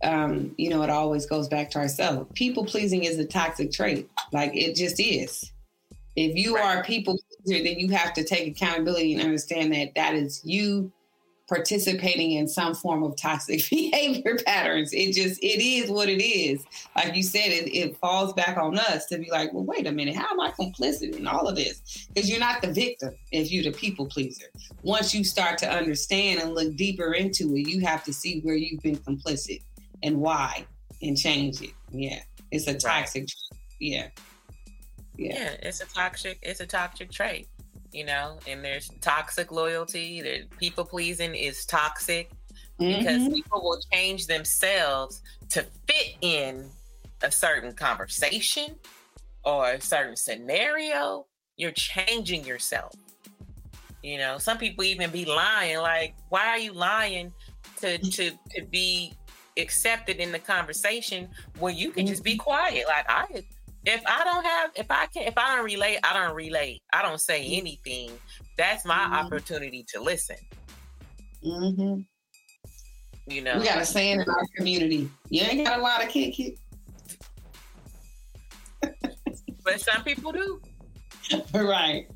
um, 0.02 0.54
you 0.56 0.68
know 0.68 0.82
it 0.82 0.90
always 0.90 1.26
goes 1.26 1.48
back 1.48 1.70
to 1.70 1.78
ourselves 1.78 2.30
people 2.34 2.64
pleasing 2.64 3.04
is 3.04 3.18
a 3.18 3.24
toxic 3.24 3.72
trait 3.72 4.08
like 4.32 4.54
it 4.54 4.74
just 4.74 5.00
is 5.00 5.52
if 6.16 6.36
you 6.36 6.56
right. 6.56 6.64
are 6.64 6.80
a 6.80 6.84
people 6.84 7.18
pleaser 7.44 7.62
then 7.62 7.78
you 7.78 7.88
have 7.88 8.12
to 8.12 8.24
take 8.24 8.48
accountability 8.48 9.14
and 9.14 9.22
understand 9.22 9.72
that 9.72 9.94
that 9.94 10.14
is 10.14 10.40
you 10.44 10.92
participating 11.52 12.32
in 12.32 12.48
some 12.48 12.74
form 12.74 13.02
of 13.02 13.14
toxic 13.16 13.60
behavior 13.70 14.38
patterns. 14.46 14.92
It 14.92 15.12
just 15.12 15.42
it 15.42 15.62
is 15.62 15.90
what 15.90 16.08
it 16.08 16.22
is. 16.22 16.64
Like 16.96 17.14
you 17.14 17.22
said, 17.22 17.48
it, 17.48 17.74
it 17.74 17.96
falls 17.98 18.32
back 18.32 18.56
on 18.56 18.78
us 18.78 19.06
to 19.06 19.18
be 19.18 19.30
like, 19.30 19.52
well, 19.52 19.64
wait 19.64 19.86
a 19.86 19.92
minute, 19.92 20.16
how 20.16 20.30
am 20.30 20.40
I 20.40 20.50
complicit 20.52 21.16
in 21.16 21.26
all 21.26 21.46
of 21.46 21.56
this? 21.56 22.08
Because 22.12 22.30
you're 22.30 22.40
not 22.40 22.62
the 22.62 22.72
victim 22.72 23.14
if 23.32 23.52
you're 23.52 23.64
the 23.64 23.76
people 23.76 24.06
pleaser. 24.06 24.46
Once 24.82 25.14
you 25.14 25.24
start 25.24 25.58
to 25.58 25.70
understand 25.70 26.40
and 26.40 26.54
look 26.54 26.74
deeper 26.76 27.12
into 27.12 27.54
it, 27.56 27.68
you 27.68 27.80
have 27.80 28.02
to 28.04 28.12
see 28.12 28.40
where 28.40 28.54
you've 28.54 28.82
been 28.82 28.96
complicit 28.96 29.60
and 30.02 30.20
why 30.20 30.66
and 31.02 31.16
change 31.16 31.62
it. 31.62 31.72
Yeah. 31.90 32.20
It's 32.50 32.66
a 32.66 32.74
toxic 32.74 33.22
right. 33.22 33.60
yeah. 33.80 34.08
Yeah. 35.16 35.34
Yeah, 35.34 35.50
it's 35.62 35.80
a 35.80 35.86
toxic 35.86 36.38
it's 36.42 36.60
a 36.60 36.66
toxic 36.66 37.10
trait 37.10 37.48
you 37.92 38.04
know, 38.04 38.38
and 38.48 38.64
there's 38.64 38.90
toxic 39.00 39.52
loyalty. 39.52 40.22
The 40.22 40.44
people 40.58 40.84
pleasing 40.84 41.34
is 41.34 41.66
toxic 41.66 42.30
mm-hmm. 42.80 42.98
because 42.98 43.28
people 43.28 43.62
will 43.62 43.78
change 43.92 44.26
themselves 44.26 45.22
to 45.50 45.64
fit 45.86 46.16
in 46.22 46.68
a 47.22 47.30
certain 47.30 47.72
conversation 47.72 48.76
or 49.44 49.72
a 49.72 49.80
certain 49.80 50.16
scenario. 50.16 51.26
You're 51.56 51.72
changing 51.72 52.44
yourself. 52.44 52.94
You 54.02 54.18
know, 54.18 54.38
some 54.38 54.58
people 54.58 54.84
even 54.84 55.10
be 55.10 55.26
lying. 55.26 55.78
Like, 55.78 56.14
why 56.30 56.48
are 56.48 56.58
you 56.58 56.72
lying 56.72 57.32
to 57.80 57.98
to 57.98 58.30
to 58.30 58.64
be 58.70 59.12
accepted 59.58 60.16
in 60.16 60.32
the 60.32 60.38
conversation 60.38 61.28
where 61.58 61.72
you 61.72 61.90
can 61.90 62.06
just 62.06 62.24
be 62.24 62.32
mm-hmm. 62.32 62.40
quiet. 62.40 62.84
Like 62.86 63.06
I 63.08 63.42
if 63.84 64.02
I 64.06 64.24
don't 64.24 64.44
have 64.44 64.70
if 64.76 64.90
I 64.90 65.06
can 65.06 65.24
if 65.24 65.36
I 65.36 65.56
don't 65.56 65.64
relate, 65.64 65.98
I 66.04 66.12
don't 66.12 66.34
relate. 66.34 66.82
I 66.92 67.02
don't 67.02 67.20
say 67.20 67.44
mm-hmm. 67.44 67.60
anything. 67.60 68.10
That's 68.56 68.84
my 68.84 68.96
mm-hmm. 68.96 69.14
opportunity 69.14 69.84
to 69.88 70.00
listen. 70.00 70.36
Mm-hmm. 71.44 72.00
You 73.26 73.42
know, 73.42 73.58
we 73.58 73.64
got 73.64 73.78
a 73.78 73.84
saying 73.84 74.20
in 74.20 74.28
our 74.28 74.46
community: 74.56 75.08
"You 75.28 75.42
ain't 75.42 75.66
got 75.66 75.78
a 75.78 75.82
lot 75.82 76.02
of 76.02 76.08
kick 76.08 76.38
it." 76.40 76.58
but 79.64 79.80
some 79.80 80.02
people 80.02 80.32
do. 80.32 80.60
right. 81.54 82.06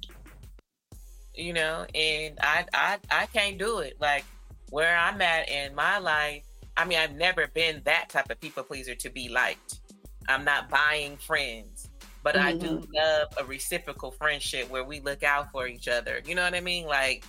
You 1.34 1.52
know, 1.52 1.86
and 1.94 2.38
I 2.40 2.64
I 2.72 2.98
I 3.10 3.26
can't 3.26 3.58
do 3.58 3.78
it. 3.78 3.96
Like 4.00 4.24
where 4.70 4.96
I'm 4.96 5.20
at 5.20 5.48
in 5.48 5.74
my 5.74 5.98
life, 5.98 6.42
I 6.76 6.84
mean, 6.84 6.98
I've 6.98 7.14
never 7.14 7.46
been 7.48 7.82
that 7.84 8.08
type 8.08 8.30
of 8.30 8.40
people 8.40 8.62
pleaser 8.62 8.94
to 8.94 9.10
be 9.10 9.28
liked. 9.28 9.80
I'm 10.28 10.44
not 10.44 10.68
buying 10.68 11.16
friends, 11.16 11.88
but 12.22 12.34
mm-hmm. 12.34 12.46
I 12.46 12.52
do 12.52 12.66
mm-hmm. 12.78 12.94
love 12.94 13.28
a 13.38 13.44
reciprocal 13.44 14.10
friendship 14.10 14.68
where 14.70 14.84
we 14.84 15.00
look 15.00 15.22
out 15.22 15.50
for 15.52 15.66
each 15.66 15.88
other. 15.88 16.20
You 16.26 16.34
know 16.34 16.42
what 16.42 16.54
I 16.54 16.60
mean? 16.60 16.86
Like, 16.86 17.24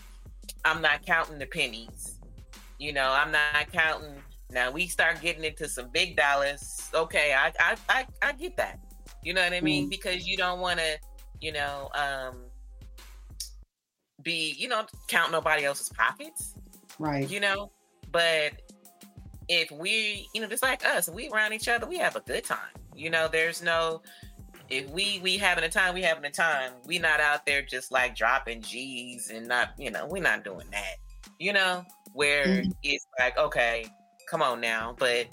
I'm 0.66 0.82
not 0.82 1.06
counting 1.06 1.40
the 1.40 1.46
pennies. 1.46 2.20
You 2.80 2.94
know, 2.94 3.12
I'm 3.12 3.32
not 3.32 3.72
counting. 3.72 4.16
Now 4.52 4.72
we 4.72 4.88
start 4.88 5.22
getting 5.22 5.44
into 5.44 5.68
some 5.68 5.90
big 5.90 6.16
dollars. 6.16 6.90
Okay, 6.94 7.34
I 7.34 7.52
I 7.60 7.76
I, 7.90 8.06
I 8.22 8.32
get 8.34 8.58
that. 8.58 8.80
You 9.24 9.34
know 9.34 9.44
what 9.44 9.54
I 9.54 9.62
mean? 9.62 9.84
Mm-hmm. 9.84 9.90
Because 9.90 10.28
you 10.28 10.38
don't 10.38 10.60
want 10.60 10.80
to, 10.80 10.98
you 11.42 11.52
know, 11.52 11.90
um, 11.96 12.44
be, 14.22 14.56
you 14.58 14.68
know, 14.68 14.86
count 15.08 15.32
nobody 15.32 15.66
else's 15.66 15.90
pockets. 15.90 16.54
Right. 17.00 17.30
You 17.30 17.40
know, 17.40 17.72
but 18.12 18.54
if 19.50 19.72
we, 19.72 20.30
you 20.34 20.42
know, 20.42 20.48
just 20.48 20.64
like 20.64 20.86
us, 20.86 21.10
we 21.10 21.30
around 21.30 21.54
each 21.54 21.68
other, 21.68 21.88
we 21.88 21.98
have 21.98 22.16
a 22.16 22.22
good 22.22 22.44
time. 22.44 22.60
You 22.96 23.10
know, 23.10 23.28
there's 23.28 23.62
no 23.62 24.02
if 24.70 24.90
we 24.90 25.20
we 25.24 25.38
having 25.38 25.64
a 25.64 25.70
time, 25.70 25.94
we 25.94 26.02
having 26.02 26.26
a 26.26 26.32
time. 26.32 26.72
We 26.86 27.00
not 27.00 27.20
out 27.20 27.46
there 27.46 27.62
just 27.62 27.92
like 27.92 28.16
dropping 28.16 28.62
G's 28.62 29.30
and 29.30 29.48
not, 29.48 29.70
you 29.78 29.92
know, 29.92 30.08
we're 30.08 30.22
not 30.22 30.44
doing 30.44 30.68
that. 30.72 30.96
You 31.40 31.54
know, 31.54 31.86
where 32.14 32.46
mm-hmm. 32.46 32.72
it's 32.84 33.06
like, 33.20 33.38
okay, 33.38 33.86
come 34.30 34.42
on 34.42 34.60
now, 34.60 34.96
but 34.98 35.28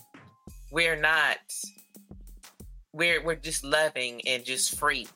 we're 0.71 0.97
not 0.97 1.39
we're 2.93 3.25
we're 3.25 3.35
just 3.35 3.65
loving 3.65 4.21
and 4.27 4.45
just 4.45 4.79
free 4.79 5.09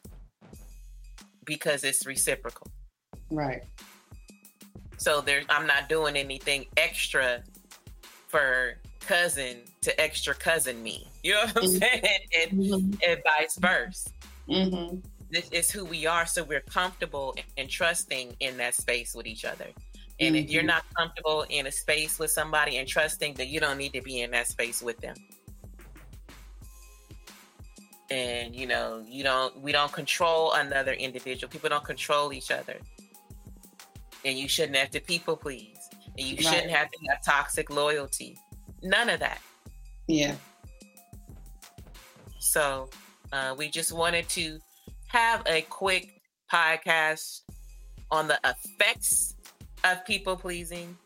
because 1.44 1.84
it's 1.84 2.07
reciprocal. 2.07 2.66
Right. 3.30 3.62
So 4.96 5.20
there's 5.20 5.44
I'm 5.49 5.66
not 5.66 5.88
doing 5.88 6.16
anything 6.16 6.66
extra 6.76 7.42
for 8.26 8.74
cousin 9.09 9.56
to 9.80 9.98
extra 10.00 10.34
cousin 10.34 10.82
me. 10.82 11.09
You 11.22 11.34
know 11.34 11.40
what 11.40 11.56
I'm 11.56 11.62
mm-hmm. 11.64 11.78
saying? 11.78 12.18
And, 12.42 12.52
mm-hmm. 12.52 13.11
and 13.11 13.20
vice 13.24 13.56
versa. 13.59 14.11
Mm-hmm. 14.48 14.98
This 15.30 15.48
is 15.50 15.70
who 15.70 15.84
we 15.84 16.06
are, 16.06 16.26
so 16.26 16.44
we're 16.44 16.61
comfortable 16.61 17.34
and 17.56 17.68
trusting 17.68 18.36
in 18.40 18.56
that 18.59 18.74
space 18.74 19.14
with 19.14 19.26
each 19.26 19.44
other. 19.44 19.66
And 20.20 20.36
if 20.36 20.50
you're 20.50 20.61
mm-hmm. 20.61 20.68
not 20.68 20.84
comfortable 20.96 21.46
in 21.48 21.66
a 21.66 21.72
space 21.72 22.18
with 22.18 22.30
somebody 22.30 22.76
and 22.76 22.86
trusting, 22.86 23.34
that 23.34 23.48
you 23.48 23.61
don't 23.61 23.78
need 23.78 23.92
to 23.94 24.02
be 24.02 24.20
in 24.20 24.30
that 24.32 24.46
space 24.46 24.82
with 24.82 24.98
them. 24.98 25.16
And 28.11 28.54
you 28.54 28.66
know, 28.66 29.04
you 29.06 29.22
don't. 29.22 29.61
We 29.61 29.70
don't 29.70 29.92
control 29.92 30.52
another 30.52 30.94
individual. 30.94 31.50
People 31.50 31.68
don't 31.68 31.84
control 31.84 32.32
each 32.32 32.50
other. 32.50 32.76
And 34.24 34.38
you 34.38 34.48
shouldn't 34.48 34.76
have 34.76 34.90
to 34.92 35.00
people 35.00 35.36
please. 35.36 35.76
And 36.16 36.26
you 36.26 36.36
right. 36.36 36.44
shouldn't 36.44 36.70
have 36.70 36.90
to 36.90 36.98
have 37.11 37.22
toxic 37.22 37.68
loyalty 37.68 38.38
None 38.83 39.11
of 39.11 39.20
that. 39.20 39.41
Yeah. 40.07 40.35
So 42.39 42.89
uh, 43.33 43.55
we 43.59 43.68
just 43.68 43.93
wanted 43.93 44.29
to 44.31 44.59
have 45.09 45.43
a 45.47 45.62
quick 45.62 46.22
podcast 46.53 47.41
on 48.11 48.29
the 48.29 48.39
effects 48.45 49.35
of 49.85 50.05
people 50.07 50.37
pleasing, 50.37 50.97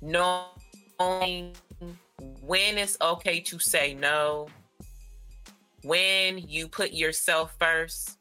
knowing 0.00 1.52
when 2.40 2.78
it's 2.78 2.96
okay 3.00 3.40
to 3.40 3.58
say 3.58 3.94
no, 3.94 4.48
when 5.82 6.38
you 6.38 6.66
put 6.68 6.92
yourself 6.92 7.54
first 7.58 8.18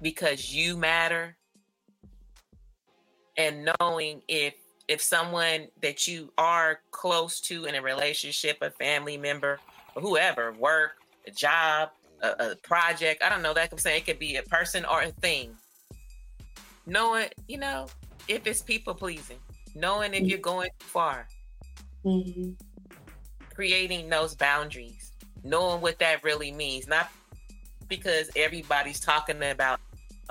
because 0.00 0.54
you 0.54 0.76
matter, 0.76 1.36
and 3.36 3.68
knowing 3.80 4.22
if 4.28 4.54
if 4.88 5.00
someone 5.00 5.68
that 5.80 6.06
you 6.06 6.32
are 6.36 6.80
close 6.90 7.40
to 7.40 7.64
in 7.64 7.74
a 7.74 7.82
relationship, 7.82 8.58
a 8.60 8.70
family 8.70 9.16
member, 9.16 9.58
or 9.94 10.02
whoever, 10.02 10.52
work, 10.52 10.96
a 11.26 11.30
job, 11.30 11.90
a, 12.22 12.50
a 12.50 12.56
project, 12.56 13.22
I 13.22 13.28
don't 13.28 13.42
know, 13.42 13.54
that 13.54 13.70
I'm 13.72 13.78
saying 13.78 13.98
it 13.98 14.06
could 14.06 14.18
be 14.18 14.36
a 14.36 14.42
person 14.42 14.84
or 14.84 15.02
a 15.02 15.10
thing. 15.10 15.56
Knowing, 16.86 17.28
you 17.48 17.58
know, 17.58 17.86
if 18.28 18.46
it's 18.46 18.60
people 18.60 18.94
pleasing, 18.94 19.38
knowing 19.74 20.12
if 20.12 20.24
you're 20.24 20.38
going 20.38 20.68
too 20.78 20.86
far, 20.86 21.26
mm-hmm. 22.04 22.50
creating 23.54 24.10
those 24.10 24.34
boundaries, 24.34 25.12
knowing 25.42 25.80
what 25.80 25.98
that 25.98 26.22
really 26.22 26.52
means, 26.52 26.86
not 26.86 27.10
because 27.88 28.30
everybody's 28.36 29.00
talking 29.00 29.42
about 29.42 29.80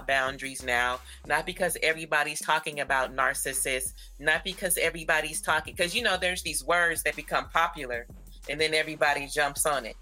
boundaries 0.01 0.63
now, 0.63 0.99
not 1.27 1.45
because 1.45 1.77
everybody's 1.83 2.41
talking 2.41 2.79
about 2.79 3.15
narcissists, 3.15 3.93
not 4.19 4.43
because 4.43 4.77
everybody's 4.77 5.41
talking, 5.41 5.75
because 5.75 5.93
you 5.93 6.01
know, 6.01 6.17
there's 6.19 6.41
these 6.41 6.63
words 6.63 7.03
that 7.03 7.15
become 7.15 7.47
popular 7.49 8.07
and 8.49 8.59
then 8.59 8.73
everybody 8.73 9.27
jumps 9.27 9.65
on 9.65 9.85
it. 9.85 9.95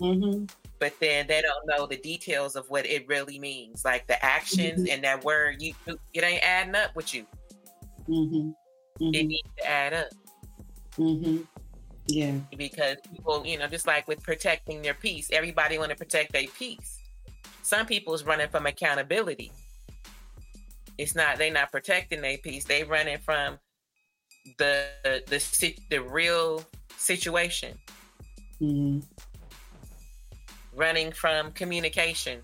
Mm-hmm. 0.00 0.44
But 0.80 0.94
then 1.00 1.26
they 1.26 1.42
don't 1.42 1.66
know 1.66 1.86
the 1.86 1.96
details 1.96 2.54
of 2.54 2.68
what 2.70 2.86
it 2.86 3.06
really 3.08 3.38
means, 3.38 3.84
like 3.84 4.06
the 4.06 4.22
actions 4.24 4.82
mm-hmm. 4.82 4.92
and 4.92 5.04
that 5.04 5.24
word. 5.24 5.60
You, 5.60 5.74
it 6.14 6.22
ain't 6.22 6.42
adding 6.42 6.74
up 6.76 6.94
with 6.94 7.14
you. 7.14 7.26
Mm-hmm. 8.08 8.50
It 9.00 9.04
mm-hmm. 9.04 9.28
needs 9.28 9.48
to 9.58 9.68
add 9.68 9.94
up. 9.94 10.08
Mm-hmm. 10.96 11.38
Yeah. 12.06 12.34
Because 12.56 12.96
people, 13.12 13.44
you 13.44 13.58
know, 13.58 13.66
just 13.66 13.86
like 13.86 14.08
with 14.08 14.22
protecting 14.22 14.82
their 14.82 14.94
peace, 14.94 15.30
everybody 15.32 15.78
want 15.78 15.90
to 15.90 15.96
protect 15.96 16.32
their 16.32 16.46
peace. 16.58 16.97
Some 17.68 17.84
people 17.84 18.14
is 18.14 18.24
running 18.24 18.48
from 18.48 18.64
accountability. 18.64 19.52
It's 20.96 21.14
not 21.14 21.36
they're 21.36 21.52
not 21.52 21.70
protecting 21.70 22.22
their 22.22 22.38
peace. 22.38 22.64
They 22.64 22.82
running 22.82 23.18
from 23.18 23.58
the 24.56 24.86
the 25.04 25.36
the, 25.60 25.76
the 25.90 25.98
real 25.98 26.64
situation. 26.96 27.76
Mm-hmm. 28.62 29.00
Running 30.74 31.12
from 31.12 31.52
communication. 31.52 32.40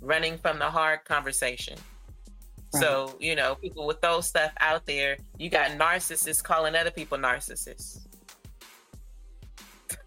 Running 0.00 0.38
from 0.38 0.60
the 0.60 0.70
hard 0.70 1.04
conversation. 1.04 1.76
Right. 2.74 2.80
So, 2.80 3.16
you 3.18 3.34
know, 3.34 3.56
people 3.56 3.88
with 3.88 4.00
those 4.00 4.28
stuff 4.28 4.52
out 4.60 4.86
there, 4.86 5.16
you 5.36 5.50
got 5.50 5.72
narcissists 5.72 6.44
calling 6.44 6.76
other 6.76 6.92
people 6.92 7.18
narcissists. 7.18 8.06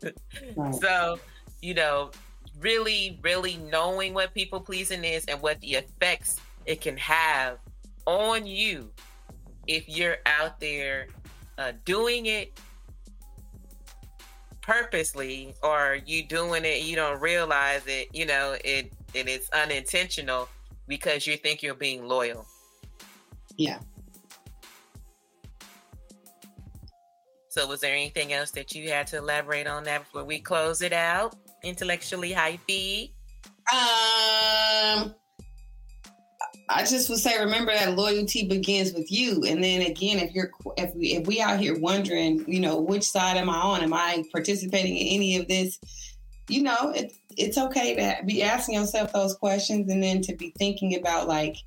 right. 0.56 0.76
So, 0.76 1.20
you 1.62 1.74
know, 1.74 2.12
really, 2.60 3.20
really 3.22 3.58
knowing 3.72 4.14
what 4.14 4.34
people 4.34 4.60
pleasing 4.60 5.04
is 5.04 5.26
and 5.26 5.42
what 5.42 5.60
the 5.62 5.76
effects 5.76 6.40
it 6.66 6.82
can 6.82 6.98
have 6.98 7.60
on 8.06 8.46
you 8.46 8.90
if 9.68 9.88
you're 9.88 10.18
out 10.26 10.60
there 10.60 11.08
uh, 11.58 11.72
doing 11.86 12.28
it 12.28 12.60
purposely 14.62 15.54
or 15.64 15.98
you 16.06 16.24
doing 16.24 16.66
it 16.66 16.84
you 16.84 16.96
don't 16.96 17.22
realize 17.22 17.82
it 17.88 18.10
you 18.14 18.26
know 18.26 18.56
it 18.66 18.92
and 19.16 19.30
it's 19.30 19.50
unintentional 19.52 20.50
because 20.88 21.28
you 21.28 21.38
think 21.38 21.62
you're 21.62 21.74
being 21.74 22.08
loyal. 22.08 22.46
Yeah. 23.58 23.80
So 27.50 27.68
was 27.68 27.82
there 27.82 27.94
anything 27.94 28.34
else 28.34 28.52
that 28.52 28.76
you 28.76 28.90
had 28.90 29.08
to 29.08 29.18
elaborate 29.18 29.68
on 29.68 29.84
that 29.86 30.04
before 30.04 30.24
we 30.24 30.40
close 30.40 30.82
it 30.82 30.94
out 30.94 31.36
intellectually 31.64 32.32
hyphy? 32.32 33.12
Um, 33.74 35.14
I 36.70 36.80
just 36.80 37.10
would 37.10 37.20
say, 37.20 37.40
remember 37.40 37.74
that 37.74 37.96
loyalty 37.96 38.48
begins 38.48 38.94
with 38.94 39.12
you. 39.12 39.44
And 39.46 39.64
then 39.64 39.82
again, 39.82 40.20
if 40.20 40.34
you're 40.34 40.52
if 40.78 40.94
we 40.96 41.16
if 41.16 41.28
we 41.28 41.42
out 41.42 41.60
here 41.60 41.80
wondering, 41.80 42.44
you 42.48 42.60
know, 42.60 42.80
which 42.80 43.10
side 43.10 43.38
am 43.38 43.50
I 43.50 43.58
on? 43.58 43.82
Am 43.82 43.94
I 43.94 44.24
participating 44.32 44.98
in 44.98 45.08
any 45.08 45.38
of 45.38 45.48
this? 45.48 45.80
You 46.50 46.64
know, 46.64 46.92
it, 46.96 47.14
it's 47.38 47.58
okay 47.58 47.96
to 47.96 48.26
be 48.26 48.44
asking 48.44 48.76
yourself 48.76 49.14
those 49.14 49.36
questions 49.36 49.92
and 49.92 50.02
then 50.02 50.22
to 50.22 50.36
be 50.36 50.54
thinking 50.58 50.98
about 50.98 51.28
like 51.28 51.58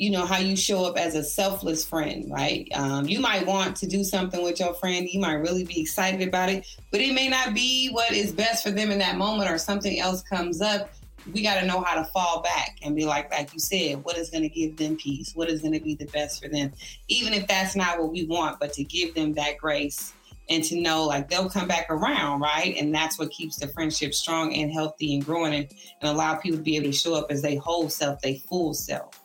you 0.00 0.10
know 0.10 0.24
how 0.24 0.38
you 0.38 0.56
show 0.56 0.86
up 0.86 0.96
as 0.96 1.14
a 1.14 1.22
selfless 1.22 1.84
friend 1.84 2.24
right 2.30 2.66
um, 2.74 3.06
you 3.06 3.20
might 3.20 3.46
want 3.46 3.76
to 3.76 3.86
do 3.86 4.02
something 4.02 4.42
with 4.42 4.58
your 4.58 4.72
friend 4.74 5.06
you 5.10 5.20
might 5.20 5.34
really 5.34 5.62
be 5.62 5.78
excited 5.78 6.26
about 6.26 6.48
it 6.48 6.66
but 6.90 7.02
it 7.02 7.12
may 7.14 7.28
not 7.28 7.52
be 7.52 7.90
what 7.90 8.10
is 8.10 8.32
best 8.32 8.64
for 8.64 8.70
them 8.70 8.90
in 8.90 8.98
that 8.98 9.18
moment 9.18 9.50
or 9.50 9.58
something 9.58 10.00
else 10.00 10.22
comes 10.22 10.62
up 10.62 10.90
we 11.32 11.42
got 11.42 11.60
to 11.60 11.66
know 11.66 11.82
how 11.82 11.94
to 11.96 12.04
fall 12.06 12.40
back 12.40 12.78
and 12.82 12.96
be 12.96 13.04
like, 13.04 13.30
like 13.30 13.52
you 13.52 13.60
said, 13.60 14.02
what 14.04 14.16
is 14.16 14.30
going 14.30 14.42
to 14.42 14.48
give 14.48 14.78
them 14.78 14.96
peace? 14.96 15.32
What 15.34 15.50
is 15.50 15.60
going 15.60 15.74
to 15.74 15.80
be 15.80 15.94
the 15.94 16.06
best 16.06 16.42
for 16.42 16.48
them? 16.48 16.72
Even 17.08 17.34
if 17.34 17.46
that's 17.46 17.76
not 17.76 17.98
what 17.98 18.10
we 18.10 18.24
want, 18.24 18.58
but 18.58 18.72
to 18.72 18.84
give 18.84 19.14
them 19.14 19.34
that 19.34 19.58
grace 19.58 20.14
and 20.48 20.64
to 20.64 20.80
know 20.80 21.04
like 21.04 21.28
they'll 21.28 21.48
come 21.48 21.68
back 21.68 21.86
around, 21.90 22.40
right? 22.40 22.74
And 22.76 22.92
that's 22.94 23.18
what 23.18 23.30
keeps 23.30 23.56
the 23.56 23.68
friendship 23.68 24.12
strong 24.12 24.54
and 24.54 24.70
healthy 24.70 25.14
and 25.14 25.24
growing 25.24 25.54
and, 25.54 25.70
and 26.00 26.10
allow 26.10 26.34
people 26.34 26.58
to 26.58 26.64
be 26.64 26.76
able 26.76 26.86
to 26.86 26.92
show 26.92 27.14
up 27.14 27.26
as 27.30 27.40
they 27.40 27.54
whole 27.54 27.88
self, 27.88 28.20
they 28.20 28.38
full 28.48 28.74
self. 28.74 29.19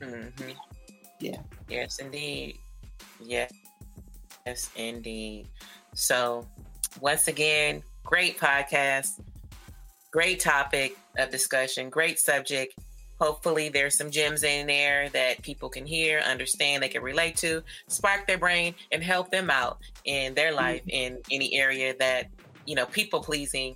Mm-hmm. 0.00 0.50
Yeah. 1.20 1.38
Yes, 1.68 1.98
indeed. 1.98 2.58
Yeah. 3.22 3.48
Yes, 4.46 4.70
indeed. 4.76 5.48
So, 5.94 6.46
once 7.00 7.28
again, 7.28 7.82
great 8.04 8.38
podcast, 8.38 9.20
great 10.10 10.40
topic 10.40 10.96
of 11.18 11.30
discussion, 11.30 11.90
great 11.90 12.18
subject. 12.18 12.74
Hopefully, 13.18 13.70
there's 13.70 13.96
some 13.96 14.10
gems 14.10 14.44
in 14.44 14.66
there 14.66 15.08
that 15.10 15.40
people 15.42 15.70
can 15.70 15.86
hear, 15.86 16.20
understand, 16.20 16.82
they 16.82 16.88
can 16.88 17.02
relate 17.02 17.36
to, 17.36 17.62
spark 17.88 18.26
their 18.26 18.38
brain, 18.38 18.74
and 18.92 19.02
help 19.02 19.30
them 19.30 19.50
out 19.50 19.78
in 20.04 20.34
their 20.34 20.48
mm-hmm. 20.48 20.56
life 20.56 20.82
in 20.88 21.18
any 21.30 21.54
area 21.54 21.94
that, 21.98 22.28
you 22.66 22.74
know, 22.74 22.86
people 22.86 23.20
pleasing, 23.20 23.74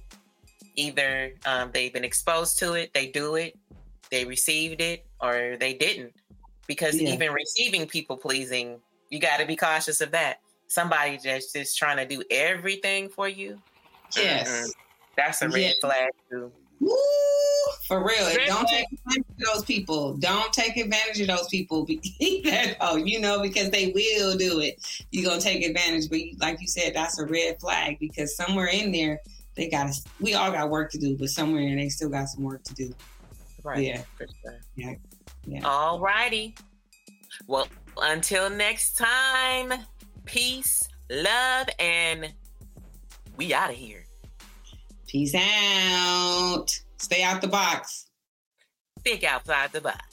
either 0.77 1.33
um, 1.47 1.71
they've 1.73 1.93
been 1.93 2.05
exposed 2.05 2.59
to 2.59 2.75
it, 2.75 2.93
they 2.93 3.07
do 3.07 3.37
it, 3.37 3.59
they 4.11 4.25
received 4.25 4.83
it, 4.83 5.07
or 5.21 5.57
they 5.59 5.75
didn't. 5.75 6.13
Because 6.67 7.01
yeah. 7.01 7.13
even 7.13 7.33
receiving 7.33 7.87
people 7.87 8.17
pleasing, 8.17 8.79
you 9.09 9.19
got 9.19 9.41
to 9.41 9.47
be 9.47 9.57
cautious 9.57 10.01
of 10.01 10.13
that. 10.13 10.41
Somebody 10.69 11.19
just 11.19 11.53
just 11.55 11.77
trying 11.77 11.97
to 11.97 12.07
do 12.07 12.23
everything 12.31 13.09
for 13.09 13.29
you. 13.29 13.61
Yes, 14.17 14.49
mm-hmm. 14.49 14.71
that's 15.17 15.43
a 15.43 15.49
red 15.49 15.61
yeah. 15.61 15.73
flag 15.81 16.11
too. 16.31 16.53
Woo, 16.81 16.97
for 17.87 18.03
real. 18.03 18.31
Don't 18.47 18.67
take 18.69 18.87
advantage 18.93 19.27
of 19.39 19.55
those 19.55 19.65
people. 19.65 20.15
Don't 20.15 20.53
take 20.53 20.77
advantage 20.77 21.21
of 21.21 21.27
those 21.27 21.49
people. 21.49 21.87
oh, 22.81 22.97
you 22.97 23.21
know, 23.21 23.43
because 23.43 23.71
they 23.71 23.89
will 23.89 24.37
do 24.37 24.61
it. 24.61 24.81
You're 25.11 25.29
gonna 25.29 25.41
take 25.41 25.65
advantage, 25.65 26.09
but 26.09 26.21
like 26.39 26.61
you 26.61 26.69
said, 26.69 26.95
that's 26.95 27.19
a 27.19 27.27
red 27.27 27.61
flag 27.61 27.99
because 27.99 28.37
somewhere 28.37 28.69
in 28.69 28.93
there 28.93 29.21
they 29.57 29.69
got 29.69 29.89
us. 29.89 30.05
We 30.21 30.35
all 30.35 30.51
got 30.51 30.71
work 30.71 30.91
to 30.93 30.99
do, 30.99 31.17
but 31.17 31.29
somewhere 31.29 31.61
in 31.61 31.69
there 31.69 31.77
they 31.77 31.89
still 31.89 32.09
got 32.09 32.29
some 32.29 32.45
work 32.45 32.63
to 32.65 32.75
do. 32.75 32.95
Right. 33.63 33.85
Yeah. 33.85 34.03
Sure. 34.19 34.59
Yeah. 34.77 34.95
Yeah. 35.45 35.63
All 35.65 36.01
righty. 36.01 36.55
Well, 37.47 37.69
until 38.01 38.51
next 38.51 38.97
time, 38.97 39.73
peace, 40.25 40.83
love, 41.11 41.69
and 41.79 42.33
we 43.37 43.53
out 43.55 43.71
of 43.71 43.77
here. 43.77 44.05
Peace 45.07 45.35
out. 45.35 46.67
Stay 46.99 47.23
out 47.23 47.41
the 47.41 47.49
box. 47.49 48.07
Think 49.03 49.25
outside 49.25 49.73
the 49.73 49.81
box. 49.81 50.10